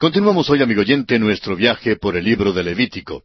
Continuamos 0.00 0.48
hoy, 0.48 0.62
amigo 0.62 0.82
oyente, 0.82 1.18
nuestro 1.18 1.56
viaje 1.56 1.96
por 1.96 2.16
el 2.16 2.22
libro 2.24 2.52
de 2.52 2.62
Levítico. 2.62 3.24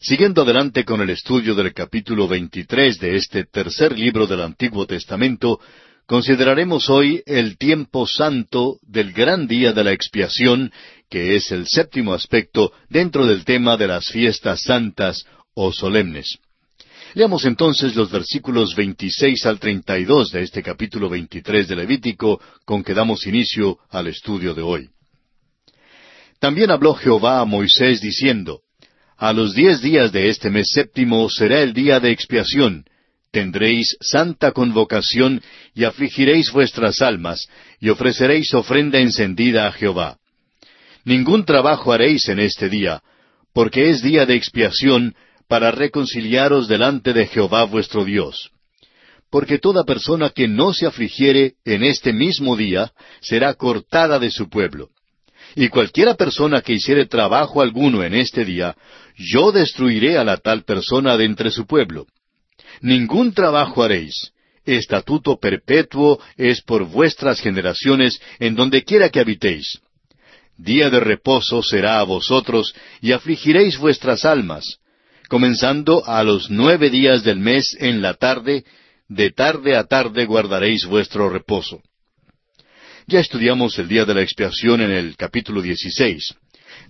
Siguiendo 0.00 0.42
adelante 0.42 0.84
con 0.84 1.00
el 1.00 1.10
estudio 1.10 1.54
del 1.54 1.72
capítulo 1.72 2.26
23 2.26 2.98
de 2.98 3.14
este 3.14 3.44
tercer 3.44 3.96
libro 3.96 4.26
del 4.26 4.40
Antiguo 4.40 4.86
Testamento, 4.88 5.60
consideraremos 6.06 6.90
hoy 6.90 7.22
el 7.26 7.56
tiempo 7.58 8.08
santo 8.08 8.80
del 8.82 9.12
gran 9.12 9.46
día 9.46 9.72
de 9.72 9.84
la 9.84 9.92
expiación, 9.92 10.72
que 11.08 11.36
es 11.36 11.52
el 11.52 11.68
séptimo 11.68 12.12
aspecto 12.12 12.72
dentro 12.88 13.24
del 13.24 13.44
tema 13.44 13.76
de 13.76 13.86
las 13.86 14.08
fiestas 14.08 14.62
santas 14.62 15.24
o 15.54 15.72
solemnes. 15.72 16.38
Leamos 17.14 17.44
entonces 17.44 17.94
los 17.94 18.10
versículos 18.10 18.74
26 18.74 19.46
al 19.46 19.60
32 19.60 20.32
de 20.32 20.42
este 20.42 20.60
capítulo 20.60 21.08
23 21.08 21.68
de 21.68 21.76
Levítico 21.76 22.40
con 22.64 22.82
que 22.82 22.94
damos 22.94 23.28
inicio 23.28 23.78
al 23.90 24.08
estudio 24.08 24.54
de 24.54 24.62
hoy. 24.62 24.90
También 26.40 26.70
habló 26.70 26.94
Jehová 26.94 27.40
a 27.40 27.44
Moisés 27.44 28.00
diciendo, 28.00 28.62
A 29.18 29.34
los 29.34 29.54
diez 29.54 29.82
días 29.82 30.10
de 30.10 30.30
este 30.30 30.48
mes 30.48 30.70
séptimo 30.72 31.28
será 31.28 31.60
el 31.60 31.74
día 31.74 32.00
de 32.00 32.10
expiación. 32.10 32.86
Tendréis 33.30 33.96
santa 34.00 34.50
convocación 34.52 35.42
y 35.74 35.84
afligiréis 35.84 36.50
vuestras 36.50 37.02
almas, 37.02 37.46
y 37.78 37.90
ofreceréis 37.90 38.54
ofrenda 38.54 38.98
encendida 38.98 39.68
a 39.68 39.72
Jehová. 39.72 40.16
Ningún 41.04 41.44
trabajo 41.44 41.92
haréis 41.92 42.26
en 42.28 42.40
este 42.40 42.70
día, 42.70 43.02
porque 43.52 43.90
es 43.90 44.02
día 44.02 44.24
de 44.24 44.34
expiación 44.34 45.14
para 45.46 45.70
reconciliaros 45.70 46.68
delante 46.68 47.12
de 47.12 47.26
Jehová 47.26 47.64
vuestro 47.64 48.04
Dios. 48.04 48.50
Porque 49.30 49.58
toda 49.58 49.84
persona 49.84 50.30
que 50.30 50.48
no 50.48 50.72
se 50.72 50.86
afligiere 50.86 51.54
en 51.66 51.84
este 51.84 52.14
mismo 52.14 52.56
día 52.56 52.92
será 53.20 53.52
cortada 53.54 54.18
de 54.18 54.30
su 54.30 54.48
pueblo. 54.48 54.88
Y 55.54 55.68
cualquiera 55.68 56.14
persona 56.14 56.62
que 56.62 56.74
hiciere 56.74 57.06
trabajo 57.06 57.60
alguno 57.60 58.02
en 58.04 58.14
este 58.14 58.44
día, 58.44 58.76
yo 59.16 59.52
destruiré 59.52 60.18
a 60.18 60.24
la 60.24 60.36
tal 60.36 60.64
persona 60.64 61.16
de 61.16 61.24
entre 61.24 61.50
su 61.50 61.66
pueblo. 61.66 62.06
Ningún 62.80 63.32
trabajo 63.32 63.82
haréis. 63.82 64.32
Estatuto 64.64 65.38
perpetuo 65.38 66.20
es 66.36 66.62
por 66.62 66.84
vuestras 66.84 67.40
generaciones 67.40 68.20
en 68.38 68.54
donde 68.54 68.84
quiera 68.84 69.08
que 69.08 69.20
habitéis. 69.20 69.80
Día 70.56 70.90
de 70.90 71.00
reposo 71.00 71.62
será 71.62 72.00
a 72.00 72.02
vosotros, 72.02 72.74
y 73.00 73.12
afligiréis 73.12 73.78
vuestras 73.78 74.26
almas, 74.26 74.76
comenzando 75.28 76.06
a 76.06 76.22
los 76.22 76.50
nueve 76.50 76.90
días 76.90 77.24
del 77.24 77.38
mes 77.38 77.74
en 77.80 78.02
la 78.02 78.14
tarde, 78.14 78.64
de 79.08 79.30
tarde 79.30 79.74
a 79.74 79.84
tarde 79.84 80.26
guardaréis 80.26 80.84
vuestro 80.84 81.30
reposo. 81.30 81.80
Ya 83.10 83.18
estudiamos 83.18 83.76
el 83.80 83.88
día 83.88 84.04
de 84.04 84.14
la 84.14 84.22
expiación 84.22 84.80
en 84.82 84.92
el 84.92 85.16
capítulo 85.16 85.60
16. 85.60 86.32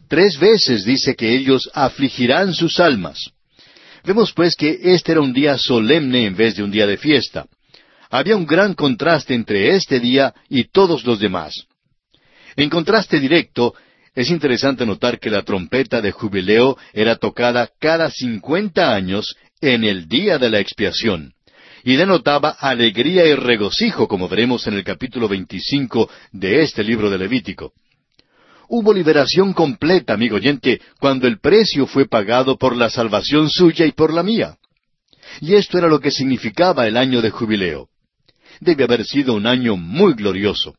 Tres 0.06 0.38
veces 0.38 0.84
dice 0.84 1.16
que 1.16 1.34
ellos 1.34 1.70
afligirán 1.72 2.52
sus 2.52 2.78
almas. 2.78 3.30
Vemos 4.04 4.30
pues 4.34 4.54
que 4.54 4.78
este 4.82 5.12
era 5.12 5.22
un 5.22 5.32
día 5.32 5.56
solemne 5.56 6.26
en 6.26 6.36
vez 6.36 6.56
de 6.56 6.62
un 6.62 6.70
día 6.70 6.86
de 6.86 6.98
fiesta. 6.98 7.46
Había 8.10 8.36
un 8.36 8.44
gran 8.44 8.74
contraste 8.74 9.32
entre 9.32 9.74
este 9.74 9.98
día 9.98 10.34
y 10.50 10.64
todos 10.64 11.06
los 11.06 11.20
demás. 11.20 11.54
En 12.54 12.68
contraste 12.68 13.18
directo, 13.18 13.72
es 14.14 14.28
interesante 14.28 14.84
notar 14.84 15.18
que 15.18 15.30
la 15.30 15.40
trompeta 15.40 16.02
de 16.02 16.12
jubileo 16.12 16.76
era 16.92 17.16
tocada 17.16 17.70
cada 17.80 18.10
cincuenta 18.10 18.94
años 18.94 19.36
en 19.62 19.84
el 19.84 20.06
día 20.06 20.36
de 20.36 20.50
la 20.50 20.60
expiación 20.60 21.32
y 21.84 21.96
denotaba 21.96 22.50
alegría 22.50 23.26
y 23.26 23.34
regocijo, 23.34 24.08
como 24.08 24.28
veremos 24.28 24.66
en 24.66 24.74
el 24.74 24.84
capítulo 24.84 25.28
25 25.28 26.10
de 26.32 26.62
este 26.62 26.84
libro 26.84 27.10
de 27.10 27.18
Levítico. 27.18 27.72
Hubo 28.68 28.94
liberación 28.94 29.52
completa, 29.52 30.14
amigo 30.14 30.36
oyente, 30.36 30.80
cuando 31.00 31.26
el 31.26 31.40
precio 31.40 31.86
fue 31.86 32.06
pagado 32.06 32.56
por 32.56 32.76
la 32.76 32.88
salvación 32.88 33.50
suya 33.50 33.84
y 33.84 33.92
por 33.92 34.12
la 34.12 34.22
mía. 34.22 34.56
Y 35.40 35.54
esto 35.54 35.78
era 35.78 35.88
lo 35.88 36.00
que 36.00 36.10
significaba 36.10 36.86
el 36.86 36.96
año 36.96 37.20
de 37.20 37.30
jubileo. 37.30 37.88
Debe 38.60 38.84
haber 38.84 39.04
sido 39.04 39.34
un 39.34 39.46
año 39.46 39.76
muy 39.76 40.14
glorioso. 40.14 40.74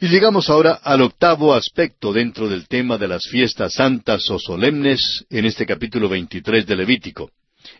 Y 0.00 0.08
llegamos 0.08 0.50
ahora 0.50 0.80
al 0.82 1.00
octavo 1.00 1.54
aspecto 1.54 2.12
dentro 2.12 2.48
del 2.48 2.66
tema 2.66 2.98
de 2.98 3.06
las 3.08 3.22
fiestas 3.28 3.74
santas 3.74 4.28
o 4.30 4.38
solemnes 4.38 5.24
en 5.30 5.44
este 5.44 5.64
capítulo 5.64 6.08
23 6.08 6.66
de 6.66 6.76
Levítico. 6.76 7.30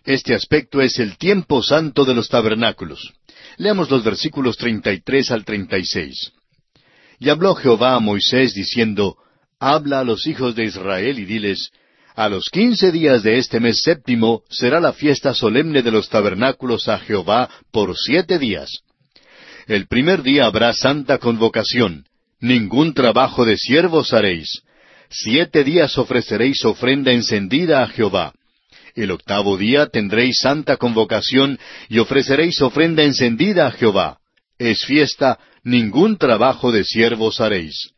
Este 0.04 0.34
aspecto 0.34 0.80
es 0.80 0.98
el 0.98 1.16
tiempo 1.16 1.62
santo 1.62 2.04
de 2.04 2.14
los 2.14 2.28
tabernáculos. 2.28 3.12
Leamos 3.56 3.90
los 3.90 4.04
versículos 4.04 4.56
33 4.56 5.30
al 5.30 5.44
36. 5.44 6.32
Y 7.20 7.28
habló 7.28 7.54
Jehová 7.54 7.94
a 7.94 8.00
Moisés 8.00 8.54
diciendo, 8.54 9.16
Habla 9.60 10.00
a 10.00 10.04
los 10.04 10.26
hijos 10.26 10.56
de 10.56 10.64
Israel 10.64 11.18
y 11.18 11.24
diles, 11.24 11.70
A 12.16 12.28
los 12.28 12.48
quince 12.50 12.90
días 12.90 13.22
de 13.22 13.38
este 13.38 13.60
mes 13.60 13.80
séptimo 13.82 14.42
será 14.50 14.80
la 14.80 14.92
fiesta 14.92 15.34
solemne 15.34 15.82
de 15.82 15.92
los 15.92 16.08
tabernáculos 16.08 16.88
a 16.88 16.98
Jehová 16.98 17.48
por 17.70 17.96
siete 17.96 18.38
días. 18.38 18.80
El 19.68 19.86
primer 19.86 20.22
día 20.22 20.46
habrá 20.46 20.72
santa 20.72 21.18
convocación, 21.18 22.06
ningún 22.40 22.94
trabajo 22.94 23.44
de 23.44 23.56
siervos 23.56 24.12
haréis. 24.12 24.62
Siete 25.08 25.62
días 25.62 25.96
ofreceréis 25.98 26.64
ofrenda 26.64 27.12
encendida 27.12 27.82
a 27.82 27.88
Jehová. 27.88 28.32
El 28.94 29.10
octavo 29.10 29.56
día 29.56 29.86
tendréis 29.86 30.38
santa 30.40 30.76
convocación 30.76 31.58
y 31.88 31.98
ofreceréis 31.98 32.60
ofrenda 32.60 33.02
encendida 33.02 33.66
a 33.66 33.70
Jehová. 33.70 34.18
Es 34.58 34.84
fiesta, 34.84 35.38
ningún 35.64 36.18
trabajo 36.18 36.72
de 36.72 36.84
siervos 36.84 37.40
haréis. 37.40 37.92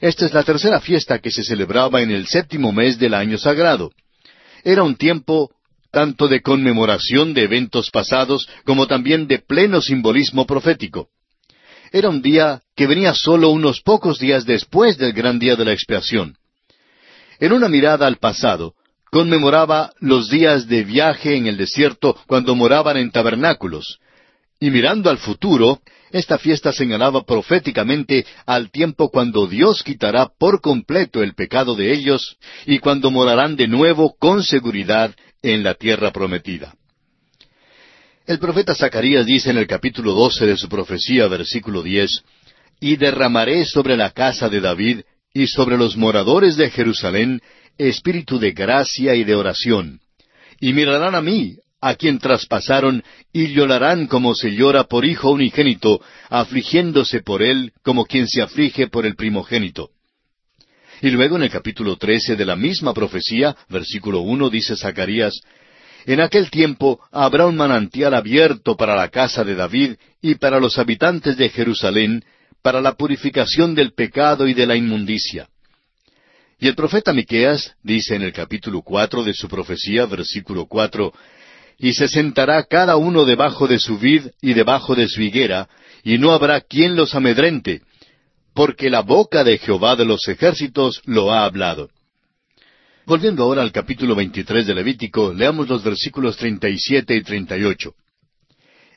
Esta 0.00 0.26
es 0.26 0.32
la 0.32 0.44
tercera 0.44 0.80
fiesta 0.80 1.18
que 1.18 1.30
se 1.30 1.42
celebraba 1.42 2.00
en 2.00 2.10
el 2.10 2.26
séptimo 2.26 2.72
mes 2.72 2.98
del 2.98 3.14
año 3.14 3.36
sagrado. 3.36 3.92
Era 4.64 4.82
un 4.82 4.96
tiempo 4.96 5.50
tanto 5.90 6.28
de 6.28 6.40
conmemoración 6.40 7.34
de 7.34 7.42
eventos 7.42 7.90
pasados 7.90 8.48
como 8.64 8.86
también 8.86 9.26
de 9.26 9.40
pleno 9.40 9.80
simbolismo 9.80 10.46
profético. 10.46 11.08
Era 11.92 12.08
un 12.08 12.22
día 12.22 12.62
que 12.76 12.86
venía 12.86 13.12
solo 13.14 13.50
unos 13.50 13.80
pocos 13.80 14.20
días 14.20 14.46
después 14.46 14.96
del 14.96 15.12
gran 15.12 15.40
día 15.40 15.56
de 15.56 15.64
la 15.64 15.72
expiación. 15.72 16.36
En 17.40 17.52
una 17.52 17.68
mirada 17.68 18.06
al 18.06 18.18
pasado, 18.18 18.74
conmemoraba 19.10 19.92
los 19.98 20.30
días 20.30 20.66
de 20.68 20.84
viaje 20.84 21.36
en 21.36 21.46
el 21.46 21.56
desierto 21.56 22.16
cuando 22.26 22.54
moraban 22.54 22.96
en 22.96 23.10
tabernáculos. 23.10 23.98
Y 24.60 24.70
mirando 24.70 25.10
al 25.10 25.18
futuro, 25.18 25.80
esta 26.10 26.38
fiesta 26.38 26.72
señalaba 26.72 27.24
proféticamente 27.24 28.26
al 28.46 28.70
tiempo 28.70 29.10
cuando 29.10 29.46
Dios 29.46 29.82
quitará 29.82 30.28
por 30.38 30.60
completo 30.60 31.22
el 31.22 31.34
pecado 31.34 31.74
de 31.74 31.92
ellos 31.92 32.36
y 32.66 32.78
cuando 32.78 33.10
morarán 33.10 33.56
de 33.56 33.68
nuevo 33.68 34.16
con 34.18 34.42
seguridad 34.42 35.14
en 35.42 35.62
la 35.62 35.74
tierra 35.74 36.12
prometida. 36.12 36.74
El 38.26 38.38
profeta 38.38 38.74
Zacarías 38.74 39.26
dice 39.26 39.50
en 39.50 39.58
el 39.58 39.66
capítulo 39.66 40.12
doce 40.12 40.46
de 40.46 40.56
su 40.56 40.68
profecía, 40.68 41.26
versículo 41.26 41.82
diez, 41.82 42.22
Y 42.78 42.96
derramaré 42.96 43.64
sobre 43.64 43.96
la 43.96 44.10
casa 44.10 44.48
de 44.48 44.60
David 44.60 45.00
y 45.32 45.46
sobre 45.46 45.76
los 45.76 45.96
moradores 45.96 46.56
de 46.56 46.70
Jerusalén 46.70 47.40
espíritu 47.88 48.38
de 48.38 48.52
gracia 48.52 49.14
y 49.14 49.24
de 49.24 49.34
oración. 49.34 50.00
Y 50.60 50.72
mirarán 50.72 51.14
a 51.14 51.22
mí, 51.22 51.56
a 51.80 51.94
quien 51.94 52.18
traspasaron, 52.18 53.02
y 53.32 53.48
llorarán 53.48 54.06
como 54.06 54.34
se 54.34 54.54
llora 54.54 54.84
por 54.84 55.04
hijo 55.04 55.30
unigénito, 55.30 56.00
afligiéndose 56.28 57.22
por 57.22 57.42
él 57.42 57.72
como 57.82 58.04
quien 58.04 58.28
se 58.28 58.42
aflige 58.42 58.88
por 58.88 59.06
el 59.06 59.16
primogénito. 59.16 59.90
Y 61.00 61.10
luego 61.10 61.36
en 61.36 61.44
el 61.44 61.50
capítulo 61.50 61.96
trece 61.96 62.36
de 62.36 62.44
la 62.44 62.56
misma 62.56 62.92
profecía, 62.92 63.56
versículo 63.70 64.20
uno, 64.20 64.50
dice 64.50 64.76
Zacarías, 64.76 65.40
En 66.04 66.20
aquel 66.20 66.50
tiempo 66.50 67.00
habrá 67.10 67.46
un 67.46 67.56
manantial 67.56 68.12
abierto 68.12 68.76
para 68.76 68.94
la 68.94 69.08
casa 69.08 69.42
de 69.42 69.54
David 69.54 69.94
y 70.20 70.34
para 70.34 70.60
los 70.60 70.78
habitantes 70.78 71.38
de 71.38 71.48
Jerusalén, 71.48 72.22
para 72.62 72.82
la 72.82 72.92
purificación 72.92 73.74
del 73.74 73.94
pecado 73.94 74.46
y 74.46 74.52
de 74.52 74.66
la 74.66 74.76
inmundicia. 74.76 75.48
Y 76.60 76.68
el 76.68 76.74
profeta 76.74 77.14
Miqueas 77.14 77.74
dice 77.82 78.14
en 78.14 78.22
el 78.22 78.34
capítulo 78.34 78.82
cuatro 78.82 79.24
de 79.24 79.32
su 79.32 79.48
profecía, 79.48 80.04
versículo 80.04 80.66
cuatro, 80.66 81.14
Y 81.78 81.94
se 81.94 82.06
sentará 82.06 82.62
cada 82.64 82.96
uno 82.96 83.24
debajo 83.24 83.66
de 83.66 83.78
su 83.78 83.98
vid 83.98 84.26
y 84.42 84.52
debajo 84.52 84.94
de 84.94 85.08
su 85.08 85.22
higuera, 85.22 85.70
y 86.04 86.18
no 86.18 86.32
habrá 86.32 86.60
quien 86.60 86.96
los 86.96 87.14
amedrente, 87.14 87.80
porque 88.52 88.90
la 88.90 89.00
boca 89.00 89.42
de 89.42 89.56
Jehová 89.56 89.96
de 89.96 90.04
los 90.04 90.28
ejércitos 90.28 91.00
lo 91.06 91.32
ha 91.32 91.46
hablado. 91.46 91.88
Volviendo 93.06 93.44
ahora 93.44 93.62
al 93.62 93.72
capítulo 93.72 94.14
veintitrés 94.14 94.66
de 94.66 94.74
Levítico, 94.74 95.32
leamos 95.32 95.66
los 95.66 95.82
versículos 95.82 96.36
treinta 96.36 96.68
y 96.68 96.78
siete 96.78 97.16
y 97.16 97.22
treinta 97.22 97.56
y 97.56 97.64
ocho. 97.64 97.94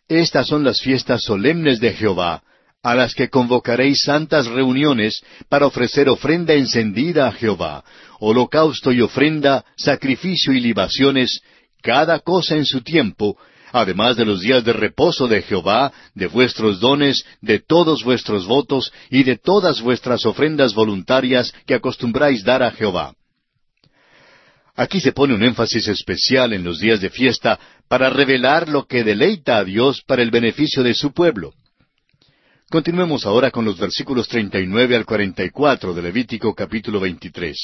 Estas 0.09 0.47
son 0.47 0.65
las 0.65 0.81
fiestas 0.81 1.23
solemnes 1.23 1.79
de 1.79 1.93
Jehová, 1.93 2.43
a 2.83 2.93
las 2.95 3.15
que 3.15 3.29
convocaréis 3.29 4.03
santas 4.03 4.45
reuniones 4.45 5.23
para 5.47 5.65
ofrecer 5.65 6.09
ofrenda 6.09 6.53
encendida 6.53 7.27
a 7.27 7.31
Jehová, 7.31 7.83
holocausto 8.19 8.91
y 8.91 8.99
ofrenda, 8.99 9.63
sacrificio 9.77 10.51
y 10.51 10.59
libaciones, 10.59 11.41
cada 11.81 12.19
cosa 12.19 12.57
en 12.57 12.65
su 12.65 12.81
tiempo, 12.81 13.37
además 13.71 14.17
de 14.17 14.25
los 14.25 14.41
días 14.41 14.65
de 14.65 14.73
reposo 14.73 15.29
de 15.29 15.41
Jehová, 15.41 15.93
de 16.13 16.27
vuestros 16.27 16.81
dones, 16.81 17.25
de 17.41 17.59
todos 17.59 18.03
vuestros 18.03 18.45
votos 18.45 18.91
y 19.09 19.23
de 19.23 19.37
todas 19.37 19.81
vuestras 19.81 20.25
ofrendas 20.25 20.73
voluntarias 20.73 21.53
que 21.65 21.75
acostumbráis 21.75 22.43
dar 22.43 22.63
a 22.63 22.71
Jehová. 22.71 23.15
Aquí 24.75 24.99
se 24.99 25.13
pone 25.13 25.33
un 25.33 25.43
énfasis 25.43 25.87
especial 25.87 26.51
en 26.51 26.63
los 26.63 26.79
días 26.79 26.99
de 26.99 27.09
fiesta 27.09 27.59
para 27.87 28.09
revelar 28.09 28.67
lo 28.67 28.87
que 28.87 29.03
deleita 29.03 29.57
a 29.57 29.63
Dios 29.63 30.01
para 30.05 30.21
el 30.21 30.31
beneficio 30.31 30.83
de 30.83 30.95
su 30.95 31.13
pueblo. 31.13 31.53
Continuemos 32.73 33.27
ahora 33.27 33.51
con 33.51 33.65
los 33.65 33.77
versículos 33.77 34.27
39 34.27 34.95
al 34.95 35.05
44 35.05 35.93
de 35.93 36.01
Levítico 36.01 36.55
capítulo 36.55 36.99
23. 36.99 37.55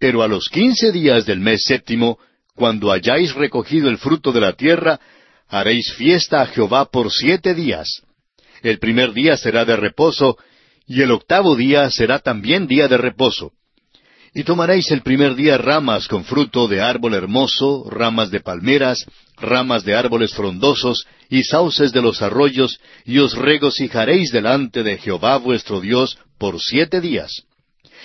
Pero 0.00 0.20
a 0.20 0.26
los 0.26 0.48
quince 0.48 0.90
días 0.90 1.24
del 1.26 1.38
mes 1.38 1.62
séptimo, 1.62 2.18
cuando 2.56 2.90
hayáis 2.90 3.32
recogido 3.36 3.88
el 3.88 3.98
fruto 3.98 4.32
de 4.32 4.40
la 4.40 4.54
tierra, 4.54 4.98
haréis 5.46 5.92
fiesta 5.92 6.42
a 6.42 6.46
Jehová 6.46 6.86
por 6.86 7.12
siete 7.12 7.54
días. 7.54 8.02
El 8.64 8.80
primer 8.80 9.12
día 9.12 9.36
será 9.36 9.64
de 9.64 9.76
reposo, 9.76 10.36
y 10.84 11.02
el 11.02 11.12
octavo 11.12 11.54
día 11.54 11.88
será 11.92 12.18
también 12.18 12.66
día 12.66 12.88
de 12.88 12.98
reposo. 12.98 13.52
Y 14.34 14.44
tomaréis 14.44 14.90
el 14.90 15.02
primer 15.02 15.34
día 15.34 15.56
ramas 15.56 16.06
con 16.06 16.24
fruto 16.24 16.68
de 16.68 16.80
árbol 16.80 17.14
hermoso, 17.14 17.88
ramas 17.90 18.30
de 18.30 18.40
palmeras, 18.40 19.06
ramas 19.36 19.84
de 19.84 19.94
árboles 19.94 20.34
frondosos, 20.34 21.06
y 21.30 21.44
sauces 21.44 21.92
de 21.92 22.02
los 22.02 22.22
arroyos, 22.22 22.78
y 23.04 23.18
os 23.18 23.34
regocijaréis 23.34 24.30
delante 24.30 24.82
de 24.82 24.98
Jehová 24.98 25.38
vuestro 25.38 25.80
Dios 25.80 26.18
por 26.38 26.60
siete 26.60 27.00
días. 27.00 27.42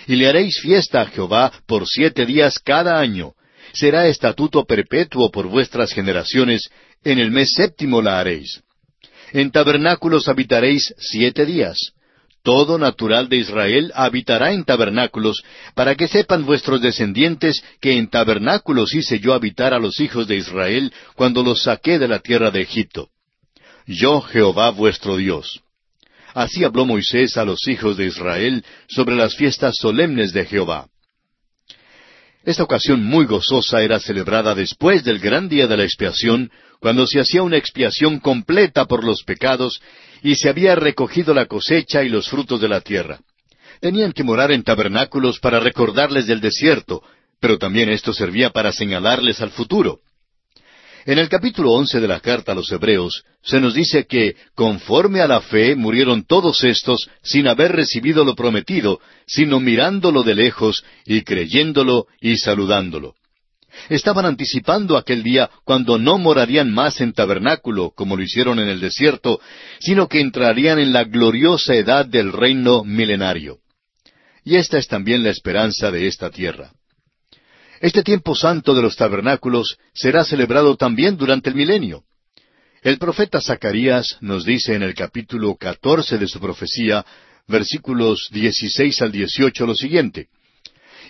Y 0.08 0.16
le 0.16 0.28
haréis 0.28 0.60
fiesta 0.60 1.02
a 1.02 1.06
Jehová 1.06 1.52
por 1.66 1.88
siete 1.88 2.26
días 2.26 2.60
cada 2.60 3.00
año. 3.00 3.34
Será 3.74 4.08
estatuto 4.08 4.66
perpetuo 4.66 5.32
por 5.32 5.48
vuestras 5.48 5.92
generaciones, 5.94 6.70
en 7.04 7.20
el 7.20 7.32
mes 7.32 7.54
séptimo 7.54 8.02
la 8.02 8.20
haréis. 8.20 8.62
En 9.32 9.52
tabernáculos 9.52 10.28
habitaréis 10.28 10.94
siete 10.98 11.46
días. 11.46 11.94
Todo 12.44 12.78
natural 12.78 13.30
de 13.30 13.38
Israel 13.38 13.94
habitará 13.96 14.52
en 14.52 14.66
tabernáculos, 14.66 15.44
para 15.76 15.96
que 15.96 16.10
sepan 16.10 16.46
vuestros 16.46 16.82
descendientes 16.82 17.64
que 17.80 17.98
en 17.98 18.10
tabernáculos 18.10 18.94
hice 18.94 19.20
yo 19.20 19.34
habitar 19.34 19.74
a 19.74 19.80
los 19.80 20.02
hijos 20.02 20.28
de 20.28 20.36
Israel 20.36 20.92
cuando 21.16 21.42
los 21.42 21.64
saqué 21.64 22.00
de 22.00 22.10
la 22.10 22.20
tierra 22.20 22.52
de 22.52 22.62
Egipto. 22.62 23.08
Yo 23.88 24.20
Jehová 24.20 24.72
vuestro 24.72 25.16
Dios. 25.16 25.62
Así 26.34 26.66
habló 26.66 26.86
Moisés 26.86 27.38
a 27.38 27.46
los 27.46 27.66
hijos 27.68 27.96
de 27.96 28.08
Israel 28.08 28.66
sobre 28.90 29.16
las 29.16 29.36
fiestas 29.36 29.76
solemnes 29.78 30.34
de 30.34 30.46
Jehová. 30.46 30.88
Esta 32.44 32.64
ocasión 32.64 33.02
muy 33.06 33.26
gozosa 33.26 33.82
era 33.82 34.02
celebrada 34.02 34.54
después 34.54 35.06
del 35.06 35.20
gran 35.20 35.48
día 35.48 35.66
de 35.68 35.78
la 35.78 35.86
expiación, 35.86 36.52
cuando 36.82 37.08
se 37.08 37.22
hacía 37.22 37.42
una 37.42 37.56
expiación 37.56 38.20
completa 38.20 38.86
por 38.86 39.06
los 39.06 39.24
pecados 39.24 39.80
y 40.24 40.36
se 40.36 40.50
había 40.50 40.74
recogido 40.76 41.34
la 41.34 41.46
cosecha 41.46 42.04
y 42.04 42.10
los 42.10 42.30
frutos 42.30 42.62
de 42.62 42.70
la 42.70 42.82
tierra. 42.82 43.20
Tenían 43.82 44.14
que 44.14 44.24
morar 44.24 44.52
en 44.52 44.64
tabernáculos 44.64 45.40
para 45.40 45.60
recordarles 45.60 46.26
del 46.26 46.40
desierto, 46.40 47.04
pero 47.42 47.58
también 47.58 47.90
esto 47.90 48.14
servía 48.14 48.50
para 48.50 48.72
señalarles 48.72 49.42
al 49.42 49.52
futuro. 49.52 50.00
En 51.06 51.20
el 51.20 51.28
capítulo 51.28 51.74
once 51.74 52.00
de 52.00 52.08
la 52.08 52.22
carta 52.22 52.54
a 52.54 52.56
los 52.56 52.72
Hebreos 52.72 53.26
se 53.42 53.60
nos 53.60 53.74
dice 53.74 54.06
que, 54.06 54.38
conforme 54.56 55.20
a 55.20 55.28
la 55.28 55.42
fe, 55.42 55.76
murieron 55.76 56.24
todos 56.26 56.64
estos 56.64 57.10
sin 57.22 57.50
haber 57.50 57.74
recibido 57.74 58.24
lo 58.24 58.36
prometido, 58.36 59.02
sino 59.28 59.60
mirándolo 59.60 60.24
de 60.24 60.36
lejos 60.36 60.86
y 61.06 61.24
creyéndolo 61.24 62.08
y 62.22 62.38
saludándolo. 62.38 63.16
Estaban 63.90 64.26
anticipando 64.26 64.98
aquel 64.98 65.24
día 65.24 65.50
cuando 65.64 65.98
no 65.98 66.18
morarían 66.18 66.72
más 66.72 67.02
en 67.02 67.14
tabernáculo, 67.14 67.92
como 67.96 68.16
lo 68.16 68.24
hicieron 68.24 68.60
en 68.60 68.70
el 68.70 68.80
desierto, 68.80 69.40
sino 69.80 70.08
que 70.08 70.20
entrarían 70.20 70.80
en 70.80 70.94
la 70.94 71.04
gloriosa 71.04 71.76
edad 71.76 72.06
del 72.06 72.32
reino 72.32 72.84
milenario. 72.84 73.60
Y 74.44 74.56
esta 74.56 74.78
es 74.78 74.88
también 74.88 75.24
la 75.24 75.30
esperanza 75.30 75.92
de 75.92 76.08
esta 76.08 76.30
tierra. 76.30 76.72
Este 77.82 78.04
tiempo 78.04 78.36
santo 78.36 78.74
de 78.74 78.82
los 78.82 78.96
tabernáculos 78.96 79.78
será 79.94 80.24
celebrado 80.24 80.78
también 80.78 81.18
durante 81.18 81.50
el 81.50 81.56
milenio. 81.56 82.04
El 82.82 82.98
profeta 82.98 83.42
Zacarías 83.42 84.18
nos 84.22 84.46
dice 84.46 84.76
en 84.76 84.84
el 84.84 84.94
capítulo 84.94 85.56
catorce 85.56 86.18
de 86.18 86.28
su 86.28 86.40
profecía, 86.40 87.06
versículos 87.48 88.30
dieciséis 88.32 89.02
al 89.02 89.12
dieciocho, 89.12 89.66
lo 89.66 89.76
siguiente 89.76 90.30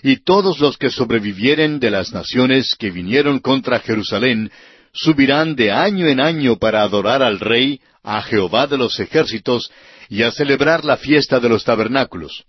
Y 0.03 0.17
todos 0.17 0.59
los 0.59 0.77
que 0.77 0.89
sobrevivieren 0.89 1.79
de 1.79 1.89
las 1.89 2.11
naciones 2.11 2.75
que 2.77 2.91
vinieron 2.91 3.39
contra 3.39 3.79
Jerusalén 3.79 4.51
subirán 4.93 5.55
de 5.55 5.71
año 5.71 6.07
en 6.07 6.19
año 6.19 6.57
para 6.57 6.83
adorar 6.83 7.23
al 7.23 7.39
Rey, 7.39 7.79
a 8.03 8.21
Jehová 8.21 8.67
de 8.67 8.77
los 8.77 8.99
ejércitos, 8.99 9.71
y 10.09 10.23
a 10.23 10.31
celebrar 10.31 10.83
la 10.83 10.97
fiesta 10.97 11.39
de 11.39 11.47
los 11.47 11.63
tabernáculos. 11.63 12.43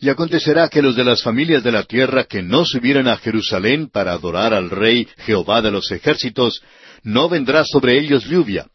Y 0.00 0.08
acontecerá 0.08 0.68
que 0.68 0.82
los 0.82 0.96
de 0.96 1.04
las 1.04 1.22
familias 1.22 1.62
de 1.62 1.70
la 1.70 1.84
tierra 1.84 2.24
que 2.24 2.42
no 2.42 2.64
subieran 2.64 3.08
a 3.08 3.18
Jerusalén 3.18 3.88
para 3.88 4.12
adorar 4.12 4.54
al 4.54 4.70
Rey 4.70 5.06
Jehová 5.18 5.62
de 5.62 5.70
los 5.70 5.92
ejércitos, 5.92 6.62
no 7.02 7.28
vendrá 7.28 7.64
sobre 7.64 7.98
ellos 7.98 8.24
lluvia. 8.24 8.66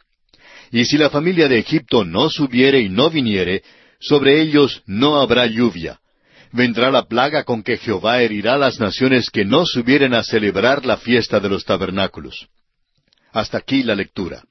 Y 0.72 0.86
si 0.86 0.98
la 0.98 1.10
familia 1.10 1.48
de 1.48 1.58
Egipto 1.58 2.06
no 2.06 2.30
subiere 2.30 2.80
y 2.80 2.90
no 2.90 3.10
viniere, 3.10 3.64
sobre 4.00 4.40
ellos 4.42 4.84
no 4.86 5.20
habrá 5.20 5.48
lluvia. 5.48 6.00
Vendrá 6.52 6.90
la 6.90 7.06
plaga 7.06 7.44
con 7.44 7.62
que 7.62 7.78
Jehová 7.78 8.22
herirá 8.22 8.58
las 8.58 8.80
naciones 8.80 9.30
que 9.30 9.46
no 9.46 9.66
subieren 9.66 10.14
a 10.14 10.24
celebrar 10.24 10.86
la 10.86 10.98
fiesta 10.98 11.40
de 11.40 11.50
los 11.50 11.64
tabernáculos. 11.64 12.48
Hasta 13.32 13.60
aquí 13.60 13.84
la 13.84 13.96
lectura. 13.96 14.44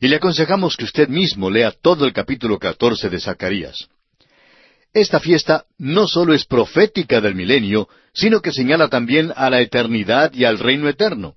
Y 0.00 0.08
le 0.08 0.16
aconsejamos 0.16 0.76
que 0.76 0.84
usted 0.84 1.08
mismo 1.08 1.48
lea 1.48 1.70
todo 1.70 2.04
el 2.04 2.12
capítulo 2.12 2.58
catorce 2.58 3.08
de 3.08 3.20
Zacarías. 3.20 3.88
Esta 4.92 5.20
fiesta 5.20 5.64
no 5.78 6.08
solo 6.08 6.34
es 6.34 6.44
profética 6.44 7.20
del 7.20 7.36
milenio, 7.36 7.88
sino 8.12 8.42
que 8.42 8.52
señala 8.52 8.88
también 8.88 9.32
a 9.34 9.48
la 9.48 9.60
eternidad 9.60 10.32
y 10.34 10.44
al 10.44 10.58
reino 10.58 10.88
eterno. 10.88 11.36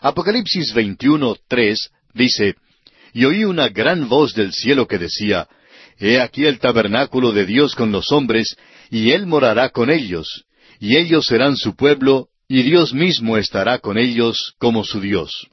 Apocalipsis 0.00 0.74
21, 0.74 1.36
3 1.48 1.90
dice, 2.12 2.56
Y 3.12 3.24
oí 3.24 3.44
una 3.44 3.68
gran 3.68 4.08
voz 4.08 4.34
del 4.34 4.52
cielo 4.52 4.86
que 4.86 4.98
decía, 4.98 5.48
He 5.98 6.20
aquí 6.20 6.44
el 6.44 6.58
tabernáculo 6.58 7.32
de 7.32 7.46
Dios 7.46 7.74
con 7.74 7.92
los 7.92 8.10
hombres, 8.12 8.56
y 8.90 9.12
Él 9.12 9.26
morará 9.26 9.70
con 9.70 9.90
ellos, 9.90 10.44
y 10.80 10.96
ellos 10.96 11.26
serán 11.26 11.56
su 11.56 11.76
pueblo, 11.76 12.28
y 12.48 12.62
Dios 12.62 12.92
mismo 12.92 13.36
estará 13.36 13.78
con 13.78 13.96
ellos 13.98 14.54
como 14.58 14.84
su 14.84 15.00
Dios. 15.00 15.48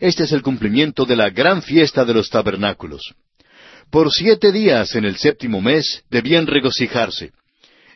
Este 0.00 0.24
es 0.24 0.32
el 0.32 0.42
cumplimiento 0.42 1.04
de 1.04 1.16
la 1.16 1.30
gran 1.30 1.62
fiesta 1.62 2.04
de 2.04 2.14
los 2.14 2.30
tabernáculos. 2.30 3.14
Por 3.90 4.12
siete 4.12 4.50
días 4.50 4.94
en 4.96 5.04
el 5.04 5.16
séptimo 5.16 5.60
mes 5.60 6.04
debían 6.10 6.46
regocijarse. 6.46 7.32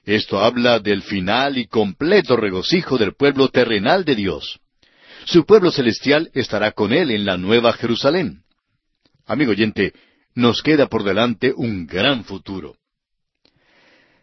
Esto 0.05 0.41
habla 0.41 0.79
del 0.79 1.03
final 1.03 1.58
y 1.58 1.67
completo 1.67 2.36
regocijo 2.36 2.98
del 2.98 3.15
pueblo 3.15 3.48
terrenal 3.48 4.05
de 4.05 4.15
Dios. 4.15 4.60
Su 5.24 5.44
pueblo 5.44 5.70
celestial 5.70 6.31
estará 6.34 6.72
con 6.72 6.93
él 6.93 7.10
en 7.10 7.24
la 7.24 7.36
nueva 7.36 7.72
Jerusalén. 7.72 8.43
Amigo 9.27 9.51
oyente, 9.51 9.93
nos 10.38 10.62
queda 10.62 10.86
por 10.86 11.02
delante 11.02 11.52
un 11.52 11.84
gran 11.84 12.22
futuro. 12.22 12.76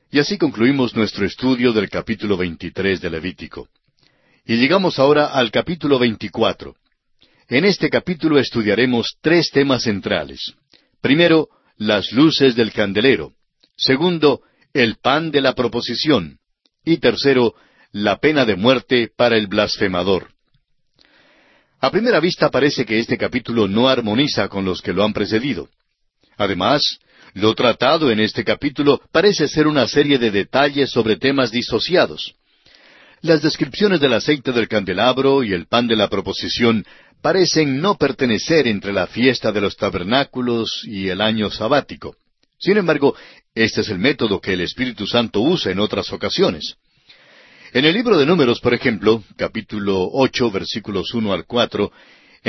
Y 0.10 0.20
así 0.20 0.38
concluimos 0.38 0.96
nuestro 0.96 1.26
estudio 1.26 1.74
del 1.74 1.90
capítulo 1.90 2.38
23 2.38 3.02
de 3.02 3.10
Levítico. 3.10 3.68
Y 4.46 4.56
llegamos 4.56 4.98
ahora 4.98 5.26
al 5.26 5.52
capítulo 5.52 6.00
24. 6.00 6.74
En 7.50 7.66
este 7.66 7.90
capítulo 7.90 8.40
estudiaremos 8.40 9.18
tres 9.20 9.52
temas 9.52 9.84
centrales. 9.84 10.54
Primero, 11.02 11.50
las 11.76 12.14
luces 12.14 12.56
del 12.56 12.72
candelero. 12.72 13.34
Segundo, 13.76 14.42
el 14.74 14.96
pan 14.96 15.32
de 15.32 15.42
la 15.42 15.54
proposición. 15.54 16.40
Y 16.86 17.00
tercero, 17.00 17.56
la 17.92 18.20
pena 18.20 18.46
de 18.46 18.56
muerte 18.56 19.10
para 19.14 19.36
el 19.36 19.48
blasfemador. 19.48 20.30
A 21.82 21.92
primera 21.92 22.22
vista 22.22 22.50
parece 22.50 22.86
que 22.86 23.00
este 23.00 23.18
capítulo 23.18 23.68
no 23.68 23.90
armoniza 23.90 24.48
con 24.48 24.64
los 24.64 24.82
que 24.82 24.94
lo 24.94 25.04
han 25.04 25.12
precedido. 25.12 25.68
Además, 26.38 27.00
lo 27.34 27.54
tratado 27.54 28.12
en 28.12 28.20
este 28.20 28.44
capítulo 28.44 29.02
parece 29.12 29.48
ser 29.48 29.68
una 29.68 29.88
serie 29.88 30.18
de 30.18 30.32
detalles 30.32 30.92
sobre 30.92 31.18
temas 31.18 31.52
disociados. 31.52 32.36
Las 33.22 33.42
descripciones 33.42 34.00
del 34.00 34.14
aceite 34.14 34.52
del 34.52 34.68
candelabro 34.68 35.44
y 35.44 35.54
el 35.54 35.68
pan 35.68 35.88
de 35.88 35.96
la 35.96 36.10
proposición 36.10 36.86
parecen 37.22 37.82
no 37.82 37.96
pertenecer 37.96 38.68
entre 38.68 38.94
la 38.94 39.08
fiesta 39.08 39.52
de 39.52 39.62
los 39.62 39.76
tabernáculos 39.76 40.84
y 40.86 41.10
el 41.10 41.22
año 41.22 41.50
sabático. 41.50 42.16
Sin 42.60 42.78
embargo, 42.78 43.16
este 43.54 43.82
es 43.82 43.90
el 43.90 44.00
método 44.00 44.40
que 44.40 44.54
el 44.54 44.62
Espíritu 44.62 45.08
Santo 45.08 45.42
usa 45.42 45.72
en 45.72 45.80
otras 45.80 46.12
ocasiones. 46.14 46.76
En 47.74 47.84
el 47.84 47.94
libro 47.94 48.18
de 48.18 48.26
Números, 48.26 48.60
por 48.62 48.74
ejemplo, 48.74 49.24
capítulo 49.36 50.08
ocho, 50.14 50.52
versículos 50.52 51.14
uno 51.14 51.34
al 51.34 51.46
cuatro, 51.46 51.92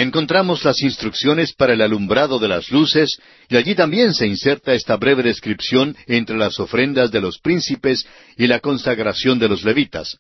encontramos 0.03 0.62
las 0.62 0.83
instrucciones 0.83 1.55
para 1.55 1.73
el 1.73 1.81
alumbrado 1.81 2.38
de 2.38 2.49
las 2.49 2.71
luces, 2.71 3.19
y 3.49 3.57
allí 3.57 3.75
también 3.75 4.15
se 4.15 4.26
inserta 4.26 4.75
esta 4.75 4.97
breve 4.97 5.23
descripción 5.23 5.97
entre 6.07 6.37
las 6.37 6.61
ofrendas 6.61 7.11
de 7.11 7.21
los 7.21 7.38
príncipes 7.38 8.07
y 8.37 8.47
la 8.47 8.61
consagración 8.61 9.38
de 9.38 9.49
los 9.49 9.65
levitas. 9.65 10.19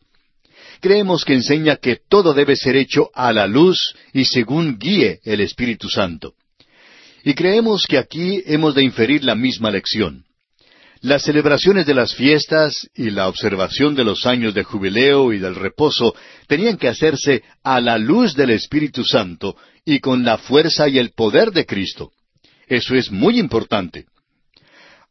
creemos 0.80 1.24
que 1.24 1.32
enseña 1.34 1.76
que 1.76 1.96
todo 2.08 2.34
debe 2.34 2.54
ser 2.54 2.76
hecho 2.76 3.10
a 3.14 3.32
la 3.32 3.46
luz 3.46 3.94
y 4.12 4.24
según 4.26 4.78
guíe 4.78 5.20
el 5.24 5.40
Espíritu 5.40 5.88
Santo. 5.88 6.34
Y 7.24 7.34
creemos 7.34 7.86
que 7.86 7.98
aquí 7.98 8.42
hemos 8.46 8.74
de 8.74 8.82
inferir 8.82 9.24
la 9.24 9.34
misma 9.34 9.70
lección. 9.70 10.24
Las 11.02 11.24
celebraciones 11.24 11.86
de 11.86 11.94
las 11.94 12.14
fiestas 12.14 12.88
y 12.94 13.10
la 13.10 13.28
observación 13.28 13.94
de 13.94 14.04
los 14.04 14.24
años 14.24 14.54
de 14.54 14.64
jubileo 14.64 15.32
y 15.32 15.38
del 15.38 15.54
reposo 15.54 16.14
tenían 16.46 16.78
que 16.78 16.88
hacerse 16.88 17.42
a 17.62 17.80
la 17.80 17.98
luz 17.98 18.34
del 18.34 18.50
Espíritu 18.50 19.04
Santo 19.04 19.56
y 19.84 20.00
con 20.00 20.24
la 20.24 20.38
fuerza 20.38 20.88
y 20.88 20.98
el 20.98 21.10
poder 21.10 21.52
de 21.52 21.66
Cristo. 21.66 22.12
Eso 22.66 22.94
es 22.94 23.10
muy 23.10 23.38
importante. 23.38 24.06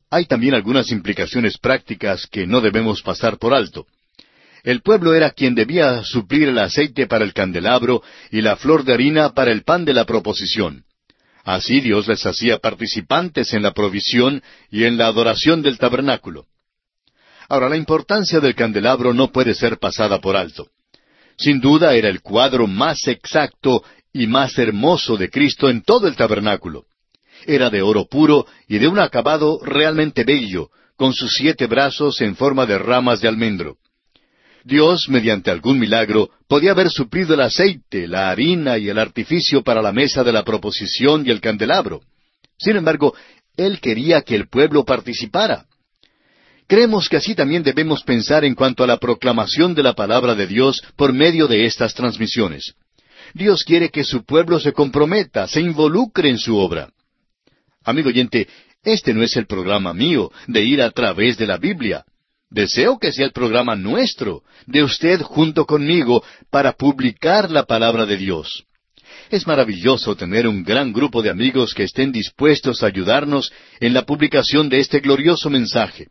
Hay 0.10 0.26
también 0.26 0.56
algunas 0.56 0.92
implicaciones 0.92 1.58
prácticas 1.58 2.28
que 2.28 2.48
no 2.48 2.62
debemos 2.62 3.02
pasar 3.02 3.38
por 3.38 3.54
alto. 3.54 3.86
El 4.64 4.82
pueblo 4.82 5.14
era 5.14 5.30
quien 5.30 5.54
debía 5.54 6.04
suplir 6.04 6.50
el 6.50 6.58
aceite 6.58 7.06
para 7.06 7.24
el 7.24 7.34
candelabro 7.34 8.02
y 8.32 8.42
la 8.42 8.56
flor 8.56 8.84
de 8.84 8.94
harina 8.94 9.34
para 9.34 9.52
el 9.52 9.64
pan 9.64 9.86
de 9.86 9.94
la 9.94 10.06
proposición. 10.06 10.84
Así 11.46 11.80
Dios 11.80 12.08
les 12.08 12.26
hacía 12.26 12.58
participantes 12.58 13.54
en 13.54 13.62
la 13.62 13.72
provisión 13.72 14.42
y 14.72 14.86
en 14.86 14.98
la 14.98 15.06
adoración 15.06 15.62
del 15.62 15.78
tabernáculo. 15.78 16.48
Ahora, 17.48 17.70
la 17.70 17.78
importancia 17.78 18.40
del 18.40 18.56
candelabro 18.56 19.14
no 19.14 19.32
puede 19.32 19.54
ser 19.54 19.78
pasada 19.78 20.20
por 20.20 20.36
alto. 20.36 20.68
Sin 21.38 21.62
duda 21.62 21.94
era 21.94 22.10
el 22.10 22.22
cuadro 22.22 22.66
más 22.66 23.08
exacto 23.08 23.84
y 24.12 24.26
más 24.26 24.58
hermoso 24.58 25.18
de 25.18 25.30
Cristo 25.30 25.70
en 25.70 25.84
todo 25.84 26.08
el 26.08 26.16
tabernáculo. 26.16 26.86
Era 27.46 27.70
de 27.70 27.84
oro 27.84 28.06
puro 28.06 28.48
y 28.68 28.80
de 28.80 28.88
un 28.88 28.98
acabado 28.98 29.60
realmente 29.64 30.24
bello, 30.24 30.72
con 30.96 31.14
sus 31.14 31.32
siete 31.36 31.68
brazos 31.68 32.22
en 32.22 32.36
forma 32.36 32.66
de 32.66 32.80
ramas 32.80 33.22
de 33.22 33.28
almendro. 33.28 33.78
Dios, 34.66 35.10
mediante 35.10 35.52
algún 35.52 35.78
milagro, 35.78 36.32
podía 36.48 36.72
haber 36.72 36.90
suplido 36.90 37.36
el 37.36 37.42
aceite, 37.42 38.08
la 38.08 38.32
harina 38.32 38.80
y 38.80 38.90
el 38.90 38.98
artificio 38.98 39.64
para 39.64 39.80
la 39.80 39.92
mesa 39.92 40.24
de 40.24 40.34
la 40.34 40.44
proposición 40.44 41.24
y 41.24 41.30
el 41.30 41.40
candelabro. 41.40 42.02
Sin 42.58 42.76
embargo, 42.76 43.14
Él 43.56 43.80
quería 43.80 44.24
que 44.24 44.36
el 44.36 44.48
pueblo 44.48 44.84
participara. 44.84 45.68
Creemos 46.66 47.08
que 47.08 47.18
así 47.18 47.36
también 47.36 47.62
debemos 47.62 48.02
pensar 48.02 48.44
en 48.44 48.56
cuanto 48.56 48.84
a 48.84 48.88
la 48.88 48.98
proclamación 48.98 49.76
de 49.76 49.84
la 49.84 49.94
palabra 49.94 50.34
de 50.34 50.48
Dios 50.48 50.82
por 50.96 51.14
medio 51.14 51.48
de 51.48 51.66
estas 51.66 51.94
transmisiones. 51.94 52.74
Dios 53.36 53.64
quiere 53.64 53.90
que 53.90 54.04
su 54.04 54.26
pueblo 54.26 54.60
se 54.60 54.74
comprometa, 54.74 55.48
se 55.48 55.62
involucre 55.62 56.28
en 56.28 56.40
su 56.40 56.58
obra. 56.58 56.90
Amigo 57.84 58.10
oyente, 58.10 58.48
este 58.84 59.14
no 59.14 59.22
es 59.22 59.36
el 59.36 59.46
programa 59.46 59.94
mío 59.94 60.32
de 60.48 60.64
ir 60.64 60.82
a 60.82 60.90
través 60.90 61.38
de 61.38 61.46
la 61.46 61.58
Biblia. 61.58 62.04
Deseo 62.50 63.00
que 63.00 63.12
sea 63.12 63.26
el 63.26 63.32
programa 63.32 63.76
nuestro, 63.76 64.44
de 64.66 64.84
usted 64.84 65.22
junto 65.22 65.66
conmigo, 65.66 66.24
para 66.50 66.74
publicar 66.74 67.50
la 67.50 67.64
palabra 67.64 68.06
de 68.06 68.18
Dios. 68.18 68.66
Es 69.30 69.48
maravilloso 69.48 70.16
tener 70.16 70.48
un 70.48 70.64
gran 70.64 70.94
grupo 70.94 71.22
de 71.22 71.30
amigos 71.30 71.74
que 71.74 71.84
estén 71.84 72.12
dispuestos 72.12 72.84
a 72.84 72.88
ayudarnos 72.88 73.52
en 73.80 73.94
la 73.94 74.04
publicación 74.04 74.70
de 74.70 74.80
este 74.80 75.00
glorioso 75.00 75.50
mensaje. 75.50 76.08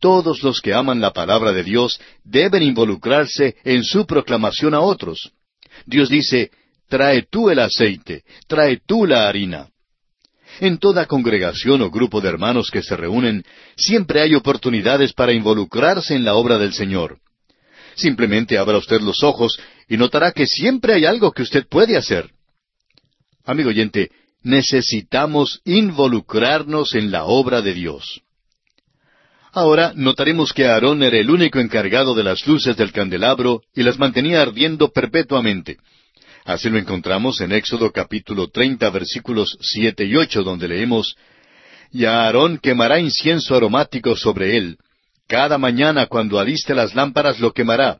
Todos 0.00 0.42
los 0.42 0.60
que 0.60 0.74
aman 0.74 1.00
la 1.00 1.12
palabra 1.12 1.52
de 1.52 1.62
Dios 1.62 2.00
deben 2.24 2.62
involucrarse 2.62 3.56
en 3.64 3.84
su 3.84 4.06
proclamación 4.06 4.74
a 4.74 4.80
otros. 4.80 5.32
Dios 5.86 6.08
dice, 6.08 6.50
trae 6.88 7.26
tú 7.30 7.50
el 7.50 7.58
aceite, 7.58 8.24
trae 8.46 8.80
tú 8.84 9.06
la 9.06 9.28
harina. 9.28 9.68
En 10.60 10.78
toda 10.78 11.06
congregación 11.06 11.82
o 11.82 11.90
grupo 11.90 12.20
de 12.20 12.28
hermanos 12.28 12.70
que 12.70 12.82
se 12.82 12.96
reúnen, 12.96 13.44
siempre 13.76 14.20
hay 14.20 14.34
oportunidades 14.34 15.12
para 15.12 15.32
involucrarse 15.32 16.14
en 16.14 16.24
la 16.24 16.34
obra 16.34 16.58
del 16.58 16.72
Señor. 16.72 17.18
Simplemente 17.96 18.58
abra 18.58 18.78
usted 18.78 19.00
los 19.00 19.22
ojos 19.22 19.58
y 19.88 19.96
notará 19.96 20.32
que 20.32 20.46
siempre 20.46 20.94
hay 20.94 21.04
algo 21.04 21.32
que 21.32 21.42
usted 21.42 21.66
puede 21.68 21.96
hacer. 21.96 22.30
Amigo 23.44 23.70
oyente, 23.70 24.10
necesitamos 24.42 25.60
involucrarnos 25.64 26.94
en 26.94 27.10
la 27.10 27.24
obra 27.24 27.62
de 27.62 27.74
Dios. 27.74 28.22
Ahora 29.52 29.92
notaremos 29.94 30.52
que 30.52 30.66
Aarón 30.66 31.02
era 31.02 31.16
el 31.16 31.30
único 31.30 31.60
encargado 31.60 32.14
de 32.14 32.24
las 32.24 32.46
luces 32.46 32.76
del 32.76 32.90
candelabro 32.90 33.62
y 33.74 33.84
las 33.84 33.98
mantenía 33.98 34.42
ardiendo 34.42 34.90
perpetuamente. 34.90 35.78
Así 36.44 36.68
lo 36.68 36.78
encontramos 36.78 37.40
en 37.40 37.52
Éxodo 37.52 37.90
capítulo 37.90 38.48
treinta 38.48 38.90
versículos 38.90 39.56
siete 39.62 40.04
y 40.04 40.14
ocho, 40.14 40.42
donde 40.42 40.68
leemos 40.68 41.16
Y 41.90 42.04
Aarón 42.04 42.58
quemará 42.58 43.00
incienso 43.00 43.56
aromático 43.56 44.14
sobre 44.14 44.58
él. 44.58 44.76
Cada 45.26 45.56
mañana 45.56 46.04
cuando 46.04 46.38
aliste 46.38 46.74
las 46.74 46.94
lámparas 46.94 47.40
lo 47.40 47.52
quemará. 47.52 47.98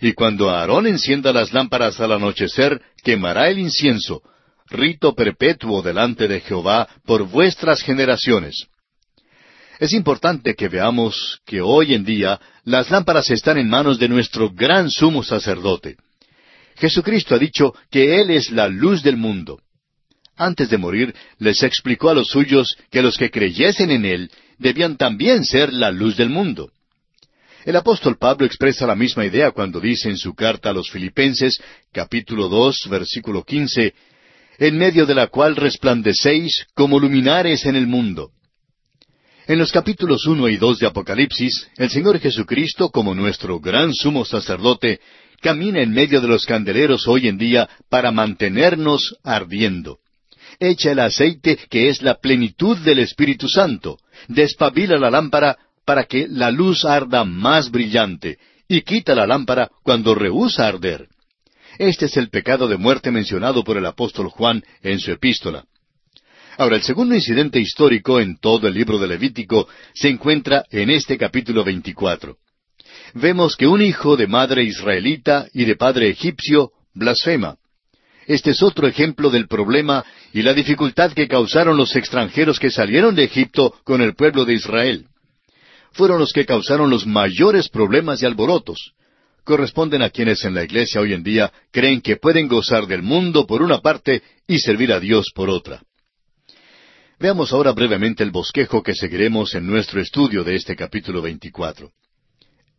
Y 0.00 0.14
cuando 0.14 0.48
Aarón 0.48 0.86
encienda 0.86 1.30
las 1.30 1.52
lámparas 1.52 2.00
al 2.00 2.12
anochecer, 2.12 2.80
quemará 3.02 3.50
el 3.50 3.58
incienso. 3.58 4.22
Rito 4.70 5.14
perpetuo 5.14 5.82
delante 5.82 6.26
de 6.26 6.40
Jehová 6.40 6.88
por 7.04 7.24
vuestras 7.28 7.82
generaciones. 7.82 8.66
Es 9.78 9.92
importante 9.92 10.54
que 10.54 10.68
veamos 10.68 11.38
que 11.44 11.60
hoy 11.60 11.92
en 11.92 12.04
día 12.04 12.40
las 12.64 12.90
lámparas 12.90 13.28
están 13.30 13.58
en 13.58 13.68
manos 13.68 13.98
de 13.98 14.08
nuestro 14.08 14.48
gran 14.48 14.90
sumo 14.90 15.22
sacerdote. 15.22 15.96
Jesucristo 16.76 17.34
ha 17.34 17.38
dicho 17.38 17.74
que 17.90 18.20
Él 18.20 18.30
es 18.30 18.50
la 18.50 18.68
luz 18.68 19.02
del 19.02 19.16
mundo. 19.16 19.60
Antes 20.36 20.68
de 20.68 20.78
morir, 20.78 21.14
les 21.38 21.62
explicó 21.62 22.10
a 22.10 22.14
los 22.14 22.28
suyos 22.28 22.76
que 22.90 23.02
los 23.02 23.16
que 23.16 23.30
creyesen 23.30 23.90
en 23.90 24.04
Él 24.04 24.30
debían 24.58 24.96
también 24.96 25.44
ser 25.44 25.72
la 25.72 25.90
luz 25.90 26.16
del 26.16 26.30
mundo. 26.30 26.70
El 27.64 27.76
apóstol 27.76 28.18
Pablo 28.18 28.44
expresa 28.44 28.86
la 28.86 28.94
misma 28.94 29.24
idea 29.24 29.50
cuando 29.52 29.80
dice 29.80 30.10
en 30.10 30.18
su 30.18 30.34
carta 30.34 30.70
a 30.70 30.72
los 30.72 30.90
Filipenses, 30.90 31.60
capítulo 31.92 32.48
dos, 32.48 32.86
versículo 32.90 33.42
quince, 33.42 33.94
en 34.58 34.76
medio 34.76 35.06
de 35.06 35.14
la 35.14 35.28
cual 35.28 35.56
resplandecéis 35.56 36.66
como 36.74 36.98
luminares 36.98 37.64
en 37.64 37.76
el 37.76 37.86
mundo. 37.86 38.32
En 39.46 39.58
los 39.58 39.72
capítulos 39.72 40.26
uno 40.26 40.48
y 40.48 40.56
dos 40.56 40.78
de 40.78 40.86
Apocalipsis, 40.86 41.68
el 41.76 41.90
Señor 41.90 42.18
Jesucristo, 42.18 42.90
como 42.90 43.14
nuestro 43.14 43.60
gran 43.60 43.94
sumo 43.94 44.24
sacerdote, 44.24 45.00
camina 45.44 45.82
en 45.82 45.90
medio 45.90 46.22
de 46.22 46.26
los 46.26 46.46
candeleros 46.46 47.06
hoy 47.06 47.28
en 47.28 47.36
día 47.36 47.68
para 47.90 48.10
mantenernos 48.10 49.14
ardiendo. 49.22 49.98
Echa 50.58 50.92
el 50.92 51.00
aceite 51.00 51.58
que 51.68 51.90
es 51.90 52.00
la 52.00 52.14
plenitud 52.14 52.78
del 52.78 53.00
Espíritu 53.00 53.46
Santo, 53.46 53.98
despabila 54.26 54.96
la 54.96 55.10
lámpara 55.10 55.58
para 55.84 56.04
que 56.04 56.26
la 56.28 56.50
luz 56.50 56.86
arda 56.86 57.24
más 57.24 57.70
brillante, 57.70 58.38
y 58.68 58.80
quita 58.80 59.14
la 59.14 59.26
lámpara 59.26 59.70
cuando 59.82 60.14
rehúsa 60.14 60.66
arder. 60.66 61.08
Este 61.78 62.06
es 62.06 62.16
el 62.16 62.30
pecado 62.30 62.66
de 62.66 62.78
muerte 62.78 63.10
mencionado 63.10 63.64
por 63.64 63.76
el 63.76 63.84
apóstol 63.84 64.28
Juan 64.30 64.64
en 64.82 64.98
su 64.98 65.12
epístola. 65.12 65.66
Ahora, 66.56 66.76
el 66.76 66.82
segundo 66.82 67.14
incidente 67.14 67.60
histórico 67.60 68.18
en 68.18 68.38
todo 68.38 68.66
el 68.66 68.72
libro 68.72 68.96
de 68.98 69.08
Levítico 69.08 69.68
se 69.92 70.08
encuentra 70.08 70.64
en 70.70 70.88
este 70.88 71.18
capítulo 71.18 71.64
24 71.64 72.38
vemos 73.14 73.56
que 73.56 73.66
un 73.66 73.80
hijo 73.80 74.16
de 74.16 74.26
madre 74.26 74.64
israelita 74.64 75.46
y 75.52 75.64
de 75.64 75.76
padre 75.76 76.10
egipcio 76.10 76.72
blasfema. 76.92 77.56
Este 78.26 78.50
es 78.50 78.62
otro 78.62 78.86
ejemplo 78.86 79.30
del 79.30 79.46
problema 79.46 80.04
y 80.32 80.42
la 80.42 80.54
dificultad 80.54 81.12
que 81.12 81.28
causaron 81.28 81.76
los 81.76 81.94
extranjeros 81.94 82.58
que 82.58 82.70
salieron 82.70 83.14
de 83.14 83.24
Egipto 83.24 83.74
con 83.84 84.00
el 84.00 84.14
pueblo 84.14 84.44
de 84.44 84.54
Israel. 84.54 85.06
Fueron 85.92 86.18
los 86.18 86.32
que 86.32 86.46
causaron 86.46 86.90
los 86.90 87.06
mayores 87.06 87.68
problemas 87.68 88.22
y 88.22 88.26
alborotos. 88.26 88.92
Corresponden 89.44 90.02
a 90.02 90.10
quienes 90.10 90.44
en 90.44 90.54
la 90.54 90.64
iglesia 90.64 91.00
hoy 91.00 91.12
en 91.12 91.22
día 91.22 91.52
creen 91.70 92.00
que 92.00 92.16
pueden 92.16 92.48
gozar 92.48 92.86
del 92.86 93.02
mundo 93.02 93.46
por 93.46 93.62
una 93.62 93.80
parte 93.80 94.22
y 94.48 94.58
servir 94.58 94.92
a 94.92 94.98
Dios 94.98 95.30
por 95.34 95.50
otra. 95.50 95.82
Veamos 97.20 97.52
ahora 97.52 97.72
brevemente 97.72 98.24
el 98.24 98.30
bosquejo 98.30 98.82
que 98.82 98.94
seguiremos 98.94 99.54
en 99.54 99.66
nuestro 99.66 100.00
estudio 100.00 100.42
de 100.42 100.56
este 100.56 100.74
capítulo 100.74 101.20
24. 101.22 101.92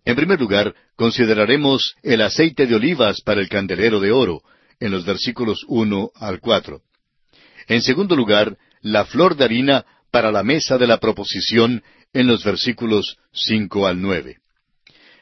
En 0.06 0.16
primer 0.16 0.40
lugar, 0.40 0.76
consideraremos 0.96 1.96
el 2.04 2.22
aceite 2.22 2.68
de 2.68 2.76
olivas 2.76 3.22
para 3.22 3.42
el 3.42 3.50
candelero 3.50 4.00
de 4.00 4.12
oro, 4.12 4.44
en 4.80 4.92
los 4.92 5.04
versículos 5.04 5.66
uno 5.68 6.12
al 6.16 6.40
cuatro. 6.40 6.82
En 7.68 7.82
segundo 7.82 8.16
lugar, 8.16 8.56
la 8.82 9.06
flor 9.06 9.36
de 9.36 9.46
harina 9.46 9.86
para 10.12 10.32
la 10.32 10.44
mesa 10.44 10.78
de 10.78 10.86
la 10.86 11.00
proposición, 11.00 11.84
en 12.14 12.28
los 12.28 12.44
versículos 12.44 13.18
cinco 13.34 13.88
al 13.88 14.00
nueve. 14.00 14.38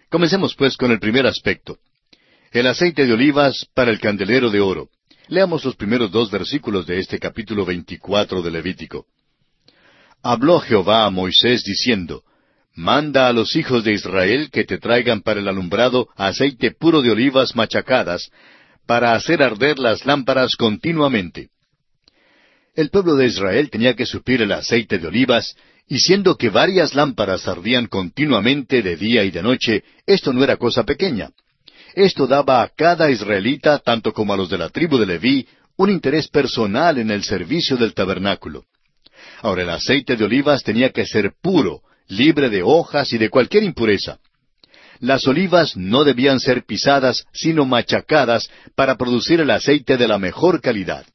Comencemos 0.09 0.53
pues 0.55 0.75
con 0.75 0.91
el 0.91 0.99
primer 0.99 1.25
aspecto. 1.25 1.79
El 2.51 2.67
aceite 2.67 3.05
de 3.07 3.13
olivas 3.13 3.65
para 3.73 3.89
el 3.89 3.99
candelero 3.99 4.51
de 4.51 4.59
oro. 4.59 4.89
Leamos 5.27 5.63
los 5.63 5.75
primeros 5.75 6.11
dos 6.11 6.29
versículos 6.29 6.85
de 6.85 6.99
este 6.99 7.17
capítulo 7.17 7.65
veinticuatro 7.65 8.41
de 8.41 8.51
Levítico. 8.51 9.07
Habló 10.21 10.59
Jehová 10.59 11.05
a 11.05 11.09
Moisés 11.09 11.63
diciendo, 11.63 12.23
Manda 12.75 13.27
a 13.27 13.33
los 13.33 13.55
hijos 13.55 13.83
de 13.83 13.93
Israel 13.93 14.49
que 14.51 14.63
te 14.63 14.79
traigan 14.79 15.21
para 15.21 15.39
el 15.39 15.47
alumbrado 15.47 16.09
aceite 16.15 16.71
puro 16.71 17.01
de 17.01 17.11
olivas 17.11 17.55
machacadas, 17.55 18.31
para 18.87 19.13
hacer 19.13 19.43
arder 19.43 19.77
las 19.77 20.05
lámparas 20.05 20.55
continuamente. 20.55 21.49
El 22.75 22.89
pueblo 22.89 23.15
de 23.15 23.27
Israel 23.27 23.69
tenía 23.69 23.95
que 23.95 24.07
suplir 24.07 24.41
el 24.41 24.51
aceite 24.51 24.97
de 24.97 25.07
olivas, 25.07 25.55
y 25.87 25.99
siendo 25.99 26.35
que 26.37 26.49
varias 26.49 26.95
lámparas 26.95 27.47
ardían 27.47 27.85
continuamente 27.87 28.81
de 28.81 28.95
día 28.95 29.23
y 29.23 29.29
de 29.29 29.43
noche, 29.43 29.83
esto 30.07 30.33
no 30.33 30.43
era 30.43 30.57
cosa 30.57 30.83
pequeña. 30.83 31.29
Esto 31.93 32.25
daba 32.25 32.63
a 32.63 32.69
cada 32.69 33.11
israelita, 33.11 33.77
tanto 33.79 34.13
como 34.13 34.33
a 34.33 34.37
los 34.37 34.49
de 34.49 34.57
la 34.57 34.69
tribu 34.69 34.97
de 34.97 35.05
Leví, 35.05 35.47
un 35.77 35.91
interés 35.91 36.27
personal 36.27 36.97
en 36.97 37.11
el 37.11 37.23
servicio 37.23 37.77
del 37.77 37.93
tabernáculo. 37.93 38.65
Ahora 39.41 39.61
el 39.61 39.69
aceite 39.69 40.15
de 40.15 40.25
olivas 40.25 40.63
tenía 40.63 40.91
que 40.91 41.05
ser 41.05 41.33
puro, 41.39 41.81
libre 42.07 42.49
de 42.49 42.63
hojas 42.63 43.13
y 43.13 43.17
de 43.17 43.29
cualquier 43.29 43.63
impureza. 43.63 44.19
Las 44.99 45.27
olivas 45.27 45.75
no 45.75 46.03
debían 46.03 46.39
ser 46.39 46.65
pisadas, 46.65 47.25
sino 47.33 47.65
machacadas 47.65 48.49
para 48.75 48.97
producir 48.97 49.41
el 49.41 49.51
aceite 49.51 49.97
de 49.97 50.07
la 50.07 50.17
mejor 50.17 50.61
calidad. 50.61 51.05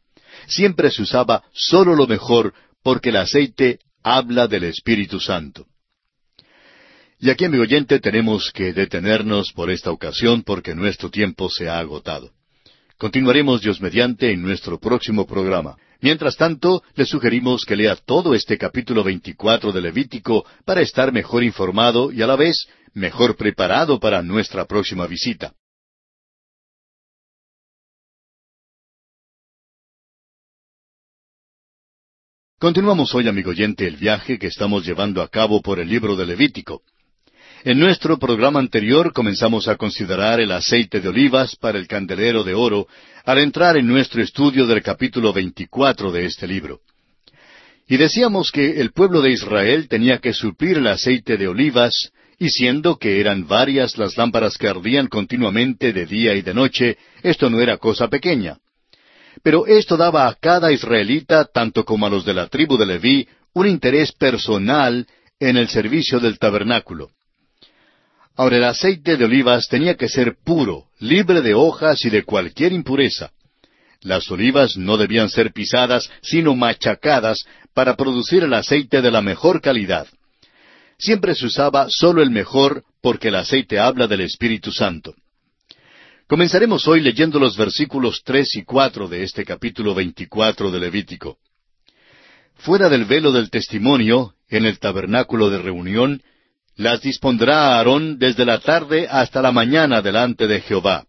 Siempre 0.46 0.90
se 0.90 1.02
usaba 1.02 1.44
solo 1.52 1.94
lo 1.94 2.06
mejor 2.06 2.52
porque 2.82 3.10
el 3.10 3.16
aceite 3.16 3.78
habla 4.02 4.46
del 4.46 4.64
Espíritu 4.64 5.20
Santo. 5.20 5.66
Y 7.20 7.30
aquí, 7.30 7.46
amigo 7.46 7.64
oyente, 7.64 7.98
tenemos 7.98 8.52
que 8.52 8.72
detenernos 8.72 9.52
por 9.52 9.70
esta 9.70 9.90
ocasión 9.90 10.42
porque 10.42 10.74
nuestro 10.74 11.10
tiempo 11.10 11.50
se 11.50 11.68
ha 11.68 11.78
agotado. 11.78 12.30
Continuaremos 12.98 13.60
Dios 13.60 13.80
mediante 13.80 14.32
en 14.32 14.42
nuestro 14.42 14.80
próximo 14.80 15.24
programa. 15.24 15.76
Mientras 16.00 16.36
tanto, 16.36 16.82
le 16.96 17.06
sugerimos 17.06 17.64
que 17.64 17.76
lea 17.76 17.94
todo 17.94 18.34
este 18.34 18.58
capítulo 18.58 19.04
24 19.04 19.70
de 19.70 19.80
Levítico 19.80 20.44
para 20.64 20.80
estar 20.80 21.12
mejor 21.12 21.44
informado 21.44 22.10
y 22.10 22.22
a 22.22 22.26
la 22.26 22.34
vez 22.34 22.66
mejor 22.94 23.36
preparado 23.36 24.00
para 24.00 24.20
nuestra 24.22 24.64
próxima 24.64 25.06
visita. 25.06 25.54
Continuamos 32.58 33.14
hoy, 33.14 33.28
amigo 33.28 33.50
oyente, 33.50 33.86
el 33.86 33.96
viaje 33.96 34.40
que 34.40 34.48
estamos 34.48 34.84
llevando 34.84 35.22
a 35.22 35.28
cabo 35.28 35.62
por 35.62 35.78
el 35.78 35.88
libro 35.88 36.16
de 36.16 36.26
Levítico. 36.26 36.82
En 37.64 37.80
nuestro 37.80 38.18
programa 38.20 38.60
anterior 38.60 39.12
comenzamos 39.12 39.66
a 39.66 39.74
considerar 39.74 40.38
el 40.38 40.52
aceite 40.52 41.00
de 41.00 41.08
olivas 41.08 41.56
para 41.56 41.76
el 41.76 41.88
candelero 41.88 42.44
de 42.44 42.54
oro 42.54 42.86
al 43.24 43.38
entrar 43.38 43.76
en 43.76 43.86
nuestro 43.88 44.22
estudio 44.22 44.64
del 44.64 44.80
capítulo 44.80 45.32
24 45.32 46.12
de 46.12 46.24
este 46.24 46.46
libro. 46.46 46.80
Y 47.88 47.96
decíamos 47.96 48.52
que 48.52 48.80
el 48.80 48.92
pueblo 48.92 49.22
de 49.22 49.32
Israel 49.32 49.88
tenía 49.88 50.18
que 50.18 50.34
suplir 50.34 50.78
el 50.78 50.86
aceite 50.86 51.36
de 51.36 51.48
olivas, 51.48 52.12
y 52.38 52.48
siendo 52.50 52.96
que 52.96 53.20
eran 53.20 53.48
varias 53.48 53.98
las 53.98 54.16
lámparas 54.16 54.56
que 54.56 54.68
ardían 54.68 55.08
continuamente 55.08 55.92
de 55.92 56.06
día 56.06 56.34
y 56.34 56.42
de 56.42 56.54
noche, 56.54 56.96
esto 57.24 57.50
no 57.50 57.60
era 57.60 57.78
cosa 57.78 58.06
pequeña. 58.06 58.58
Pero 59.42 59.66
esto 59.66 59.96
daba 59.96 60.28
a 60.28 60.34
cada 60.34 60.70
israelita, 60.70 61.44
tanto 61.44 61.84
como 61.84 62.06
a 62.06 62.10
los 62.10 62.24
de 62.24 62.34
la 62.34 62.46
tribu 62.46 62.76
de 62.76 62.86
Leví, 62.86 63.28
un 63.54 63.66
interés 63.66 64.12
personal 64.12 65.08
en 65.40 65.56
el 65.56 65.68
servicio 65.68 66.20
del 66.20 66.38
tabernáculo. 66.38 67.10
Ahora 68.38 68.58
el 68.58 68.64
aceite 68.64 69.16
de 69.16 69.24
olivas 69.24 69.66
tenía 69.66 69.96
que 69.96 70.08
ser 70.08 70.36
puro, 70.44 70.84
libre 71.00 71.42
de 71.42 71.54
hojas 71.54 72.04
y 72.04 72.08
de 72.08 72.22
cualquier 72.22 72.72
impureza. 72.72 73.32
Las 74.00 74.30
olivas 74.30 74.76
no 74.76 74.96
debían 74.96 75.28
ser 75.28 75.52
pisadas, 75.52 76.08
sino 76.22 76.54
machacadas 76.54 77.44
para 77.74 77.96
producir 77.96 78.44
el 78.44 78.54
aceite 78.54 79.02
de 79.02 79.10
la 79.10 79.22
mejor 79.22 79.60
calidad. 79.60 80.06
Siempre 80.98 81.34
se 81.34 81.46
usaba 81.46 81.88
solo 81.90 82.22
el 82.22 82.30
mejor 82.30 82.84
porque 83.02 83.26
el 83.26 83.34
aceite 83.34 83.80
habla 83.80 84.06
del 84.06 84.20
Espíritu 84.20 84.70
Santo. 84.70 85.16
Comenzaremos 86.28 86.86
hoy 86.86 87.00
leyendo 87.00 87.40
los 87.40 87.56
versículos 87.56 88.22
tres 88.24 88.54
y 88.54 88.62
cuatro 88.62 89.08
de 89.08 89.24
este 89.24 89.44
capítulo 89.44 89.96
veinticuatro 89.96 90.70
de 90.70 90.78
Levítico. 90.78 91.38
Fuera 92.54 92.88
del 92.88 93.04
velo 93.04 93.32
del 93.32 93.50
testimonio, 93.50 94.34
en 94.48 94.64
el 94.64 94.78
tabernáculo 94.78 95.50
de 95.50 95.58
reunión, 95.58 96.22
las 96.78 97.02
dispondrá 97.02 97.76
Aarón 97.76 98.18
desde 98.18 98.46
la 98.46 98.60
tarde 98.60 99.08
hasta 99.10 99.42
la 99.42 99.50
mañana 99.50 100.00
delante 100.00 100.46
de 100.46 100.60
Jehová. 100.60 101.04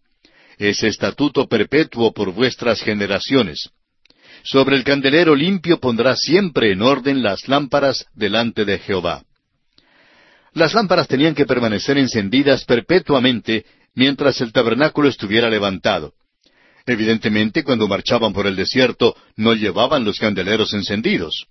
Es 0.58 0.82
estatuto 0.82 1.46
perpetuo 1.46 2.12
por 2.12 2.32
vuestras 2.32 2.82
generaciones. 2.82 3.70
Sobre 4.42 4.76
el 4.76 4.82
candelero 4.82 5.34
limpio 5.34 5.78
pondrá 5.78 6.16
siempre 6.16 6.72
en 6.72 6.82
orden 6.82 7.22
las 7.22 7.46
lámparas 7.46 8.04
delante 8.14 8.64
de 8.64 8.78
Jehová. 8.78 9.22
Las 10.54 10.74
lámparas 10.74 11.06
tenían 11.06 11.36
que 11.36 11.46
permanecer 11.46 11.98
encendidas 11.98 12.64
perpetuamente 12.64 13.64
mientras 13.94 14.40
el 14.40 14.52
tabernáculo 14.52 15.08
estuviera 15.08 15.48
levantado. 15.48 16.14
Evidentemente, 16.84 17.62
cuando 17.62 17.86
marchaban 17.86 18.32
por 18.32 18.48
el 18.48 18.56
desierto, 18.56 19.14
no 19.36 19.54
llevaban 19.54 20.04
los 20.04 20.18
candeleros 20.18 20.74
encendidos. 20.74 21.46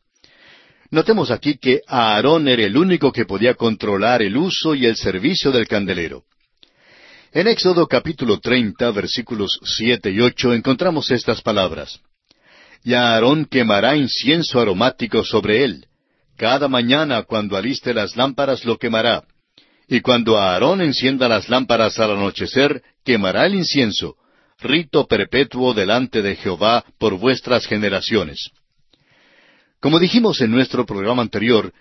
Notemos 0.91 1.29
aquí 1.29 1.57
que 1.57 1.81
Aarón 1.87 2.47
era 2.47 2.63
el 2.63 2.75
único 2.75 3.11
que 3.11 3.25
podía 3.25 3.53
controlar 3.53 4.23
el 4.23 4.35
uso 4.35 4.73
y 4.73 4.87
el 4.87 4.95
servicio 4.95 5.51
del 5.51 5.67
candelero. 5.67 6.23
En 7.31 7.47
Éxodo 7.47 7.87
capítulo 7.87 8.39
30, 8.39 8.89
versículos 8.89 9.59
siete 9.63 10.09
y 10.09 10.19
ocho, 10.19 10.51
encontramos 10.51 11.11
estas 11.11 11.41
palabras. 11.41 11.99
Y 12.83 12.95
Aarón 12.95 13.45
quemará 13.45 13.95
incienso 13.95 14.59
aromático 14.59 15.23
sobre 15.23 15.63
él. 15.63 15.85
Cada 16.37 16.67
mañana 16.67 17.21
cuando 17.21 17.55
aliste 17.55 17.93
las 17.93 18.15
lámparas 18.15 18.65
lo 18.65 18.77
quemará. 18.77 19.25
Y 19.87 20.01
cuando 20.01 20.39
Aarón 20.39 20.81
encienda 20.81 21.27
las 21.27 21.49
lámparas 21.49 21.99
al 21.99 22.11
anochecer, 22.11 22.81
quemará 23.03 23.45
el 23.45 23.53
incienso, 23.53 24.15
rito 24.59 25.05
perpetuo 25.05 25.75
delante 25.75 26.23
de 26.23 26.35
Jehová 26.35 26.83
por 26.97 27.19
vuestras 27.19 27.67
generaciones. 27.67 28.49
Como 29.81 29.97
dijimos 29.97 30.41
en 30.41 30.51
nuestro 30.51 30.85
programa 30.85 31.21
anterior, 31.21 31.71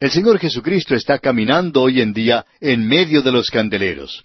el 0.00 0.10
Señor 0.10 0.38
Jesucristo 0.38 0.94
está 0.94 1.18
caminando 1.18 1.82
hoy 1.82 2.00
en 2.00 2.14
día 2.14 2.46
en 2.60 2.88
medio 2.88 3.20
de 3.20 3.30
los 3.30 3.50
candeleros. 3.50 4.24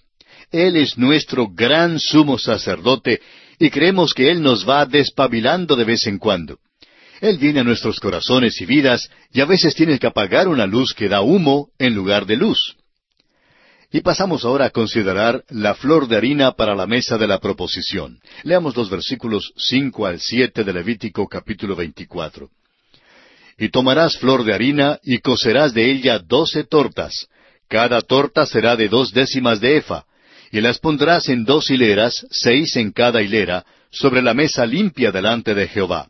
Él 0.50 0.76
es 0.76 0.96
nuestro 0.96 1.46
gran 1.46 2.00
sumo 2.00 2.38
sacerdote 2.38 3.20
y 3.58 3.68
creemos 3.68 4.14
que 4.14 4.30
Él 4.30 4.40
nos 4.40 4.66
va 4.66 4.86
despabilando 4.86 5.76
de 5.76 5.84
vez 5.84 6.06
en 6.06 6.18
cuando. 6.18 6.58
Él 7.20 7.36
viene 7.36 7.60
a 7.60 7.64
nuestros 7.64 8.00
corazones 8.00 8.58
y 8.62 8.64
vidas 8.64 9.10
y 9.30 9.42
a 9.42 9.44
veces 9.44 9.74
tiene 9.74 9.98
que 9.98 10.06
apagar 10.06 10.48
una 10.48 10.66
luz 10.66 10.94
que 10.94 11.08
da 11.08 11.20
humo 11.20 11.68
en 11.78 11.94
lugar 11.94 12.24
de 12.24 12.36
luz. 12.36 12.76
Y 13.92 14.00
pasamos 14.00 14.46
ahora 14.46 14.66
a 14.66 14.70
considerar 14.70 15.44
la 15.50 15.74
flor 15.74 16.08
de 16.08 16.16
harina 16.16 16.52
para 16.52 16.74
la 16.74 16.86
mesa 16.86 17.18
de 17.18 17.26
la 17.26 17.40
proposición. 17.40 18.20
Leamos 18.42 18.74
los 18.74 18.88
versículos 18.88 19.52
cinco 19.56 20.06
al 20.06 20.18
siete 20.18 20.64
de 20.64 20.72
Levítico 20.72 21.28
capítulo 21.28 21.76
veinticuatro. 21.76 22.50
Y 23.58 23.70
tomarás 23.70 24.16
flor 24.16 24.44
de 24.44 24.54
harina 24.54 25.00
y 25.02 25.18
cocerás 25.18 25.74
de 25.74 25.90
ella 25.90 26.20
doce 26.20 26.64
tortas. 26.64 27.26
Cada 27.68 28.00
torta 28.00 28.46
será 28.46 28.76
de 28.76 28.88
dos 28.88 29.12
décimas 29.12 29.60
de 29.60 29.78
efa. 29.78 30.04
Y 30.52 30.60
las 30.60 30.78
pondrás 30.78 31.28
en 31.28 31.44
dos 31.44 31.70
hileras, 31.70 32.26
seis 32.30 32.76
en 32.76 32.92
cada 32.92 33.20
hilera, 33.20 33.66
sobre 33.90 34.22
la 34.22 34.32
mesa 34.32 34.64
limpia 34.64 35.10
delante 35.10 35.54
de 35.54 35.66
Jehová. 35.66 36.08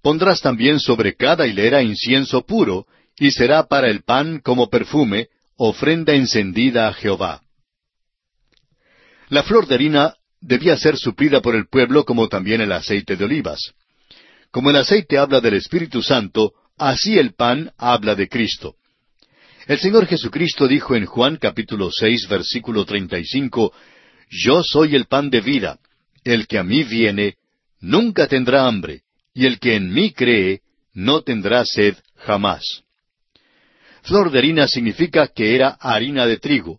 Pondrás 0.00 0.40
también 0.40 0.80
sobre 0.80 1.14
cada 1.14 1.46
hilera 1.46 1.82
incienso 1.82 2.46
puro, 2.46 2.86
y 3.18 3.32
será 3.32 3.66
para 3.66 3.88
el 3.88 4.02
pan 4.02 4.40
como 4.40 4.70
perfume, 4.70 5.28
ofrenda 5.56 6.14
encendida 6.14 6.88
a 6.88 6.94
Jehová. 6.94 7.42
La 9.28 9.42
flor 9.42 9.66
de 9.66 9.74
harina 9.74 10.14
debía 10.40 10.76
ser 10.76 10.96
suplida 10.96 11.40
por 11.40 11.54
el 11.54 11.66
pueblo 11.66 12.04
como 12.04 12.28
también 12.28 12.60
el 12.60 12.72
aceite 12.72 13.16
de 13.16 13.24
olivas. 13.24 13.72
Como 14.54 14.70
el 14.70 14.76
aceite 14.76 15.18
habla 15.18 15.40
del 15.40 15.54
Espíritu 15.54 16.00
Santo, 16.00 16.52
así 16.78 17.18
el 17.18 17.34
pan 17.34 17.72
habla 17.76 18.14
de 18.14 18.28
Cristo. 18.28 18.76
El 19.66 19.80
Señor 19.80 20.06
Jesucristo 20.06 20.68
dijo 20.68 20.94
en 20.94 21.06
Juan 21.06 21.38
capítulo 21.38 21.90
seis 21.90 22.28
versículo 22.28 22.84
treinta 22.84 23.18
y 23.18 23.24
cinco, 23.24 23.72
Yo 24.30 24.62
soy 24.62 24.94
el 24.94 25.06
pan 25.06 25.28
de 25.28 25.40
vida. 25.40 25.80
El 26.22 26.46
que 26.46 26.58
a 26.58 26.62
mí 26.62 26.84
viene, 26.84 27.34
nunca 27.80 28.28
tendrá 28.28 28.68
hambre, 28.68 29.00
y 29.34 29.46
el 29.46 29.58
que 29.58 29.74
en 29.74 29.92
mí 29.92 30.12
cree, 30.12 30.60
no 30.92 31.22
tendrá 31.22 31.64
sed 31.64 31.96
jamás. 32.14 32.84
Flor 34.02 34.30
de 34.30 34.38
harina 34.38 34.68
significa 34.68 35.26
que 35.26 35.56
era 35.56 35.70
harina 35.80 36.26
de 36.26 36.36
trigo. 36.36 36.78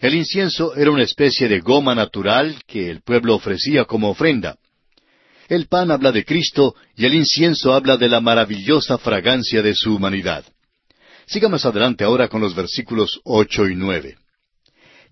El 0.00 0.16
incienso 0.16 0.74
era 0.74 0.90
una 0.90 1.04
especie 1.04 1.46
de 1.46 1.60
goma 1.60 1.94
natural 1.94 2.60
que 2.66 2.90
el 2.90 3.02
pueblo 3.02 3.36
ofrecía 3.36 3.84
como 3.84 4.10
ofrenda. 4.10 4.58
El 5.48 5.66
pan 5.66 5.90
habla 5.90 6.12
de 6.12 6.26
Cristo 6.26 6.74
y 6.94 7.06
el 7.06 7.14
incienso 7.14 7.72
habla 7.72 7.96
de 7.96 8.10
la 8.10 8.20
maravillosa 8.20 8.98
fragancia 8.98 9.62
de 9.62 9.74
su 9.74 9.94
humanidad. 9.94 10.44
Sigamos 11.26 11.64
adelante 11.64 12.04
ahora 12.04 12.28
con 12.28 12.42
los 12.42 12.54
versículos 12.54 13.18
ocho 13.24 13.66
y 13.66 13.74
nueve. 13.74 14.18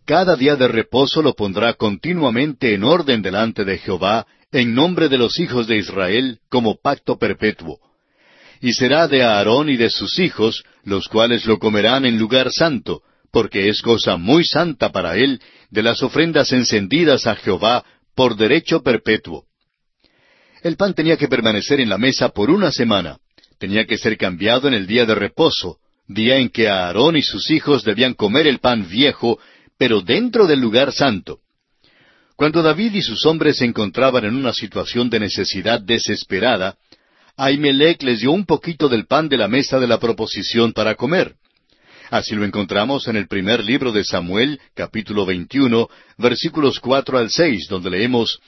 Cada 0.04 0.36
día 0.36 0.54
de 0.54 0.68
reposo 0.68 1.22
lo 1.22 1.34
pondrá 1.34 1.72
continuamente 1.72 2.74
en 2.74 2.84
orden 2.84 3.22
delante 3.22 3.64
de 3.64 3.78
Jehová, 3.78 4.26
en 4.52 4.74
nombre 4.74 5.08
de 5.08 5.16
los 5.16 5.40
hijos 5.40 5.66
de 5.66 5.78
Israel, 5.78 6.38
como 6.50 6.76
pacto 6.80 7.18
perpetuo. 7.18 7.80
Y 8.60 8.74
será 8.74 9.08
de 9.08 9.22
Aarón 9.22 9.70
y 9.70 9.76
de 9.76 9.88
sus 9.88 10.18
hijos, 10.18 10.64
los 10.84 11.08
cuales 11.08 11.46
lo 11.46 11.58
comerán 11.58 12.04
en 12.04 12.18
lugar 12.18 12.52
santo, 12.52 13.02
porque 13.32 13.68
es 13.70 13.80
cosa 13.80 14.18
muy 14.18 14.44
santa 14.44 14.92
para 14.92 15.16
él, 15.16 15.40
de 15.70 15.82
las 15.82 16.02
ofrendas 16.02 16.52
encendidas 16.52 17.26
a 17.26 17.36
Jehová 17.36 17.84
por 18.14 18.36
derecho 18.36 18.82
perpetuo. 18.82 19.45
El 20.66 20.76
pan 20.76 20.94
tenía 20.94 21.16
que 21.16 21.28
permanecer 21.28 21.78
en 21.78 21.88
la 21.88 21.96
mesa 21.96 22.30
por 22.30 22.50
una 22.50 22.72
semana. 22.72 23.18
Tenía 23.56 23.86
que 23.86 23.96
ser 23.96 24.18
cambiado 24.18 24.66
en 24.66 24.74
el 24.74 24.88
día 24.88 25.06
de 25.06 25.14
reposo, 25.14 25.78
día 26.08 26.38
en 26.38 26.48
que 26.48 26.68
Aarón 26.68 27.16
y 27.16 27.22
sus 27.22 27.52
hijos 27.52 27.84
debían 27.84 28.14
comer 28.14 28.48
el 28.48 28.58
pan 28.58 28.88
viejo, 28.88 29.38
pero 29.78 30.00
dentro 30.00 30.44
del 30.48 30.58
lugar 30.58 30.90
santo. 30.90 31.38
Cuando 32.34 32.64
David 32.64 32.94
y 32.94 33.02
sus 33.02 33.24
hombres 33.26 33.58
se 33.58 33.64
encontraban 33.64 34.24
en 34.24 34.34
una 34.34 34.52
situación 34.52 35.08
de 35.08 35.20
necesidad 35.20 35.80
desesperada, 35.80 36.74
Ahimelech 37.36 38.02
les 38.02 38.18
dio 38.18 38.32
un 38.32 38.44
poquito 38.44 38.88
del 38.88 39.06
pan 39.06 39.28
de 39.28 39.36
la 39.36 39.46
mesa 39.46 39.78
de 39.78 39.86
la 39.86 40.00
proposición 40.00 40.72
para 40.72 40.96
comer. 40.96 41.36
Así 42.10 42.34
lo 42.34 42.44
encontramos 42.44 43.06
en 43.06 43.14
el 43.14 43.28
primer 43.28 43.64
libro 43.64 43.92
de 43.92 44.02
Samuel, 44.02 44.60
capítulo 44.74 45.26
21, 45.26 45.88
versículos 46.18 46.80
cuatro 46.80 47.18
al 47.18 47.30
seis, 47.30 47.68
donde 47.68 47.90
leemos 47.90 48.40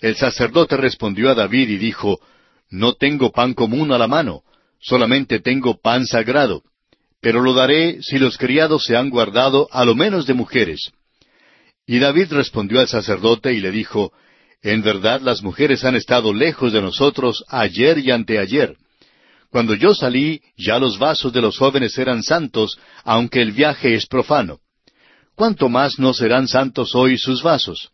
El 0.00 0.16
sacerdote 0.16 0.76
respondió 0.76 1.30
a 1.30 1.34
David 1.34 1.68
y 1.68 1.76
dijo 1.78 2.20
No 2.70 2.94
tengo 2.94 3.32
pan 3.32 3.54
común 3.54 3.92
a 3.92 3.98
la 3.98 4.06
mano, 4.06 4.42
solamente 4.78 5.40
tengo 5.40 5.80
pan 5.80 6.06
sagrado, 6.06 6.62
pero 7.20 7.40
lo 7.40 7.54
daré 7.54 8.02
si 8.02 8.18
los 8.18 8.36
criados 8.36 8.84
se 8.84 8.96
han 8.96 9.10
guardado 9.10 9.68
a 9.70 9.84
lo 9.84 9.94
menos 9.94 10.26
de 10.26 10.34
mujeres. 10.34 10.92
Y 11.86 11.98
David 11.98 12.32
respondió 12.32 12.80
al 12.80 12.88
sacerdote 12.88 13.52
y 13.54 13.60
le 13.60 13.70
dijo 13.70 14.12
En 14.62 14.82
verdad 14.82 15.20
las 15.20 15.42
mujeres 15.42 15.84
han 15.84 15.96
estado 15.96 16.34
lejos 16.34 16.72
de 16.72 16.82
nosotros 16.82 17.44
ayer 17.48 17.98
y 17.98 18.10
anteayer 18.10 18.76
cuando 19.56 19.74
yo 19.74 19.94
salí, 19.94 20.42
ya 20.56 20.78
los 20.78 20.98
vasos 20.98 21.32
de 21.32 21.40
los 21.40 21.56
jóvenes 21.56 21.96
eran 21.96 22.22
santos, 22.22 22.78
aunque 23.04 23.40
el 23.40 23.52
viaje 23.52 23.94
es 23.94 24.06
profano. 24.06 24.58
¿Cuánto 25.34 25.70
más 25.70 25.98
no 25.98 26.12
serán 26.12 26.48
santos 26.48 26.94
hoy 26.94 27.16
sus 27.16 27.42
vasos? 27.42 27.90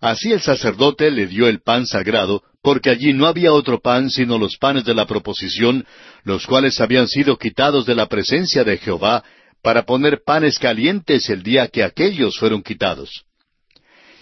Así 0.00 0.32
el 0.32 0.40
sacerdote 0.40 1.10
le 1.10 1.26
dio 1.26 1.48
el 1.48 1.60
pan 1.60 1.86
sagrado, 1.86 2.42
porque 2.62 2.90
allí 2.90 3.12
no 3.12 3.26
había 3.26 3.52
otro 3.52 3.80
pan 3.80 4.10
sino 4.10 4.38
los 4.38 4.56
panes 4.56 4.84
de 4.84 4.94
la 4.94 5.06
proposición, 5.06 5.86
los 6.24 6.46
cuales 6.46 6.80
habían 6.80 7.08
sido 7.08 7.36
quitados 7.36 7.86
de 7.86 7.94
la 7.94 8.06
presencia 8.06 8.64
de 8.64 8.78
Jehová, 8.78 9.24
para 9.62 9.84
poner 9.84 10.22
panes 10.24 10.58
calientes 10.58 11.28
el 11.30 11.42
día 11.42 11.68
que 11.68 11.82
aquellos 11.82 12.38
fueron 12.38 12.62
quitados. 12.62 13.24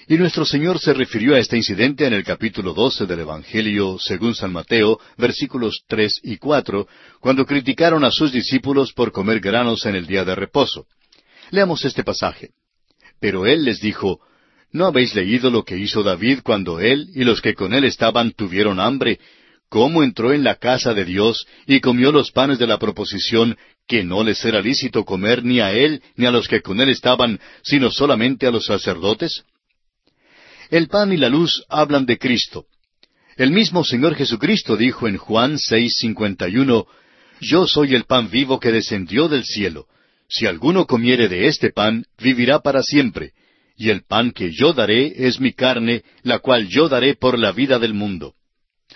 Y 0.09 0.17
nuestro 0.17 0.45
Señor 0.45 0.79
se 0.79 0.95
refirió 0.95 1.35
a 1.35 1.41
este 1.41 1.57
incidente 1.57 2.07
en 2.07 2.13
el 2.13 2.23
capítulo 2.23 2.73
12 2.73 3.07
del 3.07 3.21
Evangelio 3.21 3.99
según 3.99 4.37
San 4.37 4.53
Mateo, 4.53 5.01
versículos 5.19 5.83
tres 5.89 6.21
y 6.23 6.37
cuatro, 6.37 6.87
cuando 7.21 7.45
criticaron 7.45 8.05
a 8.05 8.13
sus 8.13 8.31
discípulos 8.31 8.93
por 8.93 9.11
comer 9.11 9.41
granos 9.41 9.85
en 9.85 9.97
el 9.97 10.07
día 10.07 10.25
de 10.25 10.37
reposo. 10.37 10.87
Leamos 11.51 11.85
este 11.85 12.05
pasaje. 12.05 12.51
Pero 13.21 13.47
Él 13.47 13.65
les 13.65 13.81
dijo, 13.81 14.21
¿No 14.73 14.87
habéis 14.87 15.15
leído 15.15 15.51
lo 15.51 15.65
que 15.65 15.79
hizo 15.79 16.03
David 16.03 16.41
cuando 16.43 16.81
Él 16.81 17.09
y 17.15 17.25
los 17.25 17.41
que 17.41 17.55
con 17.55 17.73
Él 17.73 17.85
estaban 17.85 18.33
tuvieron 18.33 18.81
hambre? 18.81 19.19
¿Cómo 19.69 20.03
entró 20.03 20.33
en 20.33 20.45
la 20.45 20.57
casa 20.57 20.95
de 20.95 21.05
Dios 21.05 21.47
y 21.67 21.81
comió 21.81 22.13
los 22.13 22.31
panes 22.31 22.59
de 22.59 22.67
la 22.67 22.79
proposición 22.79 23.57
que 23.89 24.05
no 24.05 24.23
les 24.23 24.45
era 24.45 24.61
lícito 24.61 25.05
comer 25.05 25.45
ni 25.45 25.61
a 25.61 25.73
Él 25.73 26.03
ni 26.17 26.27
a 26.27 26.31
los 26.31 26.49
que 26.49 26.61
con 26.61 26.81
Él 26.81 26.89
estaban, 26.89 27.41
sino 27.63 27.91
solamente 27.91 28.47
a 28.47 28.51
los 28.51 28.67
sacerdotes? 28.67 29.45
El 30.71 30.89
pan 30.89 31.13
y 31.13 31.17
la 31.17 31.29
luz 31.29 31.65
hablan 31.69 32.07
de 32.07 32.19
Cristo. 32.19 32.67
El 33.37 33.51
mismo 33.51 33.85
Señor 33.85 34.15
Jesucristo 34.15 34.77
dijo 34.77 35.07
en 35.07 35.17
Juan 35.17 35.57
6:51, 35.59 36.87
Yo 37.41 37.67
soy 37.67 37.95
el 37.95 38.05
pan 38.05 38.31
vivo 38.31 38.59
que 38.59 38.73
descendió 38.73 39.29
del 39.29 39.45
cielo. 39.45 39.87
Si 40.29 40.47
alguno 40.47 40.87
comiere 40.87 41.29
de 41.29 41.47
este 41.47 41.71
pan, 41.71 42.05
vivirá 42.19 42.61
para 42.61 42.83
siempre. 42.83 43.33
Y 43.77 43.91
el 43.91 44.05
pan 44.05 44.31
que 44.31 44.51
yo 44.53 44.73
daré 44.73 45.27
es 45.27 45.39
mi 45.39 45.53
carne, 45.53 46.03
la 46.23 46.39
cual 46.39 46.67
yo 46.69 46.89
daré 46.89 47.15
por 47.15 47.39
la 47.39 47.53
vida 47.53 47.79
del 47.79 47.95
mundo. 47.95 48.35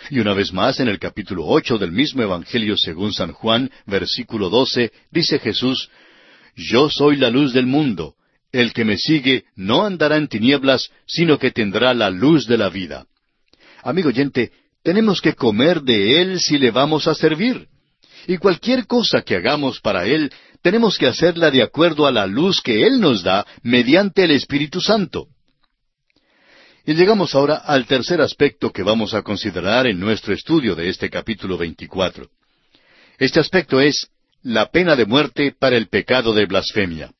Y 0.08 0.20
una 0.20 0.32
vez 0.32 0.52
más, 0.52 0.80
en 0.80 0.88
el 0.88 0.98
capítulo 0.98 1.44
ocho 1.46 1.76
del 1.76 1.92
mismo 1.92 2.22
Evangelio 2.22 2.76
según 2.76 3.12
San 3.12 3.32
Juan, 3.32 3.70
versículo 3.86 4.48
doce, 4.48 4.92
dice 5.10 5.38
Jesús, 5.38 5.90
Yo 6.56 6.88
soy 6.88 7.16
la 7.16 7.28
luz 7.28 7.52
del 7.52 7.66
mundo. 7.66 8.14
El 8.52 8.72
que 8.72 8.84
me 8.84 8.96
sigue 8.96 9.44
no 9.54 9.84
andará 9.84 10.16
en 10.16 10.28
tinieblas, 10.28 10.90
sino 11.06 11.38
que 11.38 11.50
tendrá 11.50 11.94
la 11.94 12.10
luz 12.10 12.46
de 12.46 12.58
la 12.58 12.68
vida. 12.68 13.06
Amigo 13.82 14.08
oyente, 14.08 14.50
tenemos 14.82 15.20
que 15.20 15.34
comer 15.34 15.82
de 15.82 16.22
Él 16.22 16.40
si 16.40 16.58
le 16.58 16.70
vamos 16.70 17.06
a 17.06 17.14
servir. 17.14 17.68
Y 18.26 18.38
cualquier 18.38 18.86
cosa 18.86 19.22
que 19.22 19.36
hagamos 19.36 19.80
para 19.80 20.06
Él, 20.06 20.32
tenemos 20.62 20.98
que 20.98 21.06
hacerla 21.06 21.50
de 21.50 21.62
acuerdo 21.62 22.06
a 22.06 22.12
la 22.12 22.26
luz 22.26 22.60
que 22.60 22.86
Él 22.86 23.00
nos 23.00 23.22
da 23.22 23.46
mediante 23.62 24.24
el 24.24 24.30
Espíritu 24.32 24.80
Santo. 24.80 25.28
Y 26.86 26.94
llegamos 26.94 27.34
ahora 27.34 27.56
al 27.56 27.86
tercer 27.86 28.20
aspecto 28.20 28.72
que 28.72 28.82
vamos 28.82 29.14
a 29.14 29.22
considerar 29.22 29.86
en 29.86 30.00
nuestro 30.00 30.34
estudio 30.34 30.74
de 30.74 30.88
este 30.88 31.10
capítulo 31.10 31.58
24. 31.58 32.28
Este 33.18 33.38
aspecto 33.38 33.80
es 33.80 34.08
la 34.42 34.70
pena 34.70 34.96
de 34.96 35.04
muerte 35.04 35.54
para 35.58 35.76
el 35.76 35.88
pecado 35.88 36.32
de 36.32 36.46
blasfemia 36.46 37.10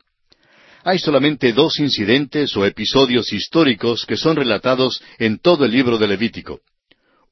hay 0.85 0.99
solamente 0.99 1.53
dos 1.53 1.79
incidentes 1.79 2.57
o 2.57 2.65
episodios 2.65 3.33
históricos 3.33 4.07
que 4.07 4.17
son 4.17 4.37
relatados 4.37 5.03
en 5.19 5.39
todo 5.39 5.65
el 5.65 5.73
libro 5.73 5.99
de 5.99 6.09
Levítico. 6.09 6.61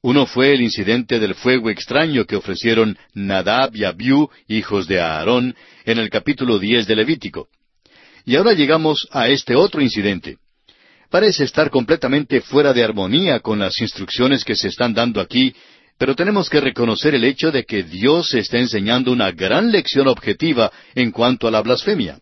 Uno 0.01 0.25
fue 0.25 0.53
el 0.53 0.61
incidente 0.61 1.19
del 1.19 1.35
fuego 1.35 1.69
extraño 1.69 2.23
que 2.25 2.37
ofrecieron 2.37 2.97
Nadab 3.13 3.75
y 3.75 3.83
Abiú, 3.83 4.29
hijos 4.47 4.87
de 4.87 5.01
Aarón, 5.01 5.53
en 5.83 5.97
el 5.97 6.09
capítulo 6.09 6.57
diez 6.57 6.87
de 6.87 6.95
Levítico. 6.95 7.49
Y 8.25 8.37
ahora 8.37 8.53
llegamos 8.53 9.07
a 9.11 9.27
este 9.27 9.55
otro 9.55 9.81
incidente. 9.81 10.37
Parece 11.09 11.43
estar 11.43 11.69
completamente 11.69 12.39
fuera 12.39 12.71
de 12.71 12.81
armonía 12.81 13.41
con 13.41 13.59
las 13.59 13.81
instrucciones 13.81 14.45
que 14.45 14.55
se 14.55 14.69
están 14.69 14.93
dando 14.93 15.19
aquí, 15.19 15.53
pero 15.97 16.15
tenemos 16.15 16.49
que 16.49 16.61
reconocer 16.61 17.13
el 17.13 17.25
hecho 17.25 17.51
de 17.51 17.65
que 17.65 17.83
Dios 17.83 18.33
está 18.35 18.57
enseñando 18.57 19.11
una 19.11 19.31
gran 19.31 19.69
lección 19.69 20.07
objetiva 20.07 20.71
en 20.95 21.11
cuanto 21.11 21.45
a 21.45 21.51
la 21.51 21.61
blasfemia. 21.61 22.19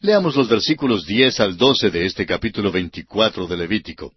Leamos 0.00 0.36
los 0.36 0.50
versículos 0.50 1.06
diez 1.06 1.40
al 1.40 1.56
doce 1.56 1.90
de 1.90 2.04
este 2.04 2.26
capítulo 2.26 2.70
veinticuatro 2.70 3.46
de 3.46 3.56
Levítico. 3.56 4.12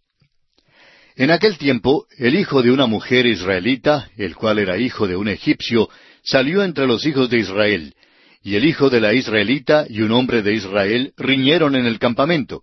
En 1.18 1.32
aquel 1.32 1.58
tiempo, 1.58 2.06
el 2.20 2.36
hijo 2.36 2.62
de 2.62 2.70
una 2.70 2.86
mujer 2.86 3.26
israelita, 3.26 4.08
el 4.18 4.36
cual 4.36 4.60
era 4.60 4.78
hijo 4.78 5.08
de 5.08 5.16
un 5.16 5.28
egipcio, 5.28 5.90
salió 6.24 6.64
entre 6.64 6.86
los 6.86 7.08
hijos 7.08 7.28
de 7.32 7.40
Israel, 7.40 7.96
y 8.44 8.56
el 8.56 8.66
hijo 8.66 8.92
de 8.92 9.02
la 9.02 9.16
israelita 9.16 9.88
y 9.90 10.02
un 10.02 10.12
hombre 10.12 10.44
de 10.44 10.54
Israel 10.54 11.14
riñeron 11.18 11.76
en 11.76 11.88
el 11.88 11.98
campamento. 11.98 12.62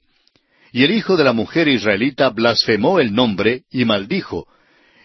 Y 0.71 0.85
el 0.85 0.93
hijo 0.93 1.17
de 1.17 1.25
la 1.25 1.33
mujer 1.33 1.67
israelita 1.67 2.31
blasfemó 2.31 3.01
el 3.01 3.13
nombre 3.13 3.65
y 3.73 3.85
maldijo. 3.85 4.47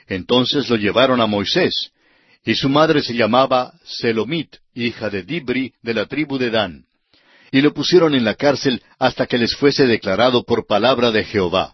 Entonces 0.07 0.69
lo 0.69 0.75
llevaron 0.75 1.19
a 1.19 1.25
Moisés, 1.25 1.91
y 2.45 2.53
su 2.53 2.69
madre 2.69 3.01
se 3.01 3.15
llamaba 3.15 3.73
Selomit, 3.83 4.57
hija 4.75 5.09
de 5.09 5.23
Dibri, 5.23 5.73
de 5.81 5.95
la 5.95 6.05
tribu 6.05 6.37
de 6.37 6.51
Dan 6.51 6.85
y 7.51 7.61
lo 7.61 7.73
pusieron 7.73 8.13
en 8.13 8.23
la 8.23 8.35
cárcel 8.35 8.83
hasta 8.99 9.25
que 9.25 9.39
les 9.39 9.55
fuese 9.55 9.87
declarado 9.87 10.43
por 10.43 10.67
palabra 10.67 11.09
de 11.09 11.23
Jehová. 11.23 11.73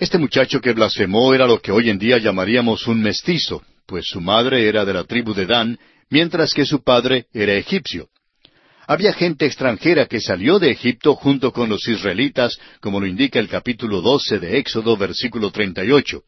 Este 0.00 0.16
muchacho 0.16 0.62
que 0.62 0.72
blasfemó 0.72 1.34
era 1.34 1.46
lo 1.46 1.60
que 1.60 1.70
hoy 1.70 1.90
en 1.90 1.98
día 1.98 2.16
llamaríamos 2.16 2.86
un 2.86 3.02
mestizo, 3.02 3.62
pues 3.84 4.06
su 4.06 4.22
madre 4.22 4.66
era 4.66 4.86
de 4.86 4.94
la 4.94 5.04
tribu 5.04 5.34
de 5.34 5.44
Dan, 5.44 5.78
mientras 6.08 6.54
que 6.54 6.64
su 6.64 6.82
padre 6.82 7.26
era 7.34 7.52
egipcio. 7.52 8.08
Había 8.86 9.12
gente 9.12 9.44
extranjera 9.44 10.06
que 10.06 10.22
salió 10.22 10.58
de 10.58 10.70
Egipto 10.70 11.14
junto 11.14 11.52
con 11.52 11.68
los 11.68 11.86
israelitas, 11.86 12.58
como 12.80 12.98
lo 12.98 13.06
indica 13.06 13.38
el 13.38 13.48
capítulo 13.50 14.00
12 14.00 14.38
de 14.38 14.56
Éxodo, 14.56 14.96
versículo 14.96 15.50
38. 15.50 16.22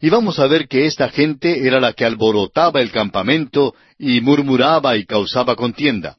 Y 0.00 0.10
vamos 0.10 0.40
a 0.40 0.48
ver 0.48 0.66
que 0.66 0.86
esta 0.86 1.08
gente 1.10 1.68
era 1.68 1.78
la 1.78 1.92
que 1.92 2.04
alborotaba 2.04 2.82
el 2.82 2.90
campamento 2.90 3.76
y 4.00 4.20
murmuraba 4.20 4.96
y 4.96 5.06
causaba 5.06 5.54
contienda. 5.54 6.16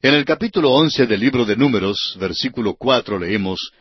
En 0.00 0.14
el 0.14 0.24
capítulo 0.24 0.72
once 0.72 1.06
del 1.06 1.20
libro 1.20 1.44
de 1.44 1.54
Números, 1.54 2.16
versículo 2.18 2.76
cuatro, 2.78 3.18
leemos 3.18 3.72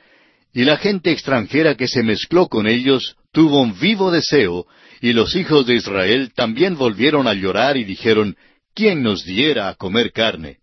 Y 0.54 0.64
la 0.64 0.78
gente 0.78 1.12
extranjera 1.12 1.76
que 1.76 1.88
se 1.88 2.04
mezcló 2.04 2.48
con 2.48 2.68
ellos 2.68 3.16
tuvo 3.32 3.62
un 3.62 3.80
vivo 3.80 4.12
deseo, 4.12 4.68
y 5.02 5.14
los 5.14 5.36
hijos 5.36 5.66
de 5.66 5.76
Israel 5.76 6.32
también 6.36 6.78
volvieron 6.78 7.28
a 7.28 7.34
llorar 7.34 7.76
y 7.78 7.84
dijeron, 7.84 8.38
¿quién 8.74 9.02
nos 9.02 9.26
diera 9.26 9.68
a 9.70 9.76
comer 9.76 10.12
carne? 10.12 10.60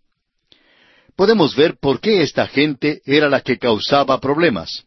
Podemos 1.16 1.56
ver 1.56 1.76
por 1.78 2.00
qué 2.00 2.22
esta 2.22 2.46
gente 2.46 3.02
era 3.04 3.28
la 3.28 3.40
que 3.40 3.58
causaba 3.58 4.20
problemas. 4.20 4.84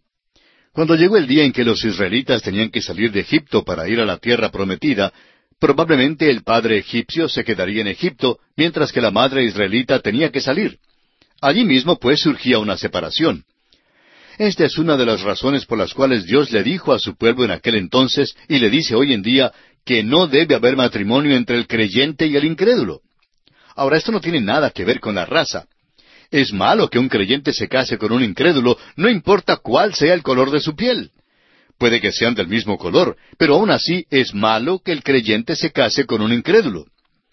Cuando 0.72 0.96
llegó 0.96 1.18
el 1.18 1.28
día 1.28 1.44
en 1.44 1.52
que 1.52 1.66
los 1.66 1.84
israelitas 1.84 2.42
tenían 2.42 2.72
que 2.72 2.82
salir 2.82 3.12
de 3.12 3.20
Egipto 3.20 3.63
para 3.63 3.88
ir 3.88 4.00
a 4.00 4.06
la 4.06 4.18
tierra 4.18 4.50
prometida, 4.50 5.13
Probablemente 5.63 6.30
el 6.30 6.44
padre 6.44 6.78
egipcio 6.78 7.30
se 7.30 7.46
quedaría 7.46 7.80
en 7.80 7.88
Egipto, 7.88 8.38
mientras 8.58 8.92
que 8.92 9.00
la 9.00 9.12
madre 9.12 9.46
israelita 9.46 10.02
tenía 10.02 10.30
que 10.30 10.42
salir. 10.42 10.78
Allí 11.39 11.63
mismo 11.63 11.98
pues 12.00 12.20
surgía 12.20 12.60
una 12.60 12.76
separación. 12.76 13.46
Esta 14.38 14.65
es 14.65 14.78
una 14.78 14.98
de 14.98 15.06
las 15.06 15.22
razones 15.22 15.65
por 15.65 15.78
las 15.78 15.93
cuales 15.93 16.26
Dios 16.26 16.52
le 16.52 16.63
dijo 16.63 16.93
a 16.93 17.00
su 17.00 17.15
pueblo 17.15 17.46
en 17.46 17.52
aquel 17.52 17.76
entonces 17.76 18.36
y 18.48 18.60
le 18.60 18.69
dice 18.69 18.96
hoy 18.96 19.13
en 19.13 19.22
día 19.22 19.52
que 19.86 20.04
no 20.04 20.28
debe 20.28 20.56
haber 20.56 20.76
matrimonio 20.76 21.36
entre 21.36 21.58
el 21.58 21.67
creyente 21.67 22.26
y 22.26 22.36
el 22.36 22.46
incrédulo. 22.46 23.02
Ahora, 23.76 23.98
esto 23.98 24.12
no 24.12 24.22
tiene 24.22 24.41
nada 24.41 24.72
que 24.72 24.86
ver 24.86 25.00
con 25.00 25.15
la 25.15 25.26
raza. 25.26 25.65
Es 26.32 26.52
malo 26.52 26.89
que 26.89 27.00
un 27.00 27.10
creyente 27.10 27.54
se 27.54 27.67
case 27.67 27.98
con 27.98 28.12
un 28.12 28.24
incrédulo, 28.24 28.78
no 28.96 29.10
importa 29.10 29.58
cuál 29.58 29.93
sea 29.93 30.13
el 30.13 30.24
color 30.24 30.50
de 30.50 30.62
su 30.62 30.76
piel. 30.76 31.12
Puede 31.78 32.00
que 32.02 32.12
sean 32.12 32.34
del 32.34 32.48
mismo 32.48 32.78
color, 32.78 33.17
pero 33.38 33.56
aún 33.56 33.69
así 33.69 34.06
es 34.10 34.34
malo 34.34 34.80
que 34.80 34.91
el 34.91 35.04
creyente 35.04 35.56
se 35.56 35.72
case 35.72 36.06
con 36.06 36.22
un 36.22 36.34
incrédulo. 36.34 36.86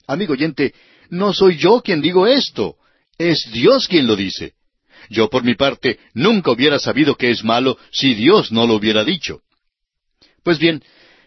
Amigo 0.07 0.33
oyente, 0.33 0.75
no 1.09 1.33
soy 1.33 1.57
yo 1.57 1.81
quien 1.83 2.03
digo 2.03 2.27
esto, 2.27 2.77
es 3.17 3.49
Dios 3.53 3.87
quien 3.89 4.07
lo 4.07 4.17
dice. 4.17 4.55
Yo 5.11 5.29
por 5.29 5.43
mi 5.43 5.57
parte 5.57 5.99
nunca 6.15 6.53
hubiera 6.53 6.79
sabido 6.79 7.17
que 7.17 7.31
es 7.31 7.45
malo 7.45 7.77
si 7.91 8.15
Dios 8.15 8.53
no 8.53 8.67
lo 8.67 8.75
hubiera 8.75 9.05
dicho. 9.05 9.41
Pues 10.45 10.59
bien, 10.59 10.83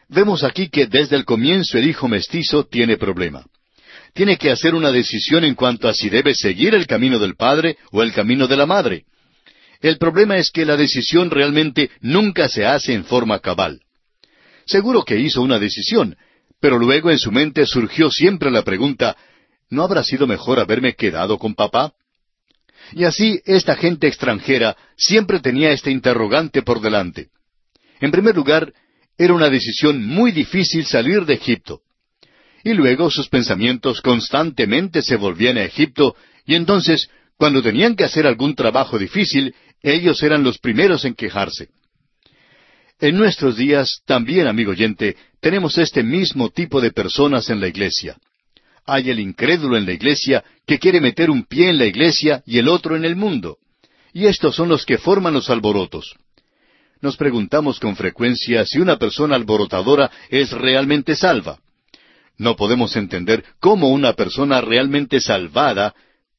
vemos 0.07 0.43
aquí 0.43 0.69
que 0.69 0.87
desde 0.87 1.17
el 1.17 1.25
comienzo 1.25 1.77
el 1.77 1.87
hijo 1.87 2.07
mestizo 2.07 2.65
tiene 2.65 2.97
problema. 2.97 3.45
Tiene 4.13 4.37
que 4.37 4.51
hacer 4.51 4.73
una 4.73 4.91
decisión 4.91 5.43
en 5.43 5.53
cuanto 5.53 5.89
a 5.89 5.93
si 5.93 6.09
debe 6.09 6.33
seguir 6.33 6.73
el 6.73 6.87
camino 6.87 7.19
del 7.19 7.35
padre 7.35 7.77
o 7.91 8.01
el 8.01 8.13
camino 8.13 8.47
de 8.47 8.55
la 8.55 8.65
madre. 8.65 9.03
El 9.81 9.97
problema 9.97 10.37
es 10.37 10.49
que 10.49 10.65
la 10.65 10.77
decisión 10.77 11.29
realmente 11.29 11.91
nunca 11.99 12.47
se 12.47 12.65
hace 12.65 12.93
en 12.93 13.03
forma 13.03 13.39
cabal. 13.39 13.81
Seguro 14.65 15.03
que 15.03 15.19
hizo 15.19 15.41
una 15.41 15.59
decisión, 15.59 16.15
pero 16.61 16.79
luego 16.79 17.11
en 17.11 17.19
su 17.19 17.33
mente 17.33 17.65
surgió 17.65 18.09
siempre 18.09 18.49
la 18.49 18.61
pregunta, 18.61 19.17
¿no 19.69 19.83
habrá 19.83 20.05
sido 20.05 20.25
mejor 20.25 20.59
haberme 20.59 20.93
quedado 20.93 21.37
con 21.37 21.53
papá? 21.53 21.91
Y 22.95 23.06
así 23.06 23.41
esta 23.45 23.75
gente 23.75 24.08
extranjera 24.08 24.77
siempre 24.95 25.39
tenía 25.39 25.71
este 25.71 25.91
interrogante 25.91 26.62
por 26.62 26.79
delante. 26.79 27.29
En 27.99 28.12
primer 28.12 28.36
lugar, 28.36 28.73
era 29.17 29.34
una 29.34 29.49
decisión 29.49 30.06
muy 30.06 30.32
difícil 30.32 30.86
salir 30.86 31.25
de 31.25 31.36
Egipto. 31.36 31.82
Y 32.63 32.73
luego 32.73 33.10
sus 33.10 33.29
pensamientos 33.29 34.01
constantemente 34.01 35.01
se 35.01 35.15
volvían 35.15 35.58
a 35.58 35.63
Egipto, 35.63 36.15
y 36.45 36.56
entonces, 36.56 37.10
cuando 37.38 37.62
tenían 37.62 37.95
que 37.95 38.03
hacer 38.03 38.25
algún 38.25 38.56
trabajo 38.56 38.97
difícil, 38.97 39.53
ellos 39.82 40.21
eran 40.23 40.43
los 40.43 40.60
primeros 40.60 41.03
en 41.06 41.13
quejarse. 41.13 41.69
En 42.99 43.17
nuestros 43.17 43.58
días, 43.58 44.01
también, 44.06 44.47
amigo 44.47 44.71
oyente, 44.71 45.17
tenemos 45.41 45.77
este 45.77 46.03
mismo 46.03 46.49
tipo 46.49 46.79
de 46.79 46.91
personas 46.91 47.49
en 47.49 47.60
la 47.60 47.67
iglesia. 47.67 48.17
Hay 48.85 49.09
el 49.09 49.19
incrédulo 49.19 49.77
en 49.77 49.85
la 49.85 49.93
iglesia 49.93 50.43
que 50.65 50.79
quiere 50.79 50.99
meter 50.99 51.29
un 51.29 51.45
pie 51.45 51.69
en 51.69 51.77
la 51.77 51.85
iglesia 51.85 52.43
y 52.45 52.57
el 52.57 52.67
otro 52.67 52.95
en 52.95 53.05
el 53.05 53.15
mundo. 53.15 53.57
Y 54.13 54.25
estos 54.25 54.55
son 54.55 54.69
los 54.69 54.85
que 54.85 54.97
forman 54.97 55.33
los 55.33 55.49
alborotos. 55.49 56.15
Nos 57.01 57.17
preguntamos 57.17 57.79
con 57.79 57.95
frecuencia 57.95 58.65
si 58.65 58.79
una 58.79 58.97
persona 58.97 59.35
alborotadora 59.35 60.09
es 60.29 60.51
realmente 60.51 61.15
salva. 61.15 61.59
No 62.37 62.55
podemos 62.55 62.95
entender 62.95 63.43
cómo 63.59 63.89
una 63.89 64.13
persona 64.13 64.61
realmente 64.61 65.19
salvada 65.19 65.93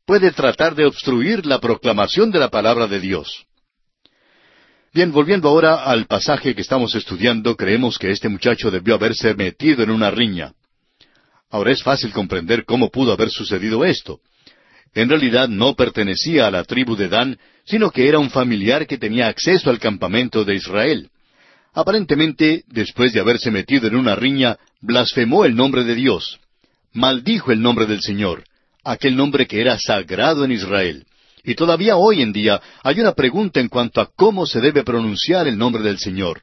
puede 0.06 0.32
tratar 0.32 0.74
de 0.74 0.86
obstruir 0.86 1.46
la 1.46 1.60
proclamación 1.60 2.30
de 2.30 2.38
la 2.38 2.48
palabra 2.48 2.86
de 2.86 3.00
Dios. 3.00 3.46
Bien, 4.92 5.12
volviendo 5.12 5.48
ahora 5.48 5.84
al 5.84 6.06
pasaje 6.06 6.54
que 6.54 6.62
estamos 6.62 6.94
estudiando, 6.94 7.56
creemos 7.56 7.98
que 7.98 8.10
este 8.10 8.28
muchacho 8.28 8.70
debió 8.70 8.94
haberse 8.94 9.34
metido 9.34 9.82
en 9.82 9.90
una 9.90 10.10
riña. 10.10 10.52
Ahora 11.54 11.70
es 11.70 11.84
fácil 11.84 12.10
comprender 12.10 12.64
cómo 12.64 12.90
pudo 12.90 13.12
haber 13.12 13.30
sucedido 13.30 13.84
esto. 13.84 14.18
En 14.92 15.08
realidad 15.08 15.48
no 15.48 15.76
pertenecía 15.76 16.48
a 16.48 16.50
la 16.50 16.64
tribu 16.64 16.96
de 16.96 17.08
Dan, 17.08 17.38
sino 17.64 17.92
que 17.92 18.08
era 18.08 18.18
un 18.18 18.28
familiar 18.28 18.88
que 18.88 18.98
tenía 18.98 19.28
acceso 19.28 19.70
al 19.70 19.78
campamento 19.78 20.44
de 20.44 20.56
Israel. 20.56 21.10
Aparentemente, 21.72 22.64
después 22.66 23.12
de 23.12 23.20
haberse 23.20 23.52
metido 23.52 23.86
en 23.86 23.94
una 23.94 24.16
riña, 24.16 24.58
blasfemó 24.80 25.44
el 25.44 25.54
nombre 25.54 25.84
de 25.84 25.94
Dios. 25.94 26.40
Maldijo 26.92 27.52
el 27.52 27.62
nombre 27.62 27.86
del 27.86 28.00
Señor, 28.00 28.42
aquel 28.82 29.14
nombre 29.14 29.46
que 29.46 29.60
era 29.60 29.78
sagrado 29.78 30.44
en 30.44 30.50
Israel. 30.50 31.06
Y 31.44 31.54
todavía 31.54 31.94
hoy 31.94 32.20
en 32.20 32.32
día 32.32 32.60
hay 32.82 32.98
una 32.98 33.12
pregunta 33.12 33.60
en 33.60 33.68
cuanto 33.68 34.00
a 34.00 34.10
cómo 34.16 34.44
se 34.44 34.60
debe 34.60 34.82
pronunciar 34.82 35.46
el 35.46 35.56
nombre 35.56 35.84
del 35.84 36.00
Señor. 36.00 36.42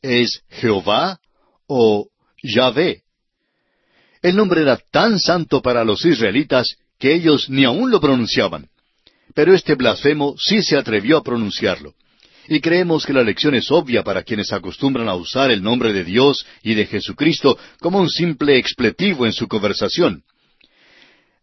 ¿Es 0.00 0.40
Jehová 0.48 1.20
o 1.66 2.08
Yahvé? 2.42 3.02
El 4.22 4.36
nombre 4.36 4.62
era 4.62 4.78
tan 4.90 5.18
santo 5.18 5.62
para 5.62 5.84
los 5.84 6.04
israelitas 6.04 6.76
que 6.98 7.14
ellos 7.14 7.48
ni 7.48 7.64
aún 7.64 7.90
lo 7.90 8.00
pronunciaban. 8.00 8.68
Pero 9.34 9.54
este 9.54 9.74
blasfemo 9.74 10.34
sí 10.38 10.62
se 10.62 10.76
atrevió 10.76 11.18
a 11.18 11.22
pronunciarlo. 11.22 11.94
Y 12.48 12.60
creemos 12.60 13.04
que 13.04 13.12
la 13.12 13.22
lección 13.22 13.54
es 13.54 13.70
obvia 13.70 14.02
para 14.02 14.22
quienes 14.22 14.52
acostumbran 14.52 15.08
a 15.08 15.14
usar 15.14 15.50
el 15.50 15.62
nombre 15.62 15.92
de 15.92 16.02
Dios 16.02 16.46
y 16.62 16.74
de 16.74 16.86
Jesucristo 16.86 17.58
como 17.78 18.00
un 18.00 18.08
simple 18.08 18.56
expletivo 18.56 19.26
en 19.26 19.32
su 19.32 19.46
conversación. 19.46 20.22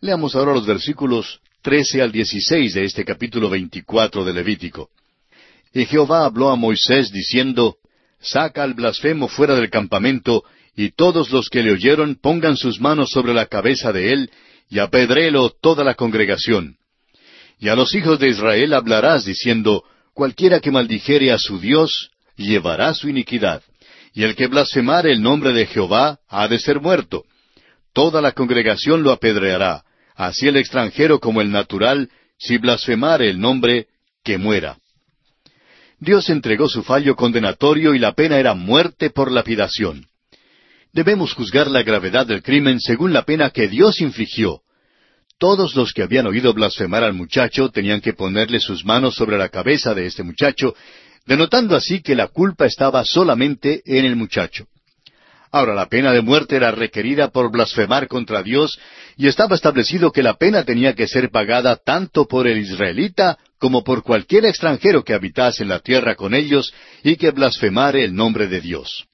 Leamos 0.02 0.36
ahora 0.36 0.54
los 0.54 0.66
versículos 0.66 1.40
trece 1.62 2.02
al 2.02 2.12
dieciséis 2.12 2.74
de 2.74 2.86
este 2.86 3.06
capítulo 3.06 3.50
veinticuatro 3.50 4.26
de 4.26 4.34
Levítico. 4.34 4.90
Y 5.74 5.86
Jehová 5.86 6.26
habló 6.26 6.50
a 6.50 6.56
Moisés 6.56 7.12
diciendo, 7.12 7.78
Saca 8.20 8.64
al 8.64 8.74
blasfemo 8.74 9.28
fuera 9.28 9.56
del 9.56 9.70
campamento, 9.70 10.44
y 10.76 10.92
todos 10.92 11.32
los 11.32 11.50
que 11.50 11.64
le 11.64 11.72
oyeron 11.72 12.16
pongan 12.16 12.58
sus 12.58 12.80
manos 12.80 13.10
sobre 13.12 13.34
la 13.34 13.46
cabeza 13.46 13.92
de 13.92 14.12
él, 14.12 14.32
y 14.70 14.80
apedrélo 14.80 15.52
toda 15.62 15.84
la 15.84 15.94
congregación. 15.94 16.78
Y 17.60 17.70
a 17.70 17.76
los 17.76 17.96
hijos 17.96 18.20
de 18.20 18.30
Israel 18.30 18.74
hablarás 18.74 19.26
diciendo, 19.26 19.84
Cualquiera 20.14 20.60
que 20.60 20.72
maldijere 20.72 21.32
a 21.32 21.38
su 21.38 21.60
Dios, 21.60 22.10
llevará 22.36 22.94
su 22.94 23.10
iniquidad. 23.10 23.62
Y 24.14 24.24
el 24.24 24.36
que 24.36 24.48
blasfemare 24.48 25.12
el 25.12 25.22
nombre 25.22 25.54
de 25.54 25.66
Jehová 25.66 26.20
ha 26.30 26.48
de 26.48 26.58
ser 26.58 26.80
muerto. 26.80 27.24
Toda 27.94 28.22
la 28.22 28.32
congregación 28.32 29.04
lo 29.04 29.12
apedreará 29.12 29.84
así 30.16 30.48
el 30.48 30.58
extranjero 30.58 31.20
como 31.20 31.42
el 31.42 31.52
natural, 31.52 32.10
si 32.38 32.58
blasfemare 32.58 33.30
el 33.30 33.40
nombre, 33.40 33.88
que 34.24 34.38
muera. 34.38 34.78
Dios 36.00 36.30
entregó 36.30 36.68
su 36.68 36.84
fallo 36.84 37.16
condenatorio 37.16 37.94
y 37.94 38.00
la 38.00 38.14
pena 38.14 38.38
era 38.38 38.54
muerte 38.54 39.10
por 39.10 39.32
lapidación. 39.32 40.08
Debemos 40.96 41.34
juzgar 41.34 41.70
la 41.70 41.84
gravedad 41.84 42.26
del 42.26 42.42
crimen 42.42 42.80
según 42.80 43.12
la 43.12 43.24
pena 43.24 43.50
que 43.50 43.68
Dios 43.68 44.00
infligió. 44.00 44.62
Todos 45.38 45.76
los 45.76 45.92
que 45.92 46.04
habían 46.04 46.26
oído 46.26 46.54
blasfemar 46.54 47.04
al 47.04 47.12
muchacho 47.12 47.70
tenían 47.70 48.00
que 48.00 48.14
ponerle 48.14 48.62
sus 48.62 48.86
manos 48.86 49.16
sobre 49.16 49.38
la 49.38 49.50
cabeza 49.50 49.94
de 49.94 50.06
este 50.06 50.24
muchacho, 50.24 50.74
denotando 51.26 51.76
así 51.76 52.02
que 52.02 52.16
la 52.16 52.30
culpa 52.30 52.66
estaba 52.66 53.04
solamente 53.04 53.82
en 53.86 54.06
el 54.06 54.16
muchacho. 54.16 54.68
Ahora, 55.52 55.76
la 55.76 55.88
pena 55.88 56.14
de 56.14 56.22
muerte 56.22 56.56
era 56.56 56.72
requerida 56.72 57.28
por 57.28 57.52
blasfemar 57.52 58.08
contra 58.08 58.42
Dios 58.42 58.80
y 59.18 59.28
estaba 59.28 59.56
establecido 59.56 60.14
que 60.14 60.24
la 60.24 60.36
pena 60.36 60.64
tenía 60.64 60.96
que 60.96 61.10
ser 61.10 61.30
pagada 61.30 61.76
tanto 61.76 62.26
por 62.26 62.48
el 62.48 62.58
israelita 62.58 63.38
como 63.60 63.84
por 63.84 64.02
cualquier 64.02 64.46
extranjero 64.46 65.04
que 65.04 65.14
habitase 65.14 65.64
en 65.64 65.70
la 65.70 65.80
tierra 65.80 66.16
con 66.16 66.34
ellos 66.34 66.74
y 67.04 67.18
que 67.18 67.32
blasfemare 67.32 68.06
el 68.06 68.16
nombre 68.16 68.48
de 68.48 68.62
Dios. 68.62 69.06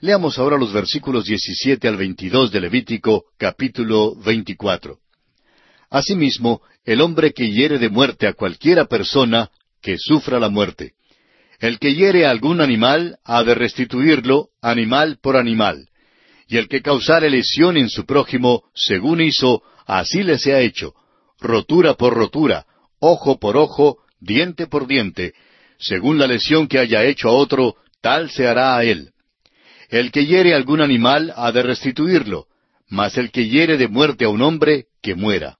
Leamos 0.00 0.38
ahora 0.38 0.58
los 0.58 0.74
versículos 0.74 1.24
17 1.24 1.88
al 1.88 1.96
22 1.96 2.52
de 2.52 2.60
Levítico, 2.60 3.24
capítulo 3.38 4.14
24. 4.14 4.98
Asimismo, 5.88 6.60
el 6.84 7.00
hombre 7.00 7.32
que 7.32 7.50
hiere 7.50 7.78
de 7.78 7.88
muerte 7.88 8.26
a 8.26 8.34
cualquiera 8.34 8.84
persona, 8.84 9.50
que 9.80 9.96
sufra 9.96 10.38
la 10.38 10.50
muerte. 10.50 10.92
El 11.60 11.78
que 11.78 11.94
hiere 11.94 12.26
a 12.26 12.30
algún 12.30 12.60
animal 12.60 13.18
ha 13.24 13.42
de 13.42 13.54
restituirlo 13.54 14.50
animal 14.60 15.18
por 15.22 15.34
animal. 15.34 15.88
Y 16.46 16.58
el 16.58 16.68
que 16.68 16.82
causare 16.82 17.30
lesión 17.30 17.78
en 17.78 17.88
su 17.88 18.04
prójimo, 18.04 18.64
según 18.74 19.22
hizo, 19.22 19.62
así 19.86 20.22
le 20.22 20.36
sea 20.38 20.60
hecho, 20.60 20.92
rotura 21.40 21.94
por 21.94 22.12
rotura, 22.12 22.66
ojo 22.98 23.38
por 23.38 23.56
ojo, 23.56 24.00
diente 24.20 24.66
por 24.66 24.86
diente, 24.86 25.32
según 25.78 26.18
la 26.18 26.26
lesión 26.26 26.68
que 26.68 26.78
haya 26.78 27.02
hecho 27.04 27.30
a 27.30 27.32
otro, 27.32 27.76
tal 28.02 28.30
se 28.30 28.46
hará 28.46 28.76
a 28.76 28.84
él. 28.84 29.12
El 29.88 30.10
que 30.10 30.26
hiere 30.26 30.54
algún 30.54 30.80
animal 30.80 31.32
ha 31.36 31.52
de 31.52 31.62
restituirlo, 31.62 32.46
mas 32.88 33.16
el 33.16 33.30
que 33.30 33.48
hiere 33.48 33.76
de 33.76 33.88
muerte 33.88 34.24
a 34.24 34.28
un 34.28 34.42
hombre, 34.42 34.86
que 35.02 35.14
muera. 35.14 35.58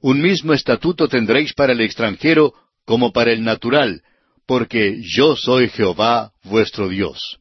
Un 0.00 0.20
mismo 0.20 0.52
estatuto 0.52 1.08
tendréis 1.08 1.52
para 1.54 1.72
el 1.72 1.80
extranjero 1.80 2.54
como 2.84 3.12
para 3.12 3.32
el 3.32 3.44
natural, 3.44 4.02
porque 4.46 5.00
yo 5.02 5.36
soy 5.36 5.68
Jehová 5.68 6.32
vuestro 6.42 6.88
Dios. 6.88 7.38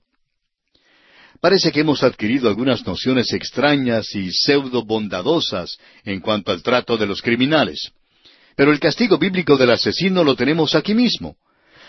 Parece 1.41 1.71
que 1.71 1.79
hemos 1.79 2.03
adquirido 2.03 2.47
algunas 2.47 2.85
nociones 2.85 3.33
extrañas 3.33 4.13
y 4.13 4.31
pseudo 4.31 4.85
bondadosas 4.85 5.79
en 6.03 6.19
cuanto 6.19 6.51
al 6.51 6.61
trato 6.61 6.97
de 6.97 7.07
los 7.07 7.23
criminales. 7.23 7.91
Pero 8.55 8.71
el 8.71 8.79
castigo 8.79 9.17
bíblico 9.17 9.57
del 9.57 9.71
asesino 9.71 10.23
lo 10.23 10.35
tenemos 10.35 10.75
aquí 10.75 10.93
mismo. 10.93 11.37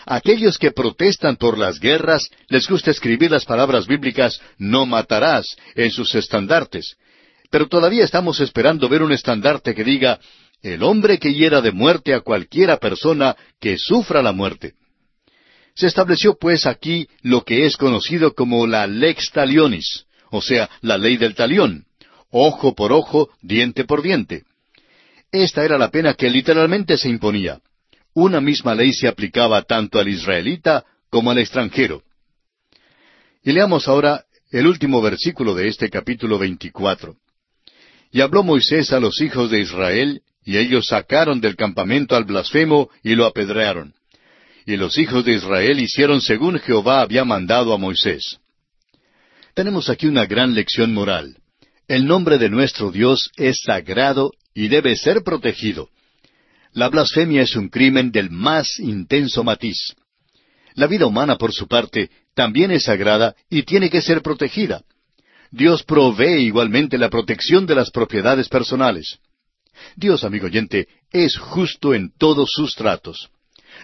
Aquellos 0.05 0.57
que 0.57 0.71
protestan 0.71 1.37
por 1.37 1.57
las 1.57 1.79
guerras 1.79 2.29
les 2.49 2.67
gusta 2.67 2.91
escribir 2.91 3.31
las 3.31 3.45
palabras 3.45 3.87
bíblicas 3.87 4.41
no 4.57 4.85
matarás 4.85 5.55
en 5.75 5.91
sus 5.91 6.13
estandartes. 6.15 6.97
Pero 7.49 7.67
todavía 7.67 8.03
estamos 8.03 8.39
esperando 8.39 8.89
ver 8.89 9.03
un 9.03 9.11
estandarte 9.11 9.73
que 9.73 9.83
diga 9.83 10.19
el 10.61 10.81
hombre 10.83 11.19
que 11.19 11.33
hiera 11.33 11.61
de 11.61 11.71
muerte 11.71 12.13
a 12.13 12.21
cualquiera 12.21 12.77
persona 12.77 13.35
que 13.59 13.77
sufra 13.77 14.21
la 14.21 14.31
muerte. 14.31 14.73
Se 15.75 15.87
estableció 15.87 16.37
pues 16.39 16.65
aquí 16.65 17.07
lo 17.21 17.43
que 17.43 17.65
es 17.65 17.77
conocido 17.77 18.33
como 18.33 18.67
la 18.67 18.87
lex 18.87 19.31
talionis, 19.31 20.05
o 20.29 20.41
sea, 20.41 20.69
la 20.81 20.97
ley 20.97 21.17
del 21.17 21.35
talión, 21.35 21.85
ojo 22.29 22.75
por 22.75 22.91
ojo, 22.91 23.29
diente 23.41 23.83
por 23.83 24.01
diente. 24.01 24.43
Esta 25.31 25.65
era 25.65 25.77
la 25.77 25.89
pena 25.89 26.13
que 26.13 26.29
literalmente 26.29 26.97
se 26.97 27.09
imponía. 27.09 27.59
Una 28.13 28.39
misma 28.41 28.75
ley 28.75 28.93
se 28.93 29.07
aplicaba 29.07 29.63
tanto 29.63 29.99
al 29.99 30.07
israelita 30.07 30.85
como 31.09 31.31
al 31.31 31.39
extranjero. 31.39 32.03
Y 33.43 33.51
leamos 33.51 33.87
ahora 33.87 34.25
el 34.51 34.67
último 34.67 35.01
versículo 35.01 35.55
de 35.55 35.67
este 35.67 35.89
capítulo 35.89 36.37
veinticuatro. 36.37 37.17
Y 38.11 38.21
habló 38.21 38.43
Moisés 38.43 38.93
a 38.93 38.99
los 38.99 39.19
hijos 39.21 39.49
de 39.49 39.61
Israel, 39.61 40.21
y 40.45 40.57
ellos 40.57 40.85
sacaron 40.87 41.41
del 41.41 41.55
campamento 41.55 42.15
al 42.15 42.25
blasfemo 42.25 42.89
y 43.03 43.15
lo 43.15 43.25
apedrearon. 43.25 43.95
Y 44.65 44.77
los 44.77 44.97
hijos 44.97 45.25
de 45.25 45.33
Israel 45.33 45.79
hicieron 45.79 46.21
según 46.21 46.59
Jehová 46.59 47.01
había 47.01 47.25
mandado 47.25 47.73
a 47.73 47.77
Moisés. 47.77 48.39
Tenemos 49.55 49.89
aquí 49.89 50.07
una 50.07 50.25
gran 50.25 50.53
lección 50.53 50.93
moral. 50.93 51.37
El 51.87 52.05
nombre 52.05 52.37
de 52.37 52.49
nuestro 52.49 52.91
Dios 52.91 53.31
es 53.35 53.61
sagrado 53.65 54.31
y 54.53 54.67
debe 54.67 54.95
ser 54.95 55.23
protegido. 55.23 55.89
La 56.73 56.89
blasfemia 56.89 57.43
es 57.43 57.55
un 57.55 57.69
crimen 57.69 58.11
del 58.11 58.31
más 58.31 58.79
intenso 58.79 59.43
matiz. 59.43 59.93
La 60.73 60.87
vida 60.87 61.05
humana, 61.05 61.37
por 61.37 61.53
su 61.53 61.67
parte, 61.67 62.09
también 62.33 62.71
es 62.71 62.85
sagrada 62.85 63.35
y 63.49 63.63
tiene 63.63 63.89
que 63.91 64.01
ser 64.01 64.23
protegida. 64.23 64.83
Dios 65.51 65.83
provee 65.83 66.41
igualmente 66.45 66.97
la 66.97 67.11
protección 67.11 67.67
de 67.67 67.75
las 67.75 67.91
propiedades 67.91 68.49
personales. 68.49 69.19
Dios, 69.95 70.23
amigo 70.23 70.47
oyente, 70.47 70.87
es 71.11 71.37
justo 71.37 71.93
en 71.93 72.11
todos 72.17 72.49
sus 72.51 72.73
tratos. 72.75 73.29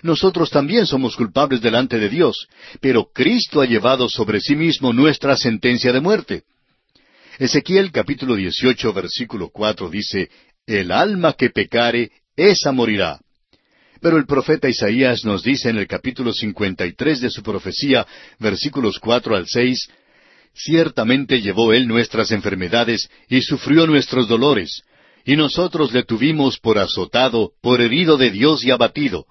Nosotros 0.01 0.49
también 0.49 0.87
somos 0.87 1.15
culpables 1.15 1.61
delante 1.61 1.99
de 1.99 2.09
Dios, 2.09 2.47
pero 2.81 3.11
Cristo 3.13 3.61
ha 3.61 3.65
llevado 3.65 4.09
sobre 4.09 4.39
sí 4.39 4.55
mismo 4.55 4.93
nuestra 4.93 5.37
sentencia 5.37 5.93
de 5.93 5.99
muerte. 5.99 6.43
Ezequiel 7.37 7.91
capítulo 7.91 8.35
18 8.35 8.93
versículo 8.93 9.49
4 9.49 9.89
dice, 9.89 10.29
El 10.65 10.91
alma 10.91 11.33
que 11.33 11.51
pecare, 11.51 12.11
esa 12.47 12.71
morirá. 12.71 13.19
Pero 14.01 14.17
el 14.17 14.25
profeta 14.25 14.69
Isaías 14.69 15.25
nos 15.25 15.43
dice 15.43 15.69
en 15.69 15.77
el 15.77 15.87
capítulo 15.87 16.31
53 16.31 17.21
de 17.21 17.29
su 17.29 17.43
profecía, 17.43 18.07
versículos 18.39 18.97
4 18.99 19.35
al 19.35 19.47
6, 19.47 19.89
Ciertamente 20.53 21.41
llevó 21.41 21.73
él 21.73 21.87
nuestras 21.87 22.31
enfermedades 22.31 23.09
y 23.29 23.41
sufrió 23.41 23.87
nuestros 23.87 24.27
dolores, 24.27 24.83
y 25.25 25.35
nosotros 25.35 25.93
le 25.93 26.03
tuvimos 26.03 26.59
por 26.59 26.79
azotado, 26.79 27.51
por 27.61 27.81
herido 27.81 28.17
de 28.17 28.31
Dios 28.31 28.63
y 28.65 28.71
abatido. 28.71 29.25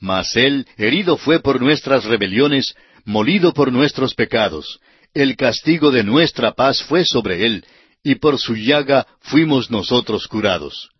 Mas 0.00 0.36
él 0.36 0.66
herido 0.76 1.16
fue 1.16 1.40
por 1.40 1.60
nuestras 1.60 2.04
rebeliones, 2.04 2.74
molido 3.04 3.52
por 3.52 3.72
nuestros 3.72 4.14
pecados. 4.14 4.80
El 5.12 5.36
castigo 5.36 5.90
de 5.90 6.02
nuestra 6.02 6.52
paz 6.52 6.82
fue 6.82 7.04
sobre 7.04 7.46
él, 7.46 7.64
y 8.02 8.16
por 8.16 8.38
su 8.38 8.56
llaga 8.56 9.06
fuimos 9.20 9.70
nosotros 9.70 10.26
curados. 10.26 10.90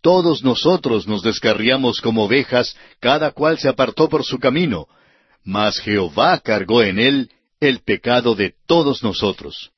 Todos 0.00 0.44
nosotros 0.44 1.08
nos 1.08 1.22
descarriamos 1.22 2.00
como 2.00 2.24
ovejas, 2.24 2.76
cada 3.00 3.32
cual 3.32 3.58
se 3.58 3.68
apartó 3.68 4.08
por 4.08 4.24
su 4.24 4.38
camino, 4.38 4.86
mas 5.44 5.78
Jehová 5.80 6.38
cargó 6.40 6.82
en 6.82 6.98
él 6.98 7.30
el 7.60 7.80
pecado 7.80 8.34
de 8.34 8.54
todos 8.66 9.02
nosotros. 9.02 9.70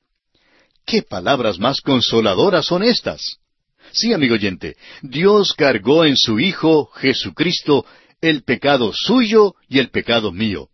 ¿Qué 0.85 1.01
palabras 1.01 1.59
más 1.59 1.81
consoladoras 1.81 2.65
son 2.65 2.83
estas? 2.83 3.37
Sí, 3.91 4.13
amigo 4.13 4.35
oyente, 4.35 4.75
Dios 5.01 5.53
cargó 5.53 6.05
en 6.05 6.15
su 6.15 6.39
Hijo, 6.39 6.87
Jesucristo, 6.95 7.85
el 8.21 8.43
pecado 8.43 8.91
suyo 8.93 9.55
y 9.67 9.79
el 9.79 9.89
pecado 9.89 10.31
mío. 10.31 10.69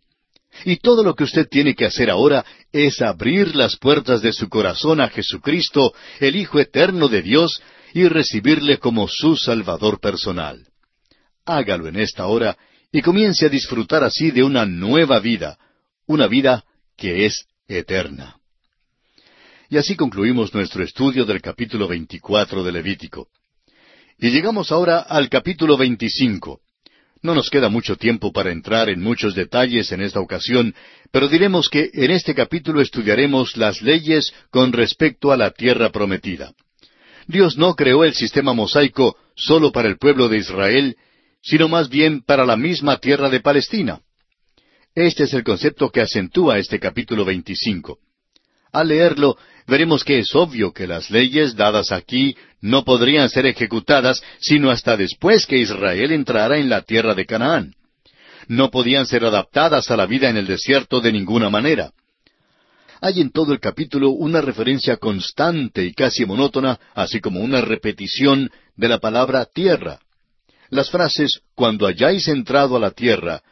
Y 0.64 0.76
todo 0.76 1.02
lo 1.02 1.14
que 1.14 1.24
usted 1.24 1.48
tiene 1.48 1.74
que 1.74 1.86
hacer 1.86 2.10
ahora 2.10 2.44
es 2.72 3.00
abrir 3.00 3.54
las 3.54 3.76
puertas 3.76 4.22
de 4.22 4.32
su 4.32 4.48
corazón 4.48 5.00
a 5.00 5.08
Jesucristo, 5.08 5.92
el 6.20 6.36
Hijo 6.36 6.58
eterno 6.58 7.08
de 7.08 7.22
Dios, 7.22 7.62
y 7.94 8.08
recibirle 8.08 8.78
como 8.78 9.08
su 9.08 9.36
Salvador 9.36 10.00
personal. 10.00 10.66
Hágalo 11.44 11.88
en 11.88 11.96
esta 11.96 12.26
hora 12.26 12.56
y 12.92 13.02
comience 13.02 13.46
a 13.46 13.48
disfrutar 13.48 14.04
así 14.04 14.30
de 14.30 14.42
una 14.42 14.66
nueva 14.66 15.20
vida, 15.20 15.58
una 16.06 16.26
vida 16.26 16.64
que 16.96 17.26
es 17.26 17.46
eterna. 17.66 18.36
Y 19.70 19.76
así 19.76 19.96
concluimos 19.96 20.54
nuestro 20.54 20.82
estudio 20.82 21.24
del 21.26 21.42
capítulo 21.42 21.86
24 21.88 22.64
de 22.64 22.72
Levítico. 22.72 23.28
Y 24.18 24.30
llegamos 24.30 24.72
ahora 24.72 25.00
al 25.00 25.28
capítulo 25.28 25.76
25. 25.76 26.60
No 27.22 27.34
nos 27.34 27.50
queda 27.50 27.68
mucho 27.68 27.96
tiempo 27.96 28.32
para 28.32 28.50
entrar 28.50 28.88
en 28.88 29.02
muchos 29.02 29.34
detalles 29.34 29.92
en 29.92 30.00
esta 30.00 30.20
ocasión, 30.20 30.74
pero 31.10 31.28
diremos 31.28 31.68
que 31.68 31.90
en 31.92 32.10
este 32.12 32.34
capítulo 32.34 32.80
estudiaremos 32.80 33.56
las 33.56 33.82
leyes 33.82 34.32
con 34.50 34.72
respecto 34.72 35.32
a 35.32 35.36
la 35.36 35.50
tierra 35.50 35.90
prometida. 35.90 36.52
Dios 37.28 37.58
no 37.58 37.74
creó 37.74 38.04
el 38.04 38.14
sistema 38.14 38.54
mosaico 38.54 39.16
solo 39.36 39.70
para 39.70 39.86
el 39.86 39.98
pueblo 39.98 40.30
de 40.30 40.38
Israel, 40.38 40.96
sino 41.42 41.68
más 41.68 41.90
bien 41.90 42.22
para 42.22 42.46
la 42.46 42.56
misma 42.56 42.96
tierra 42.96 43.28
de 43.28 43.40
Palestina. 43.40 44.00
Este 44.94 45.24
es 45.24 45.34
el 45.34 45.44
concepto 45.44 45.90
que 45.90 46.00
acentúa 46.00 46.58
este 46.58 46.80
capítulo 46.80 47.26
25. 47.26 47.98
Al 48.72 48.88
leerlo, 48.88 49.36
veremos 49.66 50.04
que 50.04 50.18
es 50.18 50.34
obvio 50.34 50.72
que 50.72 50.86
las 50.86 51.10
leyes 51.10 51.54
dadas 51.54 51.92
aquí 51.92 52.34
no 52.62 52.84
podrían 52.84 53.28
ser 53.28 53.44
ejecutadas 53.44 54.22
sino 54.40 54.70
hasta 54.70 54.96
después 54.96 55.46
que 55.46 55.58
Israel 55.58 56.12
entrara 56.12 56.56
en 56.56 56.70
la 56.70 56.80
tierra 56.80 57.14
de 57.14 57.26
Canaán. 57.26 57.74
No 58.48 58.70
podían 58.70 59.04
ser 59.04 59.26
adaptadas 59.26 59.90
a 59.90 59.96
la 59.98 60.06
vida 60.06 60.30
en 60.30 60.38
el 60.38 60.46
desierto 60.46 61.02
de 61.02 61.12
ninguna 61.12 61.50
manera. 61.50 61.92
Hay 63.00 63.20
en 63.20 63.30
todo 63.30 63.52
el 63.52 63.60
capítulo 63.60 64.10
una 64.10 64.40
referencia 64.40 64.96
constante 64.96 65.84
y 65.84 65.92
casi 65.92 66.24
monótona, 66.24 66.78
así 66.94 67.20
como 67.20 67.40
una 67.40 67.60
repetición 67.60 68.50
de 68.76 68.88
la 68.88 68.98
palabra 68.98 69.44
tierra. 69.44 70.00
Las 70.70 70.90
frases 70.90 71.40
cuando 71.54 71.86
hayáis 71.86 72.28
entrado 72.28 72.76
a 72.76 72.80
la 72.80 72.90
tierra 72.90 73.42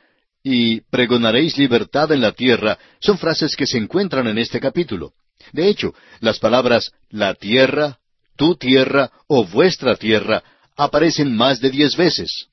y 0.43 0.81
pregonaréis 0.83 1.59
libertad 1.59 2.13
en 2.13 2.21
la 2.21 2.33
tierra 2.33 2.79
son 3.01 3.19
frases 3.19 3.57
que 3.57 3.67
se 3.67 3.79
encuentran 3.79 4.27
en 4.27 4.39
este 4.39 4.61
capítulo. 4.61 5.13
De 5.53 5.69
hecho, 5.69 5.95
las 6.21 6.39
palabras 6.39 6.93
la 7.09 7.35
tierra, 7.35 7.99
tu 8.37 8.57
tierra 8.57 9.11
o 9.29 9.45
vuestra 9.45 9.97
tierra 9.97 10.43
aparecen 10.77 11.35
más 11.35 11.61
de 11.61 11.71
diez 11.71 11.97
veces. 11.97 12.49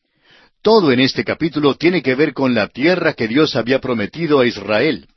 Todo 0.62 0.92
en 0.92 1.02
este 1.02 1.26
capítulo 1.26 1.76
tiene 1.76 2.02
que 2.02 2.16
ver 2.16 2.34
con 2.34 2.54
la 2.54 2.68
tierra 2.68 3.14
que 3.14 3.28
Dios 3.28 3.56
había 3.56 3.80
prometido 3.80 4.40
a 4.40 4.46
Israel. 4.46 5.08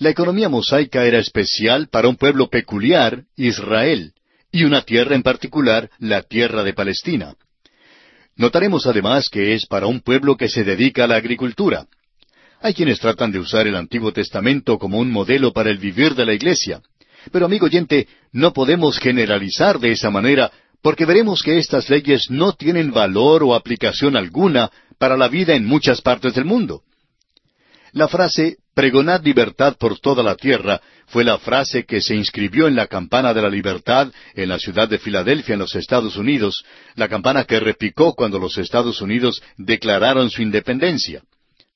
La 0.00 0.08
economía 0.08 0.48
mosaica 0.48 1.04
era 1.04 1.18
especial 1.18 1.88
para 1.88 2.08
un 2.08 2.16
pueblo 2.16 2.48
peculiar, 2.48 3.24
Israel, 3.36 4.14
y 4.50 4.64
una 4.64 4.80
tierra 4.80 5.14
en 5.14 5.22
particular, 5.22 5.90
la 5.98 6.22
tierra 6.22 6.64
de 6.64 6.72
Palestina. 6.72 7.34
Notaremos 8.34 8.86
además 8.86 9.28
que 9.28 9.52
es 9.52 9.66
para 9.66 9.86
un 9.86 10.00
pueblo 10.00 10.38
que 10.38 10.48
se 10.48 10.64
dedica 10.64 11.04
a 11.04 11.06
la 11.06 11.16
agricultura. 11.16 11.86
Hay 12.62 12.72
quienes 12.72 12.98
tratan 12.98 13.30
de 13.30 13.40
usar 13.40 13.66
el 13.66 13.76
Antiguo 13.76 14.10
Testamento 14.10 14.78
como 14.78 14.98
un 14.98 15.10
modelo 15.10 15.52
para 15.52 15.68
el 15.68 15.76
vivir 15.76 16.14
de 16.14 16.24
la 16.24 16.32
Iglesia. 16.32 16.80
Pero 17.30 17.44
amigo 17.44 17.66
oyente, 17.66 18.08
no 18.32 18.54
podemos 18.54 18.98
generalizar 18.98 19.78
de 19.78 19.92
esa 19.92 20.08
manera 20.10 20.50
porque 20.80 21.04
veremos 21.04 21.42
que 21.42 21.58
estas 21.58 21.90
leyes 21.90 22.30
no 22.30 22.54
tienen 22.54 22.90
valor 22.90 23.42
o 23.42 23.54
aplicación 23.54 24.16
alguna 24.16 24.70
para 24.96 25.18
la 25.18 25.28
vida 25.28 25.54
en 25.54 25.66
muchas 25.66 26.00
partes 26.00 26.32
del 26.32 26.46
mundo. 26.46 26.84
La 27.92 28.08
frase 28.08 28.59
pregonad 28.74 29.22
libertad 29.24 29.76
por 29.78 29.98
toda 29.98 30.22
la 30.22 30.36
tierra 30.36 30.80
fue 31.06 31.24
la 31.24 31.38
frase 31.38 31.84
que 31.84 32.00
se 32.00 32.14
inscribió 32.14 32.68
en 32.68 32.76
la 32.76 32.86
campana 32.86 33.34
de 33.34 33.42
la 33.42 33.48
libertad 33.48 34.12
en 34.34 34.48
la 34.48 34.58
ciudad 34.58 34.88
de 34.88 34.98
Filadelfia 34.98 35.54
en 35.54 35.58
los 35.58 35.74
Estados 35.74 36.16
Unidos, 36.16 36.64
la 36.94 37.08
campana 37.08 37.44
que 37.44 37.60
repicó 37.60 38.14
cuando 38.14 38.38
los 38.38 38.58
Estados 38.58 39.00
Unidos 39.00 39.42
declararon 39.56 40.30
su 40.30 40.42
independencia. 40.42 41.22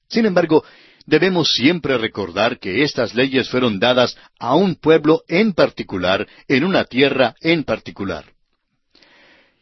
Sin 0.08 0.26
embargo, 0.26 0.64
debemos 1.06 1.48
siempre 1.52 1.98
recordar 1.98 2.58
que 2.58 2.82
estas 2.82 3.14
leyes 3.14 3.48
fueron 3.48 3.78
dadas 3.78 4.16
a 4.38 4.54
un 4.54 4.76
pueblo 4.76 5.22
en 5.28 5.52
particular, 5.52 6.26
en 6.48 6.64
una 6.64 6.84
tierra 6.84 7.34
en 7.40 7.64
particular. 7.64 8.24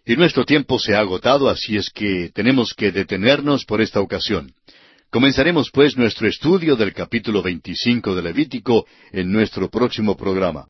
Y 0.04 0.16
nuestro 0.16 0.44
tiempo 0.44 0.78
se 0.78 0.94
ha 0.94 0.98
agotado, 0.98 1.48
así 1.48 1.76
es 1.76 1.88
que 1.90 2.30
tenemos 2.34 2.74
que 2.74 2.90
detenernos 2.90 3.64
por 3.64 3.80
esta 3.80 4.00
ocasión. 4.00 4.52
Comenzaremos 5.12 5.70
pues 5.70 5.94
nuestro 5.98 6.26
estudio 6.26 6.74
del 6.74 6.94
capítulo 6.94 7.42
25 7.42 8.14
de 8.14 8.22
Levítico 8.22 8.86
en 9.10 9.30
nuestro 9.30 9.68
próximo 9.68 10.16
programa. 10.16 10.66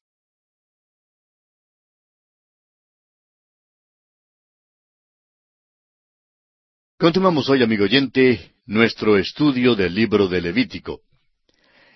Continuamos 6.99 7.49
hoy, 7.49 7.63
amigo 7.63 7.85
oyente, 7.85 8.57
nuestro 8.67 9.17
estudio 9.17 9.77
del 9.77 9.95
libro 9.95 10.27
de 10.27 10.41
Levítico. 10.41 11.03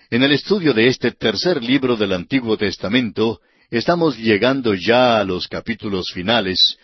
En 0.09 0.23
el 0.23 0.31
estudio 0.31 0.73
de 0.73 0.87
este 0.87 1.11
tercer 1.11 1.61
libro 1.61 1.97
del 1.97 2.13
Antiguo 2.13 2.55
Testamento, 2.55 3.41
estamos 3.69 4.17
llegando 4.17 4.73
ya 4.73 5.19
a 5.19 5.25
los 5.25 5.49
capítulos 5.49 6.13
finales, 6.13 6.77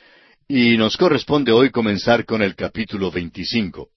y 0.45 0.75
nos 0.75 0.97
corresponde 0.97 1.53
hoy 1.53 1.69
comenzar 1.69 2.25
con 2.25 2.41
el 2.41 2.53
capítulo 2.53 3.09
25. 3.11 3.87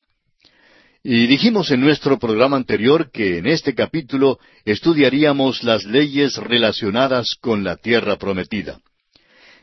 Y 1.09 1.29
dijimos 1.29 1.71
en 1.71 1.83
nuestro 1.83 2.19
programa 2.19 2.57
anterior 2.57 3.13
que 3.13 3.39
en 3.39 3.47
este 3.47 3.77
capítulo 3.77 4.41
estudiaríamos 4.65 5.63
las 5.63 5.85
leyes 5.85 6.37
relacionadas 6.37 7.37
con 7.41 7.63
la 7.63 7.77
tierra 7.77 8.17
prometida. 8.17 8.81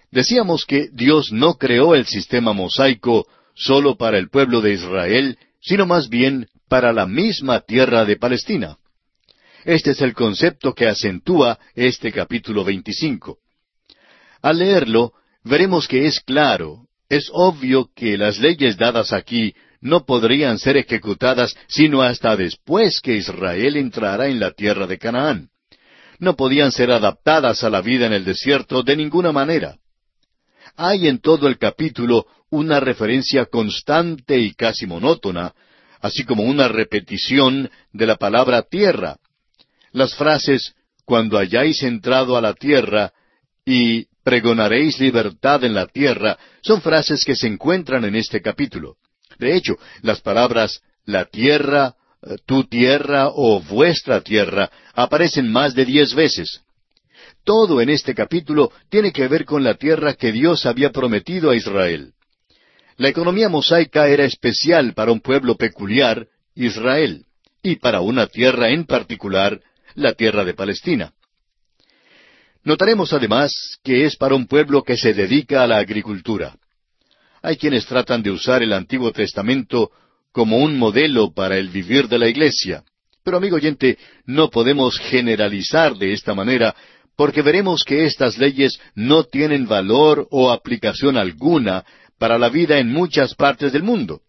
Decíamos 0.10 0.64
que 0.64 0.88
Dios 0.94 1.34
no 1.34 1.56
creó 1.56 1.96
el 1.96 2.06
sistema 2.06 2.54
mosaico 2.54 3.28
solo 3.56 3.98
para 3.98 4.20
el 4.20 4.30
pueblo 4.30 4.62
de 4.62 4.72
Israel, 4.72 5.38
sino 5.60 5.86
más 5.86 6.08
bien 6.08 6.48
para 6.70 6.94
la 6.94 7.06
misma 7.08 7.60
tierra 7.60 8.06
de 8.06 8.16
Palestina. 8.16 8.78
Este 9.66 9.92
es 9.92 10.00
el 10.00 10.14
concepto 10.14 10.74
que 10.74 10.88
acentúa 10.88 11.60
este 11.76 12.14
capítulo 12.14 12.64
25. 12.64 13.38
Al 14.42 14.60
leerlo, 14.60 15.12
veremos 15.44 15.90
que 15.90 16.06
es 16.06 16.22
claro, 16.22 16.88
Es 17.10 17.30
obvio 17.34 17.90
que 17.94 18.18
las 18.18 18.40
leyes 18.40 18.78
dadas 18.78 19.12
aquí 19.12 19.54
no 19.84 20.06
podrían 20.06 20.60
ser 20.60 20.78
ejecutadas 20.78 21.56
sino 21.68 22.02
hasta 22.02 22.38
después 22.38 23.02
que 23.02 23.16
Israel 23.18 23.76
entrara 23.76 24.28
en 24.28 24.40
la 24.40 24.52
tierra 24.52 24.88
de 24.88 24.98
Canaán. 24.98 25.50
No 26.20 26.36
podían 26.38 26.72
ser 26.72 26.90
adaptadas 26.90 27.66
a 27.66 27.70
la 27.70 27.82
vida 27.82 28.06
en 28.06 28.14
el 28.14 28.24
desierto 28.24 28.82
de 28.82 28.96
ninguna 28.96 29.34
manera. 29.34 29.76
Hay 30.78 31.08
en 31.10 31.20
todo 31.20 31.50
el 31.50 31.58
capítulo 31.58 32.26
una 32.50 32.80
referencia 32.80 33.46
constante 33.46 34.40
y 34.40 34.54
casi 34.54 34.88
monótona, 34.88 35.54
así 36.00 36.24
como 36.24 36.44
una 36.44 36.70
repetición 36.70 37.70
de 37.92 38.08
la 38.08 38.16
palabra 38.16 38.62
tierra. 38.62 39.18
Las 39.92 40.16
frases 40.16 40.76
cuando 41.04 41.38
hayáis 41.38 41.84
entrado 41.84 42.38
a 42.38 42.42
la 42.42 42.54
tierra 42.54 43.12
y 43.66 44.08
pregonaréis 44.24 44.98
libertad 45.00 45.66
en 45.66 45.74
la 45.74 45.88
tierra 45.88 46.38
son 46.62 46.82
frases 46.82 47.26
que 47.26 47.36
se 47.36 47.48
encuentran 47.48 48.06
en 48.06 48.16
este 48.16 48.42
capítulo. 48.42 48.96
De 49.40 49.56
hecho, 49.56 49.76
las 50.02 50.22
palabras 50.22 50.82
la 51.06 51.26
tierra, 51.26 51.96
eh, 52.22 52.38
tu 52.46 52.64
tierra 52.66 53.30
o 53.30 53.62
vuestra 53.62 54.22
tierra 54.22 54.70
aparecen 54.94 55.52
más 55.52 55.74
de 55.76 55.86
diez 55.86 56.14
veces. 56.14 56.62
Todo 57.44 57.82
en 57.82 57.90
este 57.90 58.16
capítulo 58.16 58.72
tiene 58.90 59.12
que 59.12 59.28
ver 59.28 59.46
con 59.46 59.64
la 59.64 59.76
tierra 59.76 60.14
que 60.14 60.32
Dios 60.32 60.66
había 60.66 60.92
prometido 60.92 61.50
a 61.50 61.56
Israel. 61.56 62.14
La 62.98 63.10
economía 63.10 63.50
mosaica 63.50 64.08
era 64.08 64.24
especial 64.24 64.94
para 64.94 65.12
un 65.12 65.20
pueblo 65.20 65.56
peculiar, 65.56 66.28
Israel, 66.56 67.26
y 67.62 67.78
para 67.78 68.02
una 68.02 68.28
tierra 68.28 68.70
en 68.70 68.86
particular, 68.86 69.60
la 69.96 70.14
tierra 70.14 70.46
de 70.46 70.54
Palestina. 70.54 71.14
Notaremos 72.64 73.12
además 73.12 73.52
que 73.84 74.06
es 74.06 74.16
para 74.16 74.36
un 74.36 74.48
pueblo 74.48 74.84
que 74.84 74.96
se 74.96 75.14
dedica 75.14 75.64
a 75.64 75.68
la 75.68 75.78
agricultura. 75.78 76.56
Hay 77.44 77.58
quienes 77.58 77.86
tratan 77.86 78.24
de 78.24 78.32
usar 78.32 78.64
el 78.64 78.72
Antiguo 78.72 79.12
Testamento 79.12 79.92
como 80.32 80.58
un 80.58 80.80
modelo 80.80 81.34
para 81.34 81.58
el 81.58 81.68
vivir 81.68 82.08
de 82.08 82.18
la 82.18 82.30
iglesia. 82.30 82.84
Pero 83.22 83.36
amigo 83.36 83.58
oyente, 83.58 83.98
no 84.26 84.50
podemos 84.50 84.98
generalizar 84.98 85.96
de 85.96 86.14
esta 86.14 86.34
manera 86.34 86.74
porque 87.18 87.42
veremos 87.42 87.84
que 87.84 88.06
estas 88.06 88.38
leyes 88.38 88.80
no 88.96 89.26
tienen 89.26 89.68
valor 89.68 90.26
o 90.32 90.52
aplicación 90.52 91.18
alguna 91.18 91.84
para 92.18 92.40
la 92.40 92.48
vida 92.48 92.80
en 92.80 92.90
muchas 92.90 93.36
partes 93.36 93.74
del 93.74 93.84
mundo. 93.84 94.22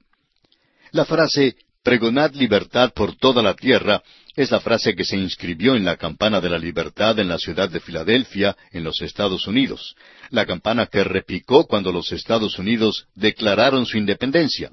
La 0.91 1.05
frase 1.05 1.55
pregonad 1.85 2.33
libertad 2.33 2.93
por 2.95 3.15
toda 3.15 3.43
la 3.43 3.55
tierra 3.55 4.03
es 4.35 4.51
la 4.51 4.59
frase 4.59 4.97
que 4.97 5.05
se 5.05 5.17
inscribió 5.17 5.77
en 5.77 5.85
la 5.85 5.97
campana 5.97 6.41
de 6.41 6.49
la 6.49 6.59
libertad 6.59 7.19
en 7.21 7.29
la 7.29 7.39
ciudad 7.39 7.69
de 7.69 7.79
Filadelfia, 7.79 8.57
en 8.73 8.83
los 8.83 9.01
Estados 9.03 9.47
Unidos, 9.47 9.95
la 10.31 10.47
campana 10.47 10.87
que 10.87 11.05
repicó 11.05 11.67
cuando 11.67 11.93
los 11.93 12.11
Estados 12.11 12.59
Unidos 12.59 13.07
declararon 13.15 13.87
su 13.87 13.99
independencia. 13.99 14.73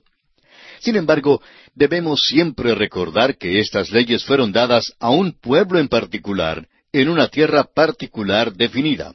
Sin 0.80 0.96
embargo, 0.96 1.44
debemos 1.76 2.22
siempre 2.22 2.74
recordar 2.74 3.38
que 3.38 3.60
estas 3.60 3.92
leyes 3.92 4.24
fueron 4.24 4.52
dadas 4.52 4.94
a 5.00 5.12
un 5.12 5.34
pueblo 5.34 5.80
en 5.80 5.90
particular, 5.90 6.68
en 6.92 7.10
una 7.10 7.28
tierra 7.28 7.66
particular 7.66 8.54
definida. 8.54 9.14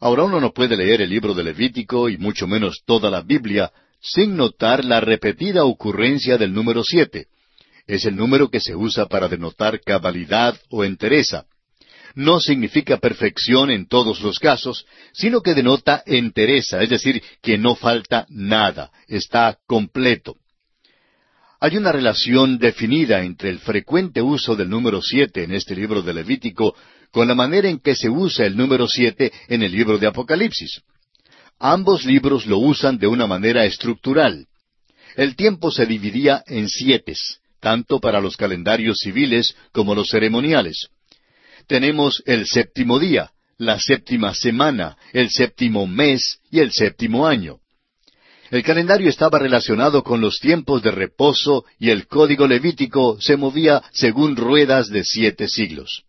Ahora 0.00 0.24
uno 0.24 0.40
no 0.40 0.52
puede 0.52 0.76
leer 0.76 1.02
el 1.02 1.10
libro 1.10 1.34
de 1.34 1.44
Levítico 1.44 2.08
y 2.08 2.16
mucho 2.16 2.46
menos 2.46 2.82
toda 2.84 3.10
la 3.10 3.20
Biblia 3.20 3.70
sin 4.00 4.36
notar 4.36 4.84
la 4.84 5.00
repetida 5.00 5.64
ocurrencia 5.64 6.38
del 6.38 6.52
número 6.52 6.84
siete. 6.84 7.26
Es 7.86 8.04
el 8.04 8.16
número 8.16 8.50
que 8.50 8.60
se 8.60 8.76
usa 8.76 9.06
para 9.06 9.28
denotar 9.28 9.80
cabalidad 9.80 10.58
o 10.70 10.84
entereza. 10.84 11.46
No 12.14 12.40
significa 12.40 12.98
perfección 12.98 13.70
en 13.70 13.86
todos 13.86 14.20
los 14.20 14.38
casos, 14.38 14.86
sino 15.12 15.40
que 15.40 15.54
denota 15.54 16.02
entereza, 16.06 16.82
es 16.82 16.90
decir, 16.90 17.22
que 17.42 17.58
no 17.58 17.74
falta 17.74 18.26
nada, 18.28 18.90
está 19.06 19.58
completo. 19.66 20.36
Hay 21.60 21.76
una 21.76 21.90
relación 21.90 22.58
definida 22.58 23.22
entre 23.22 23.50
el 23.50 23.58
frecuente 23.58 24.22
uso 24.22 24.54
del 24.54 24.68
número 24.68 25.02
siete 25.02 25.42
en 25.42 25.52
este 25.52 25.74
libro 25.74 26.02
de 26.02 26.14
Levítico 26.14 26.74
con 27.10 27.26
la 27.26 27.34
manera 27.34 27.68
en 27.68 27.80
que 27.80 27.96
se 27.96 28.08
usa 28.08 28.46
el 28.46 28.56
número 28.56 28.86
siete 28.86 29.32
en 29.48 29.62
el 29.62 29.72
libro 29.72 29.98
de 29.98 30.06
Apocalipsis. 30.06 30.82
Ambos 31.58 32.04
libros 32.04 32.46
lo 32.46 32.58
usan 32.58 32.98
de 32.98 33.06
una 33.06 33.26
manera 33.26 33.64
estructural. 33.64 34.46
El 35.16 35.34
tiempo 35.34 35.70
se 35.70 35.86
dividía 35.86 36.44
en 36.46 36.68
siete 36.68 37.14
tanto 37.60 37.98
para 37.98 38.20
los 38.20 38.36
calendarios 38.36 38.98
civiles 38.98 39.56
como 39.72 39.94
los 39.94 40.08
ceremoniales. 40.10 40.88
Tenemos 41.66 42.22
el 42.26 42.46
séptimo 42.46 42.98
día, 42.98 43.32
la 43.56 43.78
séptima 43.78 44.34
semana, 44.34 44.96
el 45.12 45.30
séptimo 45.30 45.86
mes 45.86 46.38
y 46.50 46.60
el 46.60 46.72
séptimo 46.72 47.26
año. 47.26 47.58
El 48.50 48.62
calendario 48.62 49.10
estaba 49.10 49.38
relacionado 49.38 50.02
con 50.02 50.20
los 50.20 50.38
tiempos 50.38 50.82
de 50.82 50.90
reposo 50.90 51.66
y 51.78 51.90
el 51.90 52.06
código 52.06 52.46
levítico 52.46 53.20
se 53.20 53.36
movía 53.36 53.82
según 53.92 54.36
ruedas 54.36 54.88
de 54.88 55.04
siete 55.04 55.48
siglos. 55.48 56.04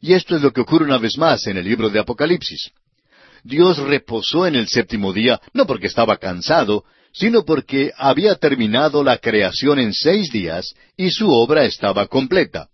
Y 0.00 0.12
esto 0.12 0.36
es 0.36 0.42
lo 0.42 0.52
que 0.52 0.60
ocurre 0.60 0.84
una 0.84 0.98
vez 0.98 1.18
más 1.18 1.46
en 1.46 1.56
el 1.56 1.64
libro 1.64 1.90
de 1.90 1.98
Apocalipsis. 1.98 2.70
Dios 3.44 3.78
reposó 3.78 4.46
en 4.46 4.54
el 4.54 4.68
séptimo 4.68 5.12
día 5.12 5.40
no 5.52 5.66
porque 5.66 5.86
estaba 5.86 6.16
cansado, 6.18 6.84
sino 7.12 7.44
porque 7.44 7.92
había 7.96 8.36
terminado 8.36 9.02
la 9.02 9.18
creación 9.18 9.78
en 9.78 9.92
seis 9.92 10.30
días 10.30 10.74
y 10.96 11.10
su 11.10 11.30
obra 11.30 11.64
estaba 11.64 12.06
completa. 12.06 12.68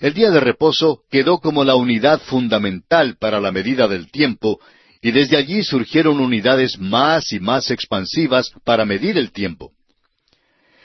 El 0.00 0.14
día 0.14 0.30
de 0.30 0.40
reposo 0.40 1.02
quedó 1.10 1.38
como 1.38 1.64
la 1.64 1.74
unidad 1.74 2.20
fundamental 2.20 3.16
para 3.18 3.40
la 3.40 3.50
medida 3.50 3.88
del 3.88 4.10
tiempo, 4.10 4.60
y 5.00 5.10
desde 5.10 5.36
allí 5.36 5.62
surgieron 5.62 6.20
unidades 6.20 6.78
más 6.78 7.32
y 7.32 7.40
más 7.40 7.70
expansivas 7.70 8.52
para 8.64 8.84
medir 8.84 9.18
el 9.18 9.32
tiempo. 9.32 9.72